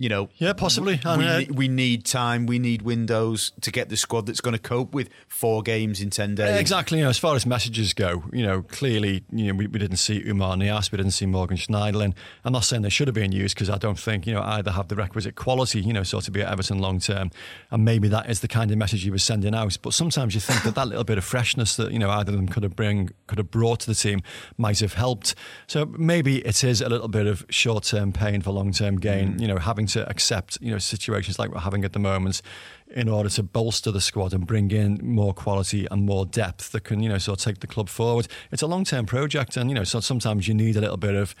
you 0.00 0.08
know, 0.08 0.30
yeah, 0.38 0.54
possibly. 0.54 0.98
We, 1.04 1.10
uh, 1.10 1.42
we, 1.52 1.68
need 1.68 2.06
time. 2.06 2.46
We 2.46 2.58
need 2.58 2.80
windows 2.80 3.52
to 3.60 3.70
get 3.70 3.90
the 3.90 3.98
squad 3.98 4.24
that's 4.24 4.40
going 4.40 4.54
to 4.54 4.58
cope 4.58 4.94
with 4.94 5.10
four 5.28 5.62
games 5.62 6.00
in 6.00 6.08
ten 6.08 6.34
days. 6.34 6.58
Exactly. 6.58 6.96
You 6.96 7.04
know, 7.04 7.10
as 7.10 7.18
far 7.18 7.36
as 7.36 7.44
messages 7.44 7.92
go, 7.92 8.24
you 8.32 8.42
know, 8.42 8.62
clearly, 8.62 9.24
you 9.30 9.48
know, 9.48 9.58
we, 9.58 9.66
we 9.66 9.78
didn't 9.78 9.98
see 9.98 10.22
Oumar 10.22 10.56
Niasse, 10.56 10.90
we 10.90 10.96
didn't 10.96 11.12
see 11.12 11.26
Morgan 11.26 11.58
Schneiderlin. 11.58 12.14
I'm 12.46 12.52
not 12.54 12.64
saying 12.64 12.80
they 12.80 12.88
should 12.88 13.08
have 13.08 13.14
been 13.14 13.32
used 13.32 13.54
because 13.54 13.68
I 13.68 13.76
don't 13.76 13.98
think 13.98 14.26
you 14.26 14.32
know 14.32 14.40
either 14.40 14.70
have 14.70 14.88
the 14.88 14.96
requisite 14.96 15.34
quality, 15.34 15.82
you 15.82 15.92
know, 15.92 16.02
sort 16.02 16.26
of 16.26 16.32
be 16.32 16.40
at 16.40 16.50
Everton 16.50 16.78
long 16.78 16.98
term, 16.98 17.30
and 17.70 17.84
maybe 17.84 18.08
that 18.08 18.30
is 18.30 18.40
the 18.40 18.48
kind 18.48 18.70
of 18.70 18.78
message 18.78 19.02
he 19.02 19.10
was 19.10 19.22
sending 19.22 19.54
out. 19.54 19.76
But 19.82 19.92
sometimes 19.92 20.34
you 20.34 20.40
think 20.40 20.62
that 20.62 20.76
that 20.76 20.88
little 20.88 21.04
bit 21.04 21.18
of 21.18 21.24
freshness 21.24 21.76
that 21.76 21.92
you 21.92 21.98
know 21.98 22.08
either 22.08 22.32
of 22.32 22.38
them 22.38 22.48
could 22.48 22.62
have 22.62 22.74
bring 22.74 23.10
could 23.26 23.36
have 23.36 23.50
brought 23.50 23.80
to 23.80 23.86
the 23.86 23.94
team 23.94 24.22
might 24.56 24.80
have 24.80 24.94
helped. 24.94 25.34
So 25.66 25.84
maybe 25.84 26.38
it 26.38 26.64
is 26.64 26.80
a 26.80 26.88
little 26.88 27.08
bit 27.08 27.26
of 27.26 27.44
short 27.50 27.84
term 27.84 28.12
pain 28.12 28.40
for 28.40 28.50
long 28.50 28.72
term 28.72 28.96
gain. 28.96 29.34
Mm. 29.34 29.40
You 29.42 29.48
know, 29.48 29.58
having 29.58 29.89
to 29.90 30.08
accept 30.08 30.58
you 30.60 30.70
know 30.70 30.78
situations 30.78 31.38
like 31.38 31.50
we're 31.52 31.60
having 31.60 31.84
at 31.84 31.92
the 31.92 31.98
moment 31.98 32.42
in 32.88 33.08
order 33.08 33.28
to 33.28 33.42
bolster 33.42 33.90
the 33.90 34.00
squad 34.00 34.32
and 34.32 34.46
bring 34.46 34.70
in 34.70 34.98
more 35.02 35.32
quality 35.32 35.86
and 35.90 36.04
more 36.04 36.26
depth 36.26 36.72
that 36.72 36.84
can 36.84 37.02
you 37.02 37.08
know 37.08 37.18
sort 37.18 37.38
of 37.38 37.44
take 37.44 37.60
the 37.60 37.66
club 37.66 37.88
forward. 37.88 38.26
It's 38.50 38.62
a 38.62 38.66
long 38.66 38.84
term 38.84 39.06
project, 39.06 39.56
and 39.56 39.70
you 39.70 39.74
know 39.74 39.84
so 39.84 40.00
sometimes 40.00 40.48
you 40.48 40.54
need 40.54 40.76
a 40.76 40.80
little 40.80 40.96
bit 40.96 41.14
of 41.14 41.34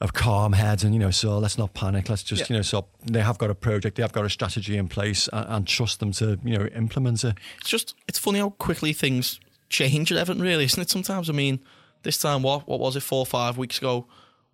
of 0.00 0.12
calm 0.12 0.52
heads 0.52 0.84
and 0.84 0.92
you 0.92 1.00
know 1.00 1.10
so 1.10 1.38
let's 1.38 1.56
not 1.56 1.72
panic 1.72 2.10
let's 2.10 2.22
just 2.22 2.42
yeah. 2.42 2.46
you 2.50 2.56
know 2.56 2.62
so 2.62 2.86
they 3.04 3.22
have 3.22 3.38
got 3.38 3.48
a 3.48 3.54
project 3.54 3.96
they 3.96 4.02
have 4.02 4.12
got 4.12 4.26
a 4.26 4.30
strategy 4.30 4.76
in 4.76 4.88
place 4.88 5.26
and, 5.32 5.48
and, 5.48 5.66
trust 5.66 6.00
them 6.00 6.12
to 6.12 6.38
you 6.44 6.58
know 6.58 6.66
implement 6.66 7.24
it 7.24 7.34
it's 7.58 7.70
just 7.70 7.94
it's 8.06 8.18
funny 8.18 8.38
how 8.38 8.50
quickly 8.50 8.92
things 8.92 9.40
change 9.70 10.12
at 10.12 10.18
Everton 10.18 10.42
really 10.42 10.64
isn't 10.64 10.82
it 10.82 10.90
sometimes 10.90 11.30
I 11.30 11.32
mean 11.32 11.60
this 12.02 12.18
time 12.18 12.42
what 12.42 12.68
what 12.68 12.78
was 12.78 12.94
it 12.94 13.00
four 13.00 13.20
or 13.20 13.26
five 13.26 13.56
weeks 13.56 13.78
ago 13.78 14.06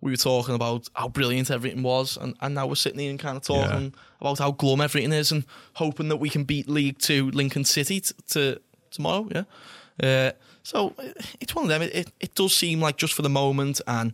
we 0.03 0.11
were 0.11 0.17
talking 0.17 0.53
about 0.53 0.89
how 0.95 1.07
brilliant 1.07 1.49
everything 1.49 1.81
was, 1.81 2.17
and, 2.17 2.35
and 2.41 2.53
now 2.53 2.67
we're 2.67 2.75
sitting 2.75 2.99
here 2.99 3.09
and 3.09 3.19
kind 3.19 3.37
of 3.37 3.43
talking 3.43 3.83
yeah. 3.83 3.89
about 4.19 4.37
how 4.37 4.51
glum 4.51 4.81
everything 4.81 5.13
is, 5.13 5.31
and 5.31 5.45
hoping 5.75 6.09
that 6.09 6.17
we 6.17 6.29
can 6.29 6.43
beat 6.43 6.67
League 6.67 6.97
Two 6.99 7.31
Lincoln 7.31 7.63
City 7.63 8.01
t- 8.01 8.13
to 8.31 8.59
tomorrow. 8.91 9.29
Yeah, 9.31 10.27
uh, 10.27 10.31
so 10.61 10.93
it's 11.39 11.55
one 11.55 11.65
of 11.65 11.69
them. 11.69 11.81
It, 11.81 11.95
it, 11.95 12.11
it 12.19 12.35
does 12.35 12.53
seem 12.53 12.81
like 12.81 12.97
just 12.97 13.13
for 13.13 13.21
the 13.21 13.29
moment, 13.29 13.79
and 13.87 14.13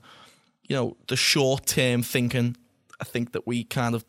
you 0.68 0.76
know 0.76 0.96
the 1.08 1.16
short 1.16 1.66
term 1.66 2.04
thinking. 2.04 2.56
I 3.02 3.06
think 3.06 3.32
that 3.32 3.48
we 3.48 3.64
kind 3.64 3.96
of 3.96 4.06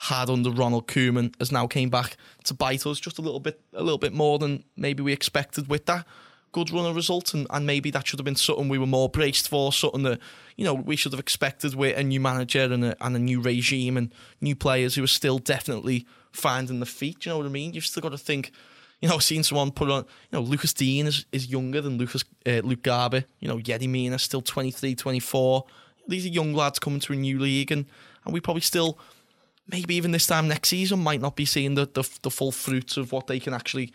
had 0.00 0.28
under 0.28 0.50
Ronald 0.50 0.88
Koeman 0.88 1.34
has 1.38 1.52
now 1.52 1.66
came 1.66 1.90
back 1.90 2.16
to 2.44 2.54
bite 2.54 2.86
us 2.86 2.98
just 2.98 3.18
a 3.18 3.22
little 3.22 3.38
bit, 3.38 3.60
a 3.72 3.82
little 3.82 3.98
bit 3.98 4.12
more 4.12 4.38
than 4.38 4.64
maybe 4.76 5.02
we 5.02 5.12
expected 5.12 5.68
with 5.68 5.86
that 5.86 6.06
good 6.54 6.70
run 6.70 6.86
of 6.86 6.94
results, 6.94 7.34
and, 7.34 7.46
and 7.50 7.66
maybe 7.66 7.90
that 7.90 8.06
should 8.06 8.20
have 8.20 8.24
been 8.24 8.36
something 8.36 8.68
we 8.68 8.78
were 8.78 8.86
more 8.86 9.08
braced 9.08 9.48
for, 9.48 9.72
something 9.72 10.04
that 10.04 10.20
you 10.56 10.64
know 10.64 10.72
we 10.72 10.94
should 10.94 11.12
have 11.12 11.20
expected 11.20 11.74
with 11.74 11.98
a 11.98 12.02
new 12.02 12.20
manager 12.20 12.62
and 12.62 12.84
a, 12.84 13.04
and 13.04 13.16
a 13.16 13.18
new 13.18 13.40
regime 13.40 13.96
and 13.96 14.14
new 14.40 14.54
players 14.54 14.94
who 14.94 15.02
are 15.02 15.08
still 15.08 15.38
definitely 15.38 16.06
finding 16.30 16.78
the 16.78 16.86
feet. 16.86 17.26
You 17.26 17.32
know 17.32 17.38
what 17.38 17.46
I 17.46 17.50
mean? 17.50 17.74
You've 17.74 17.84
still 17.84 18.02
got 18.02 18.12
to 18.12 18.18
think. 18.18 18.52
You 19.02 19.10
know, 19.10 19.18
seeing 19.18 19.42
someone 19.42 19.70
put 19.70 19.90
on, 19.90 20.04
you 20.30 20.38
know, 20.38 20.40
Lucas 20.40 20.72
Digne 20.72 21.08
is, 21.08 21.26
is 21.30 21.50
younger 21.50 21.82
than 21.82 21.98
Lucas 21.98 22.24
uh, 22.46 22.62
Luke 22.64 22.82
Garbutt. 22.82 23.24
You 23.40 23.48
know, 23.48 23.58
Yerry 23.58 23.88
Mina 23.88 24.18
still 24.18 24.40
23, 24.40 24.94
24. 24.94 25.64
These 26.08 26.24
are 26.24 26.30
young 26.30 26.54
lads 26.54 26.78
coming 26.78 27.00
to 27.00 27.12
a 27.12 27.16
new 27.16 27.38
league, 27.38 27.70
and, 27.70 27.84
and 28.24 28.32
we 28.32 28.40
probably 28.40 28.62
still, 28.62 28.98
maybe 29.68 29.94
even 29.96 30.12
this 30.12 30.26
time 30.26 30.48
next 30.48 30.68
season, 30.68 31.00
might 31.00 31.20
not 31.20 31.36
be 31.36 31.44
seeing 31.44 31.74
the, 31.74 31.86
the, 31.92 32.08
the 32.22 32.30
full 32.30 32.52
fruits 32.52 32.96
of 32.96 33.12
what 33.12 33.26
they 33.26 33.40
can 33.40 33.52
actually 33.52 33.92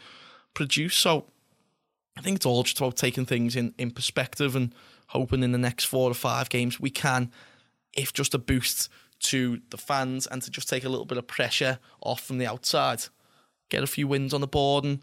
produce. 0.53 0.95
So 0.95 1.25
I 2.19 2.21
think 2.21 2.35
it's 2.35 2.45
all 2.45 2.63
just 2.63 2.77
about 2.79 2.97
taking 2.97 3.25
things 3.25 3.55
in, 3.55 3.73
in 3.77 3.91
perspective 3.91 4.53
and 4.53 4.75
hoping 5.07 5.41
in 5.41 5.53
the 5.53 5.57
next 5.57 5.85
four 5.85 6.11
or 6.11 6.13
five 6.13 6.49
games 6.49 6.77
we 6.77 6.89
can, 6.89 7.31
if 7.93 8.11
just 8.11 8.33
a 8.33 8.37
boost 8.37 8.89
to 9.19 9.61
the 9.69 9.77
fans 9.77 10.27
and 10.27 10.41
to 10.41 10.51
just 10.51 10.67
take 10.67 10.83
a 10.83 10.89
little 10.89 11.05
bit 11.05 11.17
of 11.17 11.27
pressure 11.27 11.79
off 12.01 12.19
from 12.19 12.37
the 12.37 12.45
outside, 12.45 13.03
get 13.69 13.83
a 13.83 13.87
few 13.87 14.05
wins 14.05 14.33
on 14.33 14.41
the 14.41 14.47
board, 14.47 14.83
and 14.83 14.99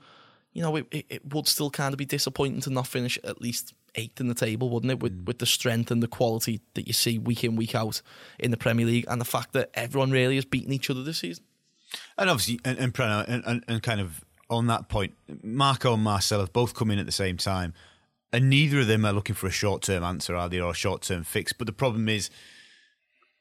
you 0.52 0.60
know 0.60 0.76
it, 0.76 0.86
it, 0.90 1.06
it 1.08 1.34
would 1.34 1.48
still 1.48 1.70
kind 1.70 1.94
of 1.94 1.98
be 1.98 2.04
disappointing 2.04 2.60
to 2.60 2.70
not 2.70 2.86
finish 2.86 3.18
at 3.24 3.40
least 3.40 3.72
eighth 3.94 4.20
in 4.20 4.28
the 4.28 4.34
table, 4.34 4.68
wouldn't 4.68 4.92
it? 4.92 5.00
With 5.00 5.24
mm. 5.24 5.26
with 5.26 5.38
the 5.38 5.46
strength 5.46 5.90
and 5.90 6.02
the 6.02 6.08
quality 6.08 6.60
that 6.74 6.86
you 6.86 6.92
see 6.92 7.18
week 7.18 7.44
in 7.44 7.56
week 7.56 7.74
out 7.74 8.02
in 8.38 8.50
the 8.50 8.58
Premier 8.58 8.84
League, 8.84 9.06
and 9.08 9.22
the 9.22 9.26
fact 9.26 9.54
that 9.54 9.70
everyone 9.72 10.10
really 10.10 10.34
has 10.34 10.44
beaten 10.44 10.72
each 10.72 10.90
other 10.90 11.02
this 11.02 11.18
season. 11.18 11.44
And 12.18 12.28
obviously, 12.28 12.60
and, 12.62 12.78
and, 12.78 12.94
and, 12.98 13.44
and, 13.46 13.64
and 13.66 13.82
kind 13.82 14.02
of 14.02 14.22
on 14.48 14.66
that 14.68 14.88
point, 14.88 15.14
Marco 15.42 15.94
and 15.94 16.02
Marcel 16.02 16.40
have 16.40 16.52
both 16.52 16.74
come 16.74 16.90
in 16.90 16.98
at 16.98 17.06
the 17.06 17.12
same 17.12 17.36
time, 17.36 17.74
and 18.32 18.48
neither 18.50 18.80
of 18.80 18.86
them 18.86 19.04
are 19.04 19.12
looking 19.12 19.34
for 19.34 19.46
a 19.46 19.52
short 19.52 19.82
term 19.82 20.04
answer, 20.04 20.36
are 20.36 20.48
they, 20.48 20.60
or 20.60 20.72
a 20.72 20.74
short 20.74 21.02
term 21.02 21.24
fix? 21.24 21.52
But 21.52 21.66
the 21.66 21.72
problem 21.72 22.08
is, 22.08 22.30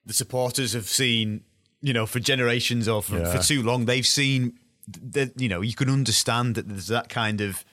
the 0.05 0.13
supporters 0.13 0.73
have 0.73 0.87
seen, 0.87 1.43
you 1.81 1.93
know, 1.93 2.05
for 2.05 2.19
generations 2.19 2.87
or 2.87 3.01
for, 3.01 3.19
yeah. 3.19 3.31
for 3.31 3.41
too 3.41 3.63
long, 3.63 3.85
they've 3.85 4.05
seen 4.05 4.57
that, 4.87 5.39
you 5.39 5.49
know, 5.49 5.61
you 5.61 5.73
can 5.73 5.89
understand 5.89 6.55
that 6.55 6.67
there's 6.67 6.87
that 6.87 7.09
kind 7.09 7.41
of 7.41 7.65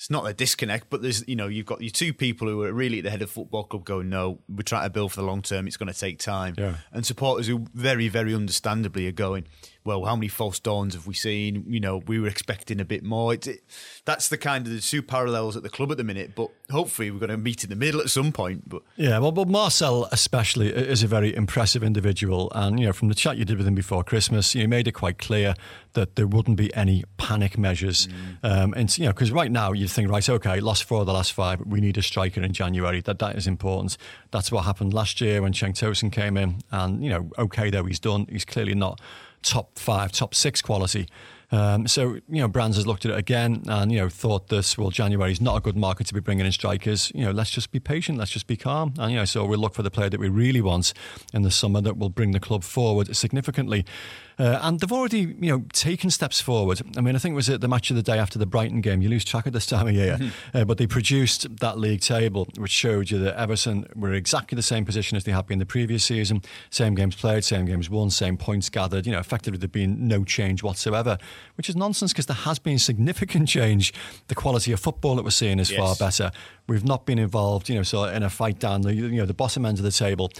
it's 0.00 0.08
not 0.08 0.26
a 0.26 0.32
disconnect, 0.32 0.88
but 0.88 1.02
there's 1.02 1.28
you 1.28 1.36
know 1.36 1.46
you've 1.46 1.66
got 1.66 1.82
your 1.82 1.90
two 1.90 2.14
people 2.14 2.48
who 2.48 2.62
are 2.62 2.72
really 2.72 3.00
at 3.00 3.04
the 3.04 3.10
head 3.10 3.20
of 3.20 3.30
football 3.30 3.64
club 3.64 3.84
going, 3.84 4.08
no, 4.08 4.38
we're 4.48 4.62
trying 4.62 4.84
to 4.84 4.90
build 4.90 5.12
for 5.12 5.20
the 5.20 5.26
long 5.26 5.42
term. 5.42 5.66
It's 5.66 5.76
going 5.76 5.92
to 5.92 5.98
take 5.98 6.18
time, 6.18 6.54
yeah. 6.56 6.76
and 6.90 7.04
supporters 7.04 7.46
who 7.48 7.66
very 7.74 8.08
very 8.08 8.34
understandably 8.34 9.06
are 9.08 9.12
going, 9.12 9.46
well, 9.82 10.04
how 10.04 10.14
many 10.14 10.28
false 10.28 10.58
dawns 10.58 10.94
have 10.94 11.06
we 11.06 11.14
seen? 11.14 11.64
You 11.66 11.80
know, 11.80 11.98
we 12.06 12.20
were 12.20 12.28
expecting 12.28 12.80
a 12.80 12.84
bit 12.84 13.02
more. 13.02 13.32
It, 13.32 13.46
it, 13.46 13.60
that's 14.04 14.28
the 14.28 14.36
kind 14.36 14.66
of 14.66 14.72
the 14.72 14.80
two 14.80 15.02
parallels 15.02 15.56
at 15.56 15.62
the 15.62 15.70
club 15.70 15.90
at 15.90 15.96
the 15.96 16.04
minute. 16.04 16.34
But 16.34 16.50
hopefully, 16.70 17.10
we're 17.10 17.18
going 17.18 17.30
to 17.30 17.38
meet 17.38 17.64
in 17.64 17.70
the 17.70 17.76
middle 17.76 18.00
at 18.00 18.10
some 18.10 18.30
point. 18.30 18.68
But 18.68 18.82
yeah, 18.96 19.18
well, 19.18 19.32
but 19.32 19.48
Marcel 19.48 20.06
especially 20.12 20.68
is 20.68 21.02
a 21.02 21.06
very 21.06 21.34
impressive 21.34 21.82
individual, 21.82 22.52
and 22.54 22.78
you 22.78 22.86
know, 22.86 22.92
from 22.92 23.08
the 23.08 23.14
chat 23.14 23.38
you 23.38 23.46
did 23.46 23.56
with 23.56 23.66
him 23.66 23.74
before 23.74 24.04
Christmas, 24.04 24.54
you 24.54 24.68
made 24.68 24.86
it 24.86 24.92
quite 24.92 25.18
clear 25.18 25.54
that 25.94 26.16
there 26.16 26.26
wouldn't 26.26 26.58
be 26.58 26.72
any 26.74 27.04
panic 27.16 27.56
measures. 27.56 28.06
Mm. 28.06 28.12
Um, 28.62 28.74
and 28.76 28.98
you 28.98 29.06
know, 29.06 29.12
because 29.12 29.32
right 29.32 29.50
now 29.50 29.72
you 29.72 29.88
think, 29.88 30.10
right, 30.10 30.28
okay, 30.28 30.60
lost 30.60 30.84
four 30.84 31.00
of 31.00 31.06
the 31.06 31.12
last 31.14 31.32
five, 31.32 31.60
we 31.64 31.80
need 31.80 31.96
a 31.96 32.02
striker 32.02 32.42
in 32.42 32.52
January. 32.52 33.00
That 33.00 33.18
that 33.20 33.36
is 33.36 33.46
important. 33.46 33.96
That's 34.30 34.52
what 34.52 34.66
happened 34.66 34.92
last 34.92 35.22
year 35.22 35.40
when 35.40 35.52
Cenk 35.52 35.74
Tosun 35.74 36.12
came 36.12 36.36
in, 36.36 36.60
and 36.70 37.02
you 37.02 37.08
know, 37.08 37.30
okay, 37.38 37.70
though 37.70 37.84
he's 37.84 38.00
done, 38.00 38.26
he's 38.30 38.44
clearly 38.44 38.74
not 38.74 39.00
top 39.42 39.78
five, 39.78 40.12
top 40.12 40.34
six 40.34 40.62
quality. 40.62 41.08
Um, 41.52 41.88
so, 41.88 42.14
you 42.28 42.40
know, 42.40 42.48
Brands 42.48 42.76
has 42.76 42.86
looked 42.86 43.04
at 43.04 43.10
it 43.10 43.18
again 43.18 43.64
and, 43.66 43.90
you 43.90 43.98
know, 43.98 44.08
thought 44.08 44.48
this, 44.48 44.78
well, 44.78 44.90
January 44.90 45.32
is 45.32 45.40
not 45.40 45.56
a 45.56 45.60
good 45.60 45.76
market 45.76 46.06
to 46.08 46.14
be 46.14 46.20
bringing 46.20 46.46
in 46.46 46.52
strikers. 46.52 47.10
You 47.14 47.24
know, 47.24 47.32
let's 47.32 47.50
just 47.50 47.72
be 47.72 47.80
patient, 47.80 48.18
let's 48.18 48.30
just 48.30 48.46
be 48.46 48.56
calm. 48.56 48.94
And, 48.98 49.12
you 49.12 49.18
know, 49.18 49.24
so 49.24 49.44
we'll 49.44 49.58
look 49.58 49.74
for 49.74 49.82
the 49.82 49.90
player 49.90 50.10
that 50.10 50.20
we 50.20 50.28
really 50.28 50.60
want 50.60 50.92
in 51.34 51.42
the 51.42 51.50
summer 51.50 51.80
that 51.80 51.98
will 51.98 52.10
bring 52.10 52.32
the 52.32 52.40
club 52.40 52.62
forward 52.62 53.14
significantly. 53.16 53.84
Uh, 54.40 54.58
and 54.62 54.80
they've 54.80 54.90
already, 54.90 55.18
you 55.38 55.50
know, 55.50 55.64
taken 55.74 56.08
steps 56.08 56.40
forward. 56.40 56.80
I 56.96 57.02
mean, 57.02 57.14
I 57.14 57.18
think 57.18 57.34
it 57.34 57.36
was 57.36 57.50
at 57.50 57.60
the 57.60 57.68
match 57.68 57.90
of 57.90 57.96
the 57.96 58.02
day 58.02 58.18
after 58.18 58.38
the 58.38 58.46
Brighton 58.46 58.80
game. 58.80 59.02
You 59.02 59.10
lose 59.10 59.22
track 59.22 59.46
at 59.46 59.52
this 59.52 59.66
time 59.66 59.86
of 59.86 59.92
year, 59.92 60.16
mm-hmm. 60.16 60.56
uh, 60.56 60.64
but 60.64 60.78
they 60.78 60.86
produced 60.86 61.58
that 61.58 61.78
league 61.78 62.00
table, 62.00 62.48
which 62.56 62.70
showed 62.70 63.10
you 63.10 63.18
that 63.18 63.38
Everton 63.38 63.86
were 63.94 64.14
exactly 64.14 64.56
the 64.56 64.62
same 64.62 64.86
position 64.86 65.16
as 65.16 65.24
they 65.24 65.32
had 65.32 65.46
been 65.46 65.58
the 65.58 65.66
previous 65.66 66.04
season. 66.04 66.40
Same 66.70 66.94
games 66.94 67.16
played, 67.16 67.44
same 67.44 67.66
games 67.66 67.90
won, 67.90 68.08
same 68.08 68.38
points 68.38 68.70
gathered. 68.70 69.04
You 69.04 69.12
know, 69.12 69.18
effectively 69.18 69.58
there'd 69.58 69.72
been 69.72 70.08
no 70.08 70.24
change 70.24 70.62
whatsoever, 70.62 71.18
which 71.56 71.68
is 71.68 71.76
nonsense 71.76 72.12
because 72.12 72.26
there 72.26 72.36
has 72.36 72.58
been 72.58 72.78
significant 72.78 73.48
change. 73.48 73.92
The 74.28 74.34
quality 74.34 74.72
of 74.72 74.80
football 74.80 75.16
that 75.16 75.24
we're 75.24 75.30
seeing 75.30 75.58
is 75.58 75.70
yes. 75.70 75.78
far 75.78 75.96
better. 75.96 76.30
We've 76.66 76.84
not 76.84 77.06
been 77.06 77.18
involved, 77.18 77.68
you 77.68 77.76
know, 77.76 77.82
so 77.82 78.04
in 78.04 78.22
a 78.22 78.30
fight 78.30 78.58
down 78.58 78.82
the 78.82 78.94
you 78.94 79.10
know 79.10 79.26
the 79.26 79.34
bottom 79.34 79.66
end 79.66 79.78
of 79.78 79.84
the 79.84 79.90
table. 79.90 80.30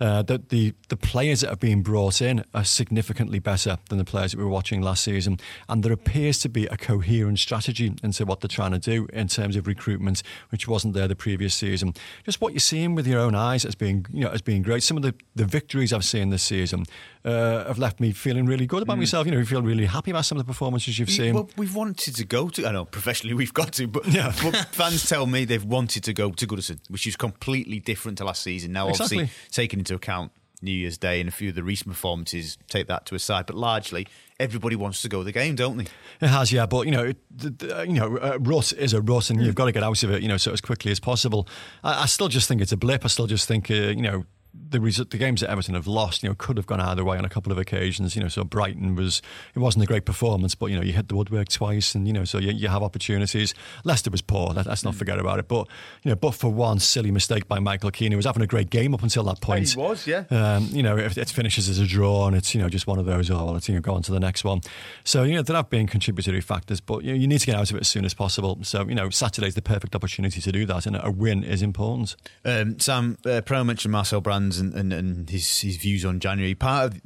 Uh, 0.00 0.22
that 0.22 0.50
the 0.50 0.74
the 0.88 0.96
players 0.96 1.40
that 1.40 1.50
have 1.50 1.60
been 1.60 1.82
brought 1.82 2.20
in 2.20 2.44
are 2.54 2.64
significantly 2.64 3.38
better 3.38 3.78
than 3.88 3.98
the 3.98 4.04
players 4.04 4.32
that 4.32 4.38
we 4.38 4.44
were 4.44 4.50
watching 4.50 4.82
last 4.82 5.04
season, 5.04 5.38
and 5.68 5.82
there 5.82 5.92
appears 5.92 6.38
to 6.40 6.48
be 6.48 6.66
a 6.66 6.76
coherent 6.76 7.38
strategy 7.38 7.94
into 8.02 8.24
what 8.24 8.40
they're 8.40 8.48
trying 8.48 8.72
to 8.72 8.78
do 8.78 9.06
in 9.12 9.28
terms 9.28 9.56
of 9.56 9.66
recruitment, 9.66 10.22
which 10.50 10.68
wasn't 10.68 10.92
there 10.94 11.08
the 11.08 11.16
previous 11.16 11.54
season. 11.54 11.94
Just 12.24 12.40
what 12.40 12.52
you're 12.52 12.60
seeing 12.60 12.94
with 12.94 13.06
your 13.06 13.20
own 13.20 13.34
eyes 13.34 13.64
as 13.64 13.74
being 13.74 14.06
you 14.12 14.24
know 14.24 14.30
as 14.30 14.42
being 14.42 14.62
great. 14.62 14.82
Some 14.82 14.96
of 14.96 15.02
the, 15.02 15.14
the 15.34 15.44
victories 15.44 15.92
I've 15.92 16.04
seen 16.04 16.30
this 16.30 16.42
season 16.42 16.84
uh, 17.26 17.66
have 17.66 17.78
left 17.78 17.98
me 17.98 18.12
feeling 18.12 18.46
really 18.46 18.66
good 18.66 18.82
about 18.82 18.96
mm. 18.96 19.00
myself. 19.00 19.26
You 19.26 19.32
know, 19.32 19.38
you 19.38 19.44
feel 19.44 19.62
really 19.62 19.86
happy 19.86 20.12
about 20.12 20.24
some 20.24 20.38
of 20.38 20.46
the 20.46 20.50
performances 20.50 20.98
you've 20.98 21.10
seen. 21.10 21.34
Well, 21.34 21.50
we've 21.56 21.74
wanted 21.74 22.14
to 22.14 22.24
go 22.24 22.48
to. 22.50 22.66
I 22.66 22.72
know 22.72 22.84
professionally 22.84 23.34
we've 23.34 23.52
got 23.52 23.72
to, 23.74 23.88
but, 23.88 24.06
yeah. 24.06 24.32
but 24.42 24.54
fans 24.70 25.08
tell 25.08 25.26
me 25.26 25.44
they've 25.44 25.64
wanted 25.64 26.04
to 26.04 26.12
go 26.12 26.30
to 26.30 26.46
Goodison, 26.46 26.78
which 26.88 27.06
is 27.06 27.16
completely 27.16 27.80
different 27.80 28.18
to 28.18 28.24
last 28.24 28.42
season. 28.42 28.72
Now, 28.72 28.88
exactly. 28.88 29.22
obviously, 29.22 29.50
taking 29.50 29.82
into 29.86 29.94
account 29.94 30.32
New 30.62 30.72
Year's 30.72 30.98
Day 30.98 31.20
and 31.20 31.28
a 31.28 31.32
few 31.32 31.50
of 31.50 31.54
the 31.54 31.62
recent 31.62 31.88
performances, 31.90 32.58
take 32.68 32.88
that 32.88 33.06
to 33.06 33.14
a 33.14 33.18
side. 33.18 33.46
But 33.46 33.56
largely, 33.56 34.06
everybody 34.40 34.74
wants 34.74 35.02
to 35.02 35.08
go 35.08 35.18
to 35.18 35.24
the 35.24 35.32
game, 35.32 35.54
don't 35.54 35.76
they? 35.76 35.86
It 36.20 36.28
has, 36.28 36.50
yeah. 36.52 36.66
But 36.66 36.86
you 36.86 36.92
know, 36.92 37.12
the, 37.30 37.84
you 37.86 37.94
know, 37.94 38.08
rut 38.38 38.72
is 38.72 38.92
a 38.92 39.00
rut, 39.00 39.30
and 39.30 39.42
you've 39.42 39.54
got 39.54 39.66
to 39.66 39.72
get 39.72 39.82
out 39.82 40.02
of 40.02 40.10
it, 40.10 40.22
you 40.22 40.28
know, 40.28 40.38
so 40.38 40.52
as 40.52 40.60
quickly 40.60 40.90
as 40.90 40.98
possible. 40.98 41.46
I, 41.84 42.02
I 42.02 42.06
still 42.06 42.28
just 42.28 42.48
think 42.48 42.60
it's 42.60 42.72
a 42.72 42.76
blip. 42.76 43.04
I 43.04 43.08
still 43.08 43.26
just 43.26 43.46
think, 43.46 43.70
uh, 43.70 43.74
you 43.74 44.02
know, 44.02 44.24
the 44.70 44.80
result, 44.80 45.10
the 45.10 45.18
games 45.18 45.40
that 45.40 45.50
Everton 45.50 45.74
have 45.74 45.86
lost, 45.86 46.22
you 46.22 46.28
know, 46.28 46.34
could 46.36 46.56
have 46.56 46.66
gone 46.66 46.80
either 46.80 47.04
way 47.04 47.18
on 47.18 47.24
a 47.24 47.28
couple 47.28 47.52
of 47.52 47.58
occasions. 47.58 48.16
You 48.16 48.22
know, 48.22 48.28
so 48.28 48.44
Brighton 48.44 48.94
was 48.94 49.22
it 49.54 49.58
wasn't 49.58 49.84
a 49.84 49.86
great 49.86 50.04
performance, 50.04 50.54
but 50.54 50.66
you 50.66 50.76
know, 50.76 50.82
you 50.82 50.92
hit 50.92 51.08
the 51.08 51.16
woodwork 51.16 51.48
twice, 51.48 51.94
and 51.94 52.06
you 52.06 52.12
know, 52.12 52.24
so 52.24 52.38
you, 52.38 52.52
you 52.52 52.68
have 52.68 52.82
opportunities. 52.82 53.54
Leicester 53.84 54.10
was 54.10 54.22
poor. 54.22 54.48
Let, 54.48 54.66
us 54.66 54.84
not 54.84 54.94
mm. 54.94 54.98
forget 54.98 55.18
about 55.18 55.38
it. 55.38 55.48
But 55.48 55.68
you 56.02 56.10
know, 56.10 56.16
but 56.16 56.32
for 56.34 56.52
one 56.52 56.78
silly 56.78 57.10
mistake 57.10 57.48
by 57.48 57.58
Michael 57.58 57.90
Keane, 57.90 58.12
who 58.12 58.16
was 58.16 58.26
having 58.26 58.42
a 58.42 58.46
great 58.46 58.70
game 58.70 58.94
up 58.94 59.02
until 59.02 59.24
that 59.24 59.40
point. 59.40 59.70
He 59.70 59.78
was, 59.78 60.06
yeah. 60.06 60.24
Um, 60.30 60.68
you 60.70 60.82
know, 60.82 60.96
if 60.96 61.16
it 61.16 61.28
finishes 61.30 61.68
as 61.68 61.78
a 61.78 61.86
draw, 61.86 62.26
and 62.26 62.36
it's 62.36 62.54
you 62.54 62.60
know 62.60 62.68
just 62.68 62.86
one 62.86 62.98
of 62.98 63.06
those, 63.06 63.30
oh, 63.30 63.36
well, 63.36 63.52
let's 63.54 63.68
you 63.68 63.74
know 63.74 63.80
go 63.80 63.94
on 63.94 64.02
to 64.02 64.12
the 64.12 64.20
next 64.20 64.44
one. 64.44 64.60
So 65.04 65.22
you 65.22 65.34
know, 65.34 65.42
there 65.42 65.56
have 65.56 65.70
been 65.70 65.86
contributory 65.86 66.40
factors, 66.40 66.80
but 66.80 67.04
you, 67.04 67.12
know, 67.12 67.18
you 67.18 67.26
need 67.26 67.40
to 67.40 67.46
get 67.46 67.56
out 67.56 67.70
of 67.70 67.76
it 67.76 67.80
as 67.80 67.88
soon 67.88 68.04
as 68.04 68.14
possible. 68.14 68.58
So 68.62 68.86
you 68.86 68.94
know, 68.94 69.10
Saturday's 69.10 69.54
the 69.54 69.62
perfect 69.62 69.94
opportunity 69.94 70.40
to 70.40 70.52
do 70.52 70.66
that, 70.66 70.86
and 70.86 70.98
a 71.02 71.10
win 71.10 71.44
is 71.44 71.62
important. 71.62 72.16
Um, 72.44 72.78
Sam, 72.78 73.18
uh, 73.24 73.40
Pro 73.42 73.64
mentioned 73.64 73.92
Marcel 73.92 74.20
Brands 74.20 74.60
and, 74.74 74.92
and, 74.92 74.92
and 74.92 75.30
his 75.30 75.60
his 75.60 75.76
views 75.76 76.04
on 76.04 76.20
January. 76.20 76.54
Part 76.54 76.92
of 76.92 77.02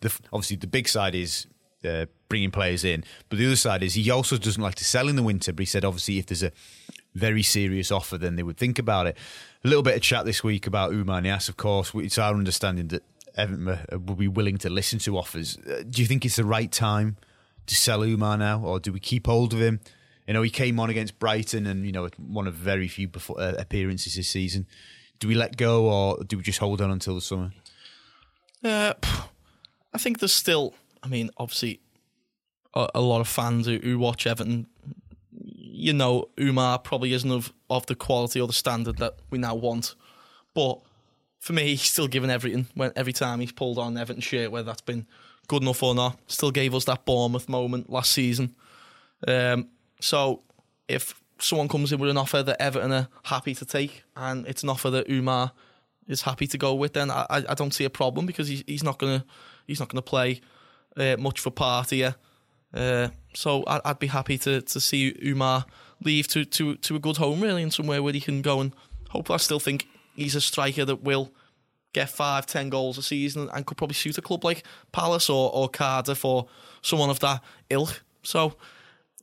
the, 0.00 0.20
obviously 0.32 0.56
the 0.56 0.66
big 0.66 0.88
side 0.88 1.14
is 1.14 1.46
uh, 1.84 2.06
bringing 2.28 2.50
players 2.50 2.84
in, 2.84 3.04
but 3.28 3.38
the 3.38 3.46
other 3.46 3.56
side 3.56 3.82
is 3.82 3.94
he 3.94 4.10
also 4.10 4.36
doesn't 4.36 4.62
like 4.62 4.74
to 4.76 4.84
sell 4.84 5.08
in 5.08 5.16
the 5.16 5.22
winter. 5.22 5.52
But 5.52 5.62
he 5.62 5.66
said 5.66 5.84
obviously 5.84 6.18
if 6.18 6.26
there's 6.26 6.42
a 6.42 6.52
very 7.14 7.42
serious 7.42 7.90
offer, 7.90 8.18
then 8.18 8.36
they 8.36 8.42
would 8.42 8.56
think 8.56 8.78
about 8.78 9.06
it. 9.06 9.16
A 9.64 9.68
little 9.68 9.82
bit 9.82 9.94
of 9.94 10.02
chat 10.02 10.24
this 10.24 10.42
week 10.42 10.66
about 10.66 10.92
Oumar 10.92 11.22
Niasse, 11.22 11.48
of 11.48 11.56
course. 11.56 11.92
It's 11.94 12.18
our 12.18 12.34
understanding 12.34 12.88
that 12.88 13.02
Everton 13.36 13.78
will 14.06 14.16
be 14.16 14.28
willing 14.28 14.58
to 14.58 14.70
listen 14.70 14.98
to 15.00 15.16
offers. 15.16 15.56
Uh, 15.58 15.82
do 15.88 16.02
you 16.02 16.06
think 16.06 16.24
it's 16.24 16.36
the 16.36 16.44
right 16.44 16.70
time 16.70 17.16
to 17.66 17.74
sell 17.74 18.00
Oumar 18.00 18.38
now, 18.38 18.60
or 18.60 18.78
do 18.78 18.92
we 18.92 19.00
keep 19.00 19.26
hold 19.26 19.52
of 19.52 19.60
him? 19.60 19.80
You 20.26 20.34
know, 20.34 20.42
he 20.42 20.50
came 20.50 20.80
on 20.80 20.90
against 20.90 21.18
Brighton, 21.18 21.66
and 21.66 21.84
you 21.84 21.92
know, 21.92 22.08
one 22.16 22.46
of 22.46 22.54
very 22.54 22.88
few 22.88 23.08
before, 23.08 23.40
uh, 23.40 23.54
appearances 23.58 24.14
this 24.14 24.28
season. 24.28 24.66
Do 25.18 25.28
we 25.28 25.34
let 25.34 25.56
go, 25.56 25.86
or 25.86 26.24
do 26.24 26.36
we 26.36 26.42
just 26.42 26.58
hold 26.58 26.80
on 26.80 26.90
until 26.90 27.14
the 27.14 27.20
summer? 27.20 27.52
Uh, 28.62 28.94
I 29.92 29.98
think 29.98 30.18
there's 30.18 30.34
still. 30.34 30.74
I 31.02 31.08
mean, 31.08 31.30
obviously, 31.36 31.80
a, 32.74 32.88
a 32.94 33.00
lot 33.00 33.20
of 33.20 33.28
fans 33.28 33.66
who, 33.66 33.78
who, 33.78 33.98
watch 33.98 34.26
Everton. 34.26 34.66
You 35.30 35.92
know, 35.92 36.28
Oumar 36.36 36.82
probably 36.82 37.12
isn't 37.12 37.30
of, 37.30 37.52
of 37.68 37.86
the 37.86 37.94
quality 37.94 38.40
or 38.40 38.46
the 38.46 38.52
standard 38.52 38.98
that 38.98 39.16
we 39.30 39.38
now 39.38 39.54
want. 39.54 39.94
But 40.54 40.80
for 41.40 41.52
me, 41.52 41.62
he's 41.70 41.82
still 41.82 42.08
given 42.08 42.30
everything. 42.30 42.66
When 42.74 42.92
every 42.96 43.12
time 43.12 43.40
he's 43.40 43.52
pulled 43.52 43.78
on 43.78 43.96
Everton 43.96 44.20
shirt, 44.20 44.50
whether 44.50 44.66
that's 44.66 44.80
been 44.80 45.06
good 45.46 45.62
enough 45.62 45.82
or 45.82 45.94
not, 45.94 46.18
still 46.26 46.50
gave 46.50 46.74
us 46.74 46.84
that 46.86 47.04
Bournemouth 47.04 47.48
moment 47.48 47.90
last 47.90 48.12
season. 48.12 48.54
Um, 49.26 49.68
so 50.00 50.42
if 50.88 51.20
someone 51.38 51.68
comes 51.68 51.92
in 51.92 51.98
with 51.98 52.10
an 52.10 52.16
offer 52.16 52.42
that 52.42 52.60
Everton 52.60 52.92
are 52.92 53.08
happy 53.24 53.54
to 53.54 53.64
take, 53.64 54.04
and 54.16 54.46
it's 54.46 54.62
an 54.62 54.68
offer 54.68 54.90
that 54.90 55.08
Oumar 55.08 55.52
is 56.06 56.22
happy 56.22 56.46
to 56.46 56.58
go 56.58 56.74
with, 56.74 56.92
then 56.92 57.10
I, 57.10 57.26
I 57.30 57.54
don't 57.54 57.72
see 57.72 57.84
a 57.84 57.90
problem 57.90 58.26
because 58.26 58.48
he's 58.48 58.62
he's 58.66 58.82
not 58.82 58.98
gonna 58.98 59.24
he's 59.66 59.80
not 59.80 59.88
gonna 59.88 60.02
play 60.02 60.40
uh, 60.96 61.16
much 61.18 61.40
for 61.40 61.50
Partey. 61.50 62.14
Uh, 62.72 63.08
so 63.34 63.62
I, 63.66 63.80
would 63.86 63.98
be 63.98 64.08
happy 64.08 64.38
to 64.38 64.60
to 64.60 64.80
see 64.80 65.12
Oumar 65.14 65.64
leave 66.02 66.28
to, 66.28 66.44
to 66.44 66.76
to 66.76 66.96
a 66.96 66.98
good 66.98 67.16
home 67.16 67.40
really, 67.40 67.62
and 67.62 67.72
somewhere 67.72 68.02
where 68.02 68.12
he 68.12 68.20
can 68.20 68.42
go 68.42 68.60
and 68.60 68.74
hopefully 69.10 69.34
I 69.34 69.38
still 69.38 69.60
think 69.60 69.86
he's 70.14 70.34
a 70.34 70.40
striker 70.40 70.84
that 70.84 71.02
will 71.02 71.32
get 71.92 72.10
five, 72.10 72.44
ten 72.44 72.68
goals 72.68 72.98
a 72.98 73.02
season 73.02 73.48
and 73.54 73.64
could 73.64 73.78
probably 73.78 73.94
suit 73.94 74.18
a 74.18 74.22
club 74.22 74.44
like 74.44 74.64
Palace 74.92 75.30
or, 75.30 75.54
or 75.54 75.68
Cardiff 75.68 76.24
or 76.24 76.48
someone 76.82 77.08
of 77.08 77.20
that 77.20 77.42
ilk. 77.70 78.02
So 78.22 78.56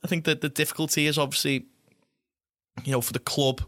I 0.04 0.08
think 0.08 0.26
that 0.26 0.42
the 0.42 0.50
difficulty 0.50 1.06
is 1.06 1.18
obviously, 1.18 1.68
you 2.84 2.92
know, 2.92 3.02
for 3.02 3.14
the 3.14 3.20
club 3.20 3.62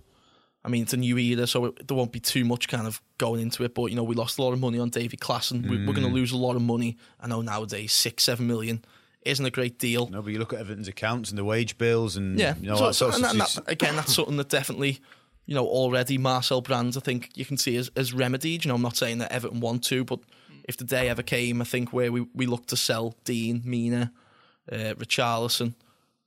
I 0.65 0.69
mean, 0.69 0.83
it's 0.83 0.93
a 0.93 0.97
new 0.97 1.17
era, 1.17 1.45
so 1.45 1.65
it, 1.65 1.87
there 1.87 1.97
won't 1.97 2.13
be 2.13 2.21
too 2.21 2.45
much 2.45 2.69
kind 2.69 2.87
of 2.87 3.01
going 3.17 3.41
into 3.41 3.63
it. 3.63 3.75
But 3.75 3.87
you 3.87 3.95
know, 3.95 4.03
we 4.03 4.15
lost 4.15 4.37
a 4.37 4.41
lot 4.41 4.53
of 4.53 4.59
money 4.59 4.79
on 4.79 4.89
Davy 4.89 5.17
Klaassen. 5.17 5.63
Mm. 5.63 5.69
We, 5.69 5.75
are 5.83 5.93
going 5.93 6.07
to 6.07 6.13
lose 6.13 6.31
a 6.31 6.37
lot 6.37 6.55
of 6.55 6.61
money. 6.61 6.97
I 7.19 7.27
know 7.27 7.41
nowadays 7.41 7.91
six, 7.91 8.23
seven 8.23 8.47
million 8.47 8.83
isn't 9.23 9.45
a 9.45 9.51
great 9.51 9.77
deal. 9.77 10.07
No, 10.07 10.21
but 10.21 10.31
you 10.31 10.39
look 10.39 10.53
at 10.53 10.59
Everton's 10.59 10.87
accounts 10.87 11.29
and 11.29 11.37
the 11.37 11.43
wage 11.43 11.77
bills, 11.77 12.15
and 12.15 12.39
yeah, 12.39 12.55
you 12.61 12.69
know, 12.69 12.91
so, 12.91 13.11
and 13.11 13.23
that, 13.23 13.35
that, 13.35 13.63
again, 13.67 13.95
that's 13.95 14.15
something 14.15 14.37
that 14.37 14.49
definitely, 14.49 14.99
you 15.45 15.55
know, 15.55 15.65
already 15.65 16.17
Marcel 16.17 16.61
Brands, 16.61 16.95
I 16.95 17.01
think 17.01 17.31
you 17.35 17.45
can 17.45 17.57
see 17.57 17.75
as, 17.75 17.91
as 17.97 18.13
remedied. 18.13 18.63
You 18.63 18.69
know, 18.69 18.75
I'm 18.75 18.81
not 18.81 18.95
saying 18.95 19.17
that 19.17 19.33
Everton 19.33 19.59
want 19.59 19.83
to, 19.85 20.05
but 20.05 20.19
if 20.63 20.77
the 20.77 20.85
day 20.85 21.09
ever 21.09 21.23
came, 21.23 21.61
I 21.61 21.65
think 21.65 21.91
where 21.91 22.09
we 22.09 22.21
we 22.33 22.45
look 22.45 22.67
to 22.67 22.77
sell 22.77 23.15
Dean, 23.25 23.61
Mina, 23.65 24.13
uh, 24.71 24.93
Richarlison 24.95 25.73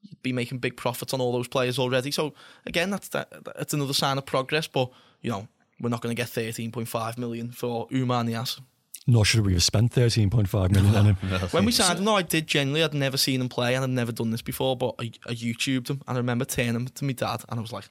you'd 0.08 0.22
be 0.22 0.32
making 0.32 0.58
big 0.58 0.76
profits 0.76 1.12
on 1.12 1.20
all 1.20 1.32
those 1.32 1.48
players 1.48 1.78
already. 1.78 2.10
So 2.10 2.34
again, 2.66 2.90
that's 2.90 3.08
that, 3.08 3.32
that's 3.56 3.74
another 3.74 3.94
sign 3.94 4.18
of 4.18 4.26
progress. 4.26 4.66
But 4.66 4.90
you 5.22 5.30
know, 5.30 5.48
we're 5.80 5.90
not 5.90 6.00
going 6.00 6.14
to 6.14 6.20
get 6.20 6.28
13.5 6.28 7.18
million 7.18 7.50
for 7.50 7.88
Oumar 7.88 8.24
Niasse. 8.24 8.60
Nor 9.08 9.24
should 9.24 9.46
we 9.46 9.52
have 9.52 9.62
spent 9.62 9.92
13.5 9.92 10.72
million 10.72 10.96
on 10.96 11.06
him. 11.06 11.14
when 11.52 11.64
we 11.64 11.70
signed 11.70 12.00
him, 12.00 12.04
no, 12.04 12.16
I 12.16 12.22
did 12.22 12.48
genuinely. 12.48 12.82
I'd 12.82 12.92
never 12.92 13.16
seen 13.16 13.40
him 13.40 13.48
play 13.48 13.74
and 13.74 13.84
I'd 13.84 13.90
never 13.90 14.10
done 14.10 14.30
this 14.30 14.42
before, 14.42 14.76
but 14.76 14.96
I, 14.98 15.12
I 15.26 15.32
YouTubed 15.32 15.90
him 15.90 16.02
and 16.08 16.16
I 16.16 16.18
remember 16.18 16.44
turning 16.44 16.74
him 16.74 16.86
to 16.88 17.04
my 17.04 17.12
dad 17.12 17.44
and 17.48 17.60
I 17.60 17.62
was 17.62 17.72
like, 17.72 17.88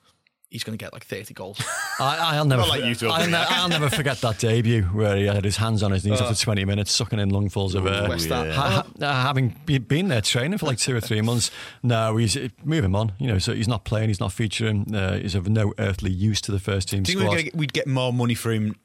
he's 0.50 0.64
going 0.64 0.78
to 0.78 0.84
get 0.84 0.94
like 0.94 1.06
30 1.06 1.34
goals. 1.34 1.62
I, 2.00 2.38
will 2.38 2.46
never, 2.46 2.64
like 2.64 2.82
forget, 2.96 3.04
I'll, 3.12 3.30
ne- 3.30 3.38
I'll, 3.38 3.70
never 3.70 3.90
forget 3.90 4.22
that 4.22 4.40
debut 4.40 4.84
where 4.84 5.16
he 5.18 5.26
had 5.26 5.44
his 5.44 5.58
hands 5.58 5.84
on 5.84 5.92
his 5.92 6.06
knees 6.06 6.22
uh, 6.22 6.26
after 6.26 6.44
20 6.44 6.66
minutes, 6.66 6.92
sucking 6.92 7.20
in 7.20 7.30
lungfuls 7.30 7.76
of 7.76 7.86
air. 7.88 8.08
Yeah. 8.46 8.54
Ha- 8.54 8.86
ha- 9.00 9.24
having 9.24 9.56
been 9.66 10.08
there 10.08 10.22
training 10.22 10.58
for 10.58 10.66
like 10.66 10.78
two 10.78 10.96
or 10.96 11.02
three 11.02 11.22
months, 11.22 11.52
no, 11.84 12.18
he's 12.18 12.38
move 12.64 12.84
him 12.84 12.96
on. 12.96 13.14
You 13.20 13.28
know, 13.28 13.40
so 13.40 13.54
he's 13.54 13.68
not 13.68 13.86
playing, 13.86 14.10
he's 14.10 14.20
not 14.20 14.32
featuring. 14.32 14.94
Uh, 14.94 15.18
he's 15.18 15.36
of 15.36 15.48
no 15.48 15.74
earthly 15.78 16.12
use 16.12 16.42
to 16.42 16.52
the 16.52 16.60
first 16.60 16.90
team 16.90 17.04
Do 17.04 17.14
squad. 17.14 17.36
We'd 17.36 17.44
get, 17.44 17.56
we'd 17.56 17.74
get 17.74 17.88
more 17.88 18.14
money 18.14 18.36
for 18.36 18.52
him 18.52 18.76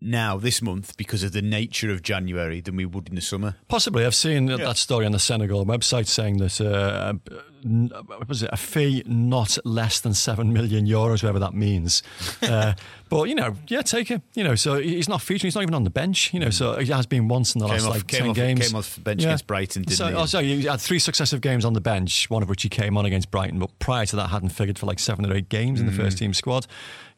now 0.00 0.36
this 0.36 0.60
month 0.60 0.96
because 0.96 1.22
of 1.22 1.32
the 1.32 1.42
nature 1.42 1.90
of 1.90 2.02
January 2.02 2.60
than 2.60 2.76
we 2.76 2.84
would 2.84 3.08
in 3.08 3.14
the 3.14 3.20
summer. 3.20 3.56
Possibly, 3.68 4.04
I've 4.04 4.14
seen 4.14 4.48
yeah. 4.48 4.56
that 4.56 4.76
story 4.76 5.06
on 5.06 5.12
the 5.12 5.18
Senegal 5.18 5.64
website 5.64 6.06
saying 6.06 6.38
that 6.38 6.60
uh, 6.60 7.14
was 8.28 8.42
it 8.42 8.50
a 8.52 8.56
fee 8.56 9.02
not 9.06 9.56
less 9.64 10.00
than 10.00 10.12
seven 10.12 10.52
million 10.52 10.86
euros, 10.86 11.22
whatever 11.22 11.38
that 11.38 11.54
means. 11.54 12.02
uh, 12.42 12.74
but 13.08 13.24
you 13.24 13.34
know, 13.34 13.54
yeah, 13.68 13.80
take 13.80 14.10
it. 14.10 14.20
You 14.34 14.44
know, 14.44 14.54
so 14.54 14.78
he's 14.78 15.08
not 15.08 15.22
featuring. 15.22 15.48
He's 15.48 15.54
not 15.54 15.62
even 15.62 15.74
on 15.74 15.84
the 15.84 15.90
bench. 15.90 16.34
You 16.34 16.40
know, 16.40 16.50
so 16.50 16.78
he 16.78 16.92
has 16.92 17.06
been 17.06 17.28
once 17.28 17.54
in 17.54 17.60
the 17.60 17.66
came 17.66 17.74
last 17.76 17.86
off, 17.86 17.94
like 17.94 18.06
ten 18.06 18.28
off, 18.28 18.36
games. 18.36 18.68
Came 18.68 18.76
off 18.76 18.94
the 18.94 19.00
bench 19.00 19.22
yeah. 19.22 19.28
against 19.28 19.46
Brighton, 19.46 19.82
didn't 19.82 19.96
so, 19.96 20.08
he? 20.08 20.14
Oh, 20.14 20.26
so 20.26 20.40
he 20.40 20.64
had 20.64 20.80
three 20.80 20.98
successive 20.98 21.40
games 21.40 21.64
on 21.64 21.72
the 21.72 21.80
bench, 21.80 22.28
one 22.28 22.42
of 22.42 22.48
which 22.48 22.62
he 22.62 22.68
came 22.68 22.98
on 22.98 23.06
against 23.06 23.30
Brighton. 23.30 23.58
But 23.58 23.78
prior 23.78 24.04
to 24.06 24.16
that, 24.16 24.28
hadn't 24.28 24.50
figured 24.50 24.78
for 24.78 24.86
like 24.86 24.98
seven 24.98 25.30
or 25.30 25.34
eight 25.34 25.48
games 25.48 25.78
mm. 25.78 25.82
in 25.82 25.86
the 25.86 25.92
first 25.92 26.16
mm. 26.16 26.20
team 26.20 26.34
squad. 26.34 26.66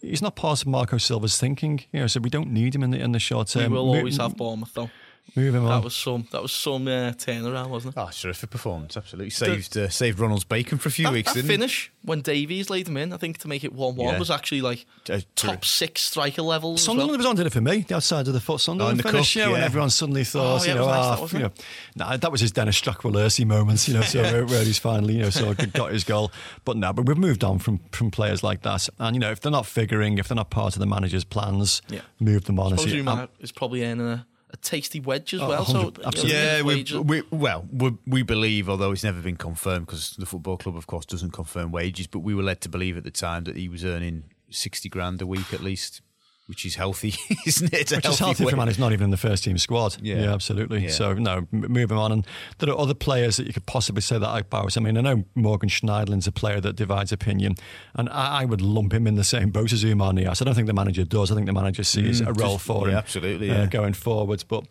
He's 0.00 0.22
not 0.22 0.37
part 0.37 0.61
of 0.62 0.68
Marco 0.68 0.98
Silva's 0.98 1.38
thinking. 1.38 1.85
You 1.92 2.00
know, 2.00 2.06
so 2.06 2.20
we 2.20 2.30
don't 2.30 2.50
need 2.50 2.74
him 2.74 2.82
in 2.82 2.90
the 2.90 3.00
in 3.00 3.12
the 3.12 3.18
short 3.18 3.48
term. 3.48 3.72
We 3.72 3.78
will 3.78 3.88
always 3.88 4.16
have 4.18 4.37
Bournemouth 4.37 4.72
though. 4.74 4.90
Moving 5.35 5.65
that 5.65 5.71
on. 5.71 5.81
That 5.81 5.85
was 5.85 5.97
some 5.97 6.27
that 6.31 6.41
was 6.41 6.53
some 6.53 6.87
uh, 6.89 7.12
turnaround, 7.12 7.69
wasn't 7.69 7.97
it? 7.97 8.01
Oh, 8.01 8.09
terrific 8.11 8.51
performance! 8.51 8.97
Absolutely 8.97 9.31
saved 9.31 9.77
uh, 9.77 9.89
saved 9.89 10.19
Ronald's 10.19 10.45
bacon 10.45 10.79
for 10.79 10.89
a 10.89 10.93
few 10.93 11.07
that, 11.07 11.12
weeks. 11.12 11.35
That 11.35 11.45
finish 11.45 11.93
when 12.07 12.21
Davies 12.21 12.71
laid 12.71 12.89
him 12.89 12.97
in, 12.97 13.12
I 13.12 13.17
think 13.17 13.39
to 13.39 13.49
make 13.49 13.65
it 13.65 13.73
one 13.73 13.97
one 13.97 14.19
was 14.19 14.31
actually 14.31 14.61
like 14.62 14.87
uh, 15.11 15.21
top 15.35 15.65
six 15.65 16.03
striker 16.03 16.43
levels. 16.43 16.83
Sunderland 16.83 17.11
well. 17.11 17.19
was 17.19 17.27
on 17.27 17.37
did 17.37 17.47
it 17.47 17.53
for 17.53 17.61
me, 17.61 17.81
the 17.81 17.97
outside 17.97 18.29
of 18.29 18.33
the 18.33 18.41
foot. 18.41 18.61
Sunderland 18.61 19.01
oh, 19.05 19.11
finish, 19.11 19.35
cup, 19.35 19.41
yeah, 19.41 19.53
when 19.53 19.62
everyone 19.62 19.91
suddenly 19.91 20.25
thought, 20.25 20.62
oh, 20.62 20.65
yeah, 20.65 20.73
you 20.73 20.79
know, 20.79 20.87
nice, 20.87 21.21
ah, 21.21 21.29
you 21.33 21.39
know, 21.41 21.51
nah, 21.97 22.17
that 22.17 22.31
was 22.31 22.41
his 22.41 22.53
Dennis 22.53 22.77
Strachan 22.77 23.12
moments, 23.47 23.89
you 23.89 23.95
know, 23.95 24.03
so 24.03 24.23
where, 24.33 24.47
where, 24.47 24.65
he's 24.65 24.79
finally, 24.79 25.15
you 25.15 25.23
know, 25.23 25.31
sort 25.31 25.61
of 25.61 25.73
got 25.73 25.93
his 25.93 26.05
goal. 26.05 26.31
But 26.65 26.77
no, 26.77 26.93
but 26.93 27.07
we've 27.07 27.19
moved 27.19 27.43
on 27.45 27.59
from 27.59 27.81
from 27.91 28.11
players 28.11 28.43
like 28.43 28.62
that, 28.62 28.89
and 28.99 29.17
you 29.17 29.21
know, 29.21 29.33
if 29.33 29.41
they're 29.41 29.53
not 29.53 29.67
figuring, 29.67 30.19
if 30.19 30.29
they're 30.29 30.37
not 30.37 30.51
part 30.51 30.77
of 30.77 30.81
the 30.81 30.87
manager's 30.87 31.25
plans, 31.25 31.83
yeah. 31.89 32.01
move 32.20 32.45
them 32.45 32.61
on. 32.61 32.72
I 32.72 32.77
Suppose 32.77 32.93
and 32.93 33.05
see, 33.05 33.11
um, 33.11 33.29
is 33.41 33.53
probably 33.53 33.83
in 33.83 34.01
a 34.01 34.27
a 34.57 34.62
tasty 34.62 35.00
wedge 35.00 35.34
as 35.34 35.40
oh, 35.40 35.48
well. 35.48 35.64
So 35.64 35.92
yeah, 36.24 36.62
we, 36.62 36.84
we, 36.84 37.22
well 37.30 37.66
we, 37.70 37.96
we 38.07 38.22
believe, 38.22 38.68
although 38.68 38.92
it's 38.92 39.04
never 39.04 39.20
been 39.20 39.36
confirmed 39.36 39.86
because 39.86 40.16
the 40.16 40.26
football 40.26 40.57
club, 40.57 40.76
of 40.76 40.86
course, 40.86 41.07
doesn't 41.07 41.32
confirm 41.32 41.72
wages, 41.72 42.07
but 42.07 42.20
we 42.20 42.34
were 42.34 42.42
led 42.42 42.61
to 42.62 42.68
believe 42.68 42.96
at 42.96 43.04
the 43.04 43.11
time 43.11 43.44
that 43.44 43.57
he 43.57 43.68
was 43.68 43.84
earning 43.84 44.24
sixty 44.50 44.88
grand 44.88 45.20
a 45.22 45.26
week 45.26 45.52
at 45.52 45.61
least. 45.61 46.00
Which 46.47 46.64
is 46.64 46.76
healthy, 46.76 47.14
isn't 47.47 47.72
it? 47.72 47.80
It's 47.80 47.92
which 47.92 48.07
is 48.07 48.18
healthy 48.18 48.44
way. 48.44 48.51
for 48.51 48.55
a 48.55 48.59
man 48.59 48.68
who's 48.68 48.78
not 48.78 48.92
even 48.92 49.05
in 49.05 49.11
the 49.11 49.16
first 49.16 49.44
team 49.44 49.59
squad. 49.59 49.97
Yeah, 50.01 50.22
yeah 50.22 50.32
absolutely. 50.32 50.84
Yeah. 50.84 50.90
So 50.90 51.14
no, 51.14 51.47
move 51.51 51.90
him 51.90 51.99
on, 51.99 52.12
and 52.12 52.26
there 52.59 52.70
are 52.70 52.78
other 52.78 52.94
players 52.94 53.36
that 53.36 53.47
you 53.47 53.53
could 53.53 53.66
possibly 53.66 54.01
say 54.01 54.18
that 54.18 54.40
about. 54.40 54.76
I 54.76 54.80
mean, 54.80 54.97
I 54.97 55.01
know 55.01 55.24
Morgan 55.34 55.68
Schneiderlin's 55.68 56.26
a 56.26 56.32
player 56.32 56.61
that 56.61 56.76
divides 56.76 57.12
opinion, 57.12 57.57
and 57.94 58.09
I, 58.11 58.42
I 58.42 58.44
would 58.44 58.61
lump 58.61 58.92
him 58.92 59.07
in 59.07 59.16
the 59.16 59.24
same 59.24 59.51
boat 59.51 59.72
as 59.72 59.84
Oumar 59.84 60.12
Niasse. 60.12 60.42
I 60.42 60.44
don't 60.44 60.55
think 60.55 60.68
the 60.68 60.72
manager 60.72 61.05
does. 61.05 61.32
I 61.32 61.34
think 61.34 61.47
the 61.47 61.53
manager 61.53 61.82
sees 61.82 62.20
mm, 62.20 62.28
a 62.28 62.32
role 62.32 62.55
just, 62.55 62.66
for 62.66 62.88
him, 62.88 62.94
absolutely, 62.94 63.51
uh, 63.51 63.66
going 63.66 63.94
forwards, 63.94 64.44
but. 64.44 64.64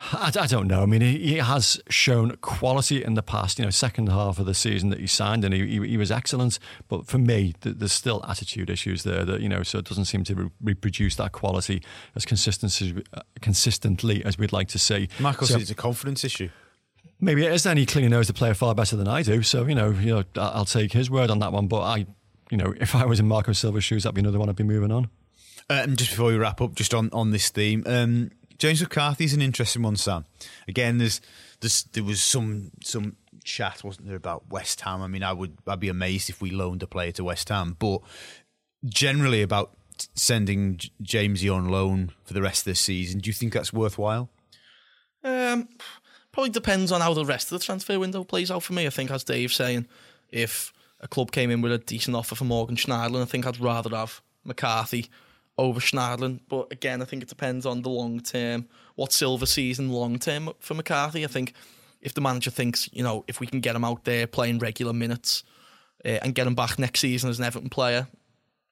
I, 0.00 0.30
I, 0.38 0.46
don't 0.46 0.68
know. 0.68 0.82
I 0.82 0.86
mean, 0.86 1.00
he, 1.00 1.18
he, 1.18 1.36
has 1.38 1.80
shown 1.90 2.36
quality 2.36 3.02
in 3.02 3.14
the 3.14 3.22
past. 3.22 3.58
You 3.58 3.64
know, 3.64 3.70
second 3.70 4.08
half 4.08 4.38
of 4.38 4.46
the 4.46 4.54
season 4.54 4.90
that 4.90 5.00
he 5.00 5.08
signed, 5.08 5.44
and 5.44 5.52
he, 5.52 5.66
he, 5.66 5.88
he 5.88 5.96
was 5.96 6.12
excellent. 6.12 6.60
But 6.86 7.06
for 7.06 7.18
me, 7.18 7.54
th- 7.60 7.76
there's 7.78 7.92
still 7.92 8.24
attitude 8.28 8.70
issues 8.70 9.02
there. 9.02 9.24
That 9.24 9.40
you 9.40 9.48
know, 9.48 9.64
so 9.64 9.78
it 9.78 9.86
doesn't 9.86 10.04
seem 10.04 10.22
to 10.24 10.34
re- 10.34 10.50
reproduce 10.62 11.16
that 11.16 11.32
quality 11.32 11.82
as 12.14 12.24
consistently, 12.24 13.02
uh, 13.12 13.22
consistently 13.40 14.24
as 14.24 14.38
we'd 14.38 14.52
like 14.52 14.68
to 14.68 14.78
see. 14.78 15.08
Michael 15.18 15.48
so, 15.48 15.54
says 15.54 15.62
it's 15.62 15.70
a 15.72 15.74
confidence 15.74 16.22
issue. 16.22 16.50
Maybe 17.20 17.44
it 17.44 17.52
is. 17.52 17.64
Then 17.64 17.76
he 17.76 17.84
clearly 17.84 18.08
knows 18.08 18.28
the 18.28 18.34
player 18.34 18.54
far 18.54 18.76
better 18.76 18.94
than 18.94 19.08
I 19.08 19.22
do. 19.22 19.42
So 19.42 19.66
you 19.66 19.74
know, 19.74 19.90
you 19.90 20.14
know, 20.14 20.24
I'll 20.36 20.64
take 20.64 20.92
his 20.92 21.10
word 21.10 21.28
on 21.28 21.40
that 21.40 21.52
one. 21.52 21.66
But 21.66 21.80
I, 21.80 22.06
you 22.50 22.56
know, 22.56 22.72
if 22.80 22.94
I 22.94 23.04
was 23.04 23.18
in 23.18 23.26
Marco 23.26 23.52
Silva's 23.52 23.82
shoes, 23.82 24.04
that'd 24.04 24.14
be 24.14 24.20
another 24.20 24.38
one 24.38 24.48
I'd 24.48 24.54
be 24.54 24.62
moving 24.62 24.92
on. 24.92 25.10
And 25.68 25.98
just 25.98 26.12
before 26.12 26.28
we 26.28 26.36
wrap 26.36 26.60
up, 26.60 26.76
just 26.76 26.94
on 26.94 27.10
on 27.12 27.32
this 27.32 27.48
theme. 27.48 27.82
Um, 27.84 28.30
James 28.58 28.80
McCarthy's 28.80 29.34
an 29.34 29.42
interesting 29.42 29.82
one, 29.82 29.96
Sam. 29.96 30.24
Again, 30.66 30.98
there's, 30.98 31.20
there's 31.60 31.84
there 31.92 32.04
was 32.04 32.22
some 32.22 32.72
some 32.82 33.16
chat, 33.44 33.82
wasn't 33.84 34.06
there, 34.06 34.16
about 34.16 34.50
West 34.50 34.80
Ham? 34.82 35.02
I 35.02 35.06
mean, 35.06 35.22
I 35.22 35.32
would 35.32 35.58
I'd 35.66 35.80
be 35.80 35.88
amazed 35.88 36.28
if 36.28 36.40
we 36.40 36.50
loaned 36.50 36.82
a 36.82 36.86
player 36.86 37.12
to 37.12 37.24
West 37.24 37.48
Ham, 37.48 37.76
but 37.78 38.02
generally 38.84 39.42
about 39.42 39.72
sending 40.14 40.78
Jamesy 41.02 41.52
on 41.52 41.68
loan 41.68 42.12
for 42.24 42.34
the 42.34 42.42
rest 42.42 42.60
of 42.60 42.72
the 42.72 42.74
season. 42.74 43.20
Do 43.20 43.28
you 43.28 43.34
think 43.34 43.52
that's 43.52 43.72
worthwhile? 43.72 44.28
Um, 45.24 45.68
probably 46.32 46.50
depends 46.50 46.92
on 46.92 47.00
how 47.00 47.14
the 47.14 47.24
rest 47.24 47.50
of 47.50 47.58
the 47.58 47.64
transfer 47.64 47.98
window 47.98 48.24
plays 48.24 48.50
out 48.50 48.62
for 48.62 48.72
me. 48.72 48.86
I 48.86 48.90
think, 48.90 49.10
as 49.10 49.24
Dave's 49.24 49.56
saying, 49.56 49.86
if 50.30 50.72
a 51.00 51.08
club 51.08 51.32
came 51.32 51.50
in 51.50 51.60
with 51.60 51.72
a 51.72 51.78
decent 51.78 52.16
offer 52.16 52.34
for 52.34 52.44
Morgan 52.44 52.76
Schneiderlin, 52.76 53.22
I 53.22 53.26
think 53.26 53.46
I'd 53.46 53.60
rather 53.60 53.96
have 53.96 54.20
McCarthy 54.44 55.10
over 55.58 55.80
Schneiderlin. 55.80 56.40
But 56.48 56.72
again, 56.72 57.02
I 57.02 57.04
think 57.04 57.22
it 57.22 57.28
depends 57.28 57.66
on 57.66 57.82
the 57.82 57.90
long 57.90 58.20
term, 58.20 58.66
what 58.94 59.12
Silva 59.12 59.46
season 59.46 59.90
long 59.90 60.18
term 60.18 60.50
for 60.60 60.74
McCarthy. 60.74 61.24
I 61.24 61.28
think 61.28 61.52
if 62.00 62.14
the 62.14 62.20
manager 62.20 62.50
thinks, 62.50 62.88
you 62.92 63.02
know, 63.02 63.24
if 63.26 63.40
we 63.40 63.46
can 63.46 63.60
get 63.60 63.76
him 63.76 63.84
out 63.84 64.04
there 64.04 64.26
playing 64.26 64.60
regular 64.60 64.92
minutes 64.92 65.42
uh, 66.04 66.18
and 66.22 66.34
get 66.34 66.46
him 66.46 66.54
back 66.54 66.78
next 66.78 67.00
season 67.00 67.28
as 67.28 67.38
an 67.38 67.44
Everton 67.44 67.68
player, 67.68 68.06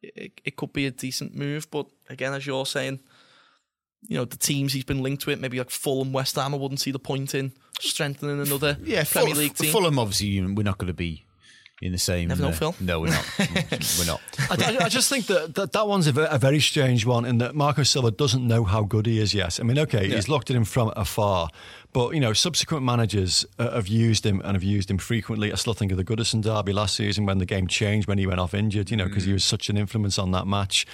it, 0.01 0.41
it 0.45 0.57
could 0.57 0.72
be 0.72 0.87
a 0.87 0.91
decent 0.91 1.34
move. 1.34 1.70
But 1.70 1.87
again, 2.09 2.32
as 2.32 2.47
you're 2.47 2.66
saying, 2.66 3.01
you 4.03 4.16
know, 4.16 4.24
the 4.24 4.37
teams 4.37 4.72
he's 4.72 4.84
been 4.84 5.03
linked 5.03 5.26
with, 5.26 5.41
maybe 5.41 5.59
like 5.59 5.70
Fulham, 5.70 6.12
West 6.12 6.37
Ham, 6.37 6.55
I 6.55 6.59
wouldn't 6.59 6.80
see 6.80 6.93
the 6.93 6.99
point 7.01 7.34
in 7.34 7.53
strengthening 7.80 8.41
another 8.41 8.78
yeah, 8.82 9.05
Premier 9.05 9.34
League 9.34 9.55
team. 9.55 9.72
Fulham, 9.72 9.99
obviously, 9.99 10.41
we're 10.41 10.62
not 10.62 10.78
going 10.78 10.87
to 10.87 10.95
be 10.95 11.26
in 11.83 11.93
the 11.93 11.99
same. 11.99 12.29
Never 12.29 12.43
know, 12.43 12.49
uh, 12.49 12.53
Phil. 12.53 12.74
No, 12.81 13.01
we're 13.01 13.11
not. 13.11 13.24
we're 13.99 14.07
not. 14.07 14.20
I, 14.51 14.79
I, 14.85 14.89
just 14.89 15.11
think 15.11 15.27
that, 15.27 15.55
that 15.57 15.72
that 15.72 15.87
one's 15.87 16.07
a, 16.07 16.24
a, 16.24 16.39
very 16.39 16.61
strange 16.61 17.05
one 17.05 17.27
in 17.27 17.39
that 17.39 17.55
Marco 17.55 17.83
Silva 17.83 18.11
doesn't 18.11 18.47
know 18.47 18.64
how 18.64 18.83
good 18.83 19.05
he 19.05 19.18
is 19.18 19.35
yet. 19.35 19.61
I 19.61 19.62
mean, 19.62 19.79
okay, 19.81 20.07
yeah. 20.07 20.14
he's 20.14 20.29
looked 20.29 20.49
at 20.49 20.57
him 20.57 20.64
from 20.64 20.93
afar, 20.97 21.51
but 21.93 22.14
you 22.14 22.20
know, 22.20 22.33
subsequent 22.33 22.83
managers 22.83 23.45
uh, 23.59 23.72
have 23.72 23.89
used 23.89 24.24
him 24.24 24.41
and 24.43 24.55
have 24.55 24.62
used 24.62 24.91
him 24.91 24.99
frequently. 24.99 25.53
I 25.53 25.57
still 25.57 25.74
think 25.74 25.93
of 25.93 25.99
the 25.99 26.05
Goodison 26.05 26.43
derby 26.43 26.72
last 26.72 26.97
season 26.97 27.27
when 27.27 27.39
the 27.39 27.47
game 27.47 27.66
changed 27.66 28.09
when 28.09 28.18
he 28.18 28.27
went 28.27 28.41
off 28.41 28.55
injured. 28.55 28.91
You 28.91 28.97
know, 28.97 29.07
because 29.07 29.24
mm. 29.24 29.29
he 29.29 29.33
was 29.35 29.45
such 29.45 29.68
an 29.68 29.77
influence 29.77 30.18
on 30.18 30.31
that 30.31 30.47
match. 30.47 30.87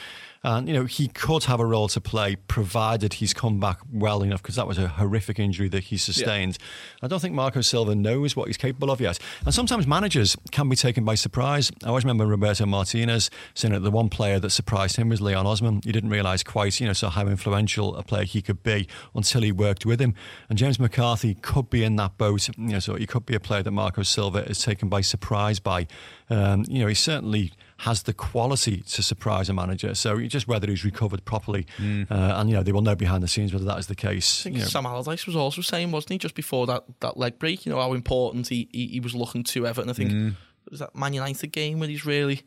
And, 0.44 0.66
you 0.66 0.74
know, 0.74 0.86
he 0.86 1.06
could 1.06 1.44
have 1.44 1.60
a 1.60 1.66
role 1.66 1.86
to 1.88 2.00
play 2.00 2.34
provided 2.34 3.14
he's 3.14 3.32
come 3.32 3.60
back 3.60 3.78
well 3.92 4.22
enough 4.22 4.42
because 4.42 4.56
that 4.56 4.66
was 4.66 4.76
a 4.76 4.88
horrific 4.88 5.38
injury 5.38 5.68
that 5.68 5.84
he 5.84 5.96
sustained. 5.96 6.58
Yeah. 6.60 7.04
I 7.04 7.06
don't 7.06 7.20
think 7.20 7.34
Marco 7.34 7.60
Silva 7.60 7.94
knows 7.94 8.34
what 8.34 8.48
he's 8.48 8.56
capable 8.56 8.90
of 8.90 9.00
yet. 9.00 9.20
And 9.44 9.54
sometimes 9.54 9.86
managers 9.86 10.36
can 10.50 10.68
be 10.68 10.74
taken 10.74 11.04
by 11.04 11.14
surprise. 11.14 11.70
I 11.84 11.88
always 11.88 12.04
remember 12.04 12.26
Roberto 12.26 12.66
Martinez 12.66 13.30
saying 13.54 13.72
that 13.72 13.80
the 13.80 13.90
one 13.92 14.08
player 14.08 14.40
that 14.40 14.50
surprised 14.50 14.96
him 14.96 15.10
was 15.10 15.20
Leon 15.20 15.46
Osman. 15.46 15.80
He 15.84 15.92
didn't 15.92 16.10
realise 16.10 16.42
quite, 16.42 16.80
you 16.80 16.88
know, 16.88 16.92
so 16.92 17.08
how 17.08 17.28
influential 17.28 17.94
a 17.94 18.02
player 18.02 18.24
he 18.24 18.42
could 18.42 18.64
be 18.64 18.88
until 19.14 19.42
he 19.42 19.52
worked 19.52 19.86
with 19.86 20.00
him. 20.00 20.12
And 20.48 20.58
James 20.58 20.80
McCarthy 20.80 21.36
could 21.36 21.70
be 21.70 21.84
in 21.84 21.94
that 21.96 22.18
boat. 22.18 22.48
You 22.58 22.72
know, 22.72 22.78
so 22.80 22.96
he 22.96 23.06
could 23.06 23.26
be 23.26 23.36
a 23.36 23.40
player 23.40 23.62
that 23.62 23.70
Marco 23.70 24.02
Silva 24.02 24.44
is 24.48 24.60
taken 24.60 24.88
by 24.88 25.02
surprise 25.02 25.60
by. 25.60 25.86
Um, 26.30 26.64
you 26.66 26.80
know, 26.80 26.86
he 26.86 26.94
certainly 26.94 27.52
has 27.82 28.04
the 28.04 28.12
quality 28.12 28.80
to 28.82 29.02
surprise 29.02 29.48
a 29.48 29.52
manager. 29.52 29.92
So 29.96 30.20
just 30.20 30.46
whether 30.46 30.68
he's 30.68 30.84
recovered 30.84 31.24
properly, 31.24 31.66
mm. 31.78 32.08
uh, 32.08 32.36
and 32.36 32.48
you 32.48 32.54
know 32.54 32.62
they 32.62 32.70
will 32.70 32.80
know 32.80 32.94
behind 32.94 33.24
the 33.24 33.28
scenes 33.28 33.52
whether 33.52 33.64
that 33.64 33.78
is 33.78 33.88
the 33.88 33.96
case. 33.96 34.42
I 34.42 34.44
think 34.44 34.56
you 34.56 34.62
know. 34.62 34.68
Sam 34.68 34.86
Allardyce 34.86 35.26
was 35.26 35.34
also 35.34 35.62
saying, 35.62 35.90
wasn't 35.90 36.12
he, 36.12 36.18
just 36.18 36.36
before 36.36 36.64
that, 36.68 36.84
that 37.00 37.16
leg 37.16 37.40
break? 37.40 37.66
You 37.66 37.72
know 37.72 37.80
how 37.80 37.92
important 37.92 38.46
he, 38.46 38.68
he, 38.70 38.86
he 38.86 39.00
was 39.00 39.16
looking 39.16 39.42
to 39.44 39.66
Everton. 39.66 39.90
I 39.90 39.94
think 39.94 40.12
mm. 40.12 40.28
it 40.30 40.70
was 40.70 40.78
that 40.78 40.94
Man 40.94 41.12
United 41.12 41.48
game 41.48 41.80
where 41.80 41.88
he's 41.88 42.06
really 42.06 42.42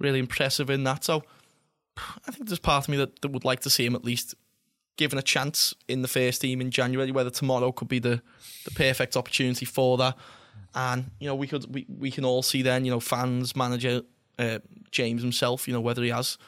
really 0.00 0.18
impressive 0.18 0.70
in 0.70 0.82
that. 0.84 1.04
So 1.04 1.22
I 2.26 2.32
think 2.32 2.48
there's 2.48 2.58
part 2.58 2.84
of 2.84 2.88
me 2.88 2.96
that, 2.96 3.20
that 3.20 3.30
would 3.30 3.44
like 3.44 3.60
to 3.60 3.70
see 3.70 3.86
him 3.86 3.94
at 3.94 4.04
least 4.04 4.34
given 4.96 5.20
a 5.20 5.22
chance 5.22 5.72
in 5.86 6.02
the 6.02 6.08
first 6.08 6.40
team 6.40 6.60
in 6.60 6.72
January. 6.72 7.12
Whether 7.12 7.30
tomorrow 7.30 7.70
could 7.70 7.88
be 7.88 8.00
the 8.00 8.22
the 8.64 8.72
perfect 8.72 9.16
opportunity 9.16 9.66
for 9.66 9.98
that. 9.98 10.16
And 10.74 11.12
you 11.20 11.28
know 11.28 11.36
we 11.36 11.46
could 11.46 11.72
we, 11.72 11.86
we 11.88 12.10
can 12.10 12.24
all 12.24 12.42
see 12.42 12.62
then 12.62 12.84
you 12.84 12.90
know 12.90 12.98
fans 12.98 13.54
manager 13.54 14.02
uh, 14.40 14.58
James 14.90 15.22
himself, 15.22 15.68
you 15.68 15.74
know, 15.74 15.80
whether 15.80 16.02
he 16.02 16.08
has 16.08 16.38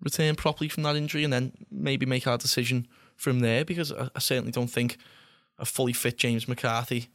returned 0.00 0.36
properly 0.36 0.68
from 0.68 0.82
that 0.82 0.96
injury 0.96 1.24
and 1.24 1.32
then 1.32 1.52
maybe 1.70 2.04
make 2.04 2.26
our 2.26 2.36
decision 2.36 2.88
from 3.16 3.40
there 3.40 3.64
because 3.64 3.92
I, 3.92 4.10
I 4.16 4.18
certainly 4.18 4.50
don't 4.50 4.70
think 4.70 4.98
a 5.58 5.64
fully 5.64 5.92
fit 5.92 6.18
James 6.18 6.48
McCarthy 6.48 7.08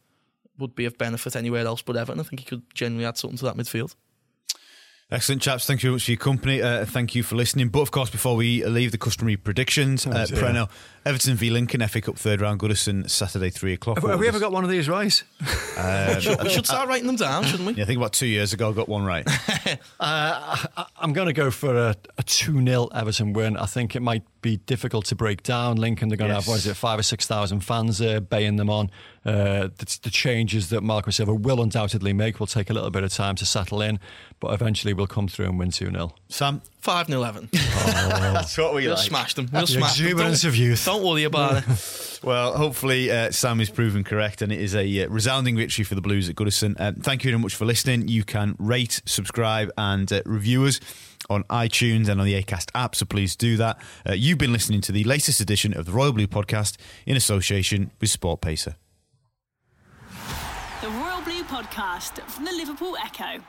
would 0.58 0.74
be 0.74 0.86
of 0.86 0.98
benefit 0.98 1.36
anywhere 1.36 1.66
else 1.66 1.82
but 1.82 1.98
Everton. 1.98 2.20
I 2.20 2.24
think 2.24 2.40
he 2.40 2.46
could 2.46 2.64
genuinely 2.74 3.06
add 3.06 3.18
something 3.18 3.38
to 3.38 3.46
that 3.46 3.56
midfield. 3.56 3.96
Excellent, 5.10 5.42
chaps. 5.42 5.66
Thank 5.66 5.84
you 5.84 5.88
very 5.88 5.96
much 5.96 6.04
for 6.04 6.12
your 6.12 6.18
company. 6.18 6.62
Uh, 6.62 6.84
thank 6.84 7.16
you 7.16 7.24
for 7.24 7.36
listening. 7.36 7.70
But 7.70 7.80
of 7.80 7.92
course, 7.92 8.10
before 8.10 8.36
we 8.36 8.66
leave 8.66 8.92
the 8.92 8.98
customary 8.98 9.38
predictions, 9.38 10.06
oh, 10.06 10.12
uh, 10.12 10.26
Preno, 10.26 10.70
Everton 11.06 11.36
v 11.36 11.50
Lincoln, 11.50 11.80
FA 11.88 12.02
Cup 12.02 12.18
third 12.18 12.42
round, 12.42 12.60
Goodison, 12.60 13.10
Saturday, 13.10 13.50
three 13.50 13.72
o'clock. 13.72 14.02
Have, 14.02 14.10
have 14.10 14.20
we 14.20 14.28
ever 14.28 14.42
got 14.42 14.52
one 14.52 14.66
of 14.66 14.70
these 14.70 14.90
right? 14.90 15.24
Um, 15.78 16.16
we 16.16 16.50
should 16.50 16.66
start 16.66 16.90
writing 16.90 17.06
them 17.06 17.18
down, 17.18 17.44
shouldn't 17.44 17.68
we? 17.68 17.74
Yeah, 17.76 17.84
I 17.84 17.86
think 17.86 17.98
about 17.98 18.12
two 18.12 18.26
years 18.26 18.52
ago, 18.52 18.72
I 18.72 18.74
got 18.74 18.90
one 18.90 19.06
right. 19.06 19.24
uh, 20.00 20.58
I, 20.76 20.86
am 21.00 21.14
going 21.14 21.28
to 21.28 21.34
go 21.34 21.52
for 21.52 21.78
a, 21.78 21.96
a 22.18 22.24
2 22.24 22.66
0 22.66 22.88
Everton 22.88 23.32
win. 23.34 23.56
I 23.58 23.68
think 23.68 23.96
it 23.96 24.00
might 24.00 24.24
be 24.42 24.58
difficult 24.58 25.06
to 25.06 25.16
break 25.16 25.44
down. 25.44 25.78
Lincoln, 25.78 26.10
they're 26.10 26.18
going 26.18 26.32
yes. 26.32 26.46
to 26.46 26.50
have, 26.50 26.52
what 26.52 26.58
is 26.58 26.66
it, 26.66 26.74
five 26.74 26.98
or 26.98 27.04
6,000 27.04 27.60
fans 27.60 28.00
there, 28.00 28.20
baying 28.20 28.56
them 28.56 28.72
on. 28.72 28.90
Uh, 29.28 29.68
the, 29.80 30.00
the, 30.04 30.10
changes 30.10 30.70
that 30.70 30.80
Marco 30.80 31.12
Silva 31.12 31.34
will 31.34 31.62
undoubtedly 31.62 32.14
make 32.14 32.40
will 32.40 32.48
take 32.48 32.70
a 32.70 32.74
little 32.74 32.90
bit 32.90 33.04
of 33.04 33.12
time 33.12 33.36
to 33.36 33.46
settle 33.46 33.82
in, 33.82 34.00
but 34.40 34.54
eventually 34.54 34.94
we'll 34.94 35.06
come 35.06 35.28
through 35.28 35.48
and 35.48 35.60
win 35.60 35.70
2 35.70 35.92
0. 35.92 36.14
Sam? 36.30 36.62
5 36.80 37.08
0 37.08 37.24
Evan. 37.24 37.50
Oh, 38.00 38.34
that's 38.34 38.58
what 38.58 38.74
we 38.74 38.84
we'll 38.84 38.96
like. 38.96 39.04
smash 39.04 39.34
them. 39.34 39.50
We'll 39.52 39.62
the 39.62 39.68
smash 39.68 40.00
exuberance 40.00 40.44
them. 40.44 40.50
of 40.50 40.56
youth. 40.56 40.86
Don't 40.86 41.04
worry 41.04 41.26
about 41.26 41.58
it. 41.58 42.20
well, 42.24 42.56
hopefully 42.56 43.12
uh, 43.12 43.32
Sam 43.32 43.60
is 43.60 43.70
proven 43.70 44.06
correct 44.06 44.42
and 44.42 44.52
it 44.52 44.62
is 44.62 44.74
a 44.76 45.04
uh, 45.04 45.10
resounding 45.10 45.58
victory 45.58 45.84
for 45.84 45.96
the 45.96 46.02
Blues 46.02 46.30
at 46.30 46.36
Goodison. 46.36 46.80
Uh, 46.80 46.94
thank 47.02 47.26
you 47.26 47.32
very 47.32 47.42
much 47.42 47.56
for 47.56 47.66
listening. 47.66 48.08
You 48.08 48.24
can 48.24 48.56
rate, 48.60 49.02
subscribe, 49.06 49.72
and 49.78 50.12
uh, 50.12 50.22
review 50.26 50.64
us 50.64 50.80
on 51.30 51.44
iTunes 51.46 52.08
and 52.08 52.22
on 52.22 52.26
the 52.26 52.42
ACAST 52.42 52.70
app, 52.74 52.96
so 52.96 53.06
please 53.06 53.36
do 53.36 53.58
that. 53.58 53.78
Uh, 54.08 54.14
you've 54.14 54.38
been 54.38 54.54
listening 54.54 54.80
to 54.82 54.94
the 54.94 55.04
latest 55.04 55.42
edition 55.42 55.76
of 55.78 55.86
the 55.86 55.92
Royal 55.92 56.14
Blue 56.14 56.28
podcast 56.28 56.78
in 57.06 57.18
association 57.18 57.92
with 58.00 58.10
Sport 58.10 58.40
Pacer. 58.40 58.76
Podcast 61.48 62.20
from 62.30 62.44
the 62.44 62.52
Liverpool 62.52 62.98
Echo. 62.98 63.42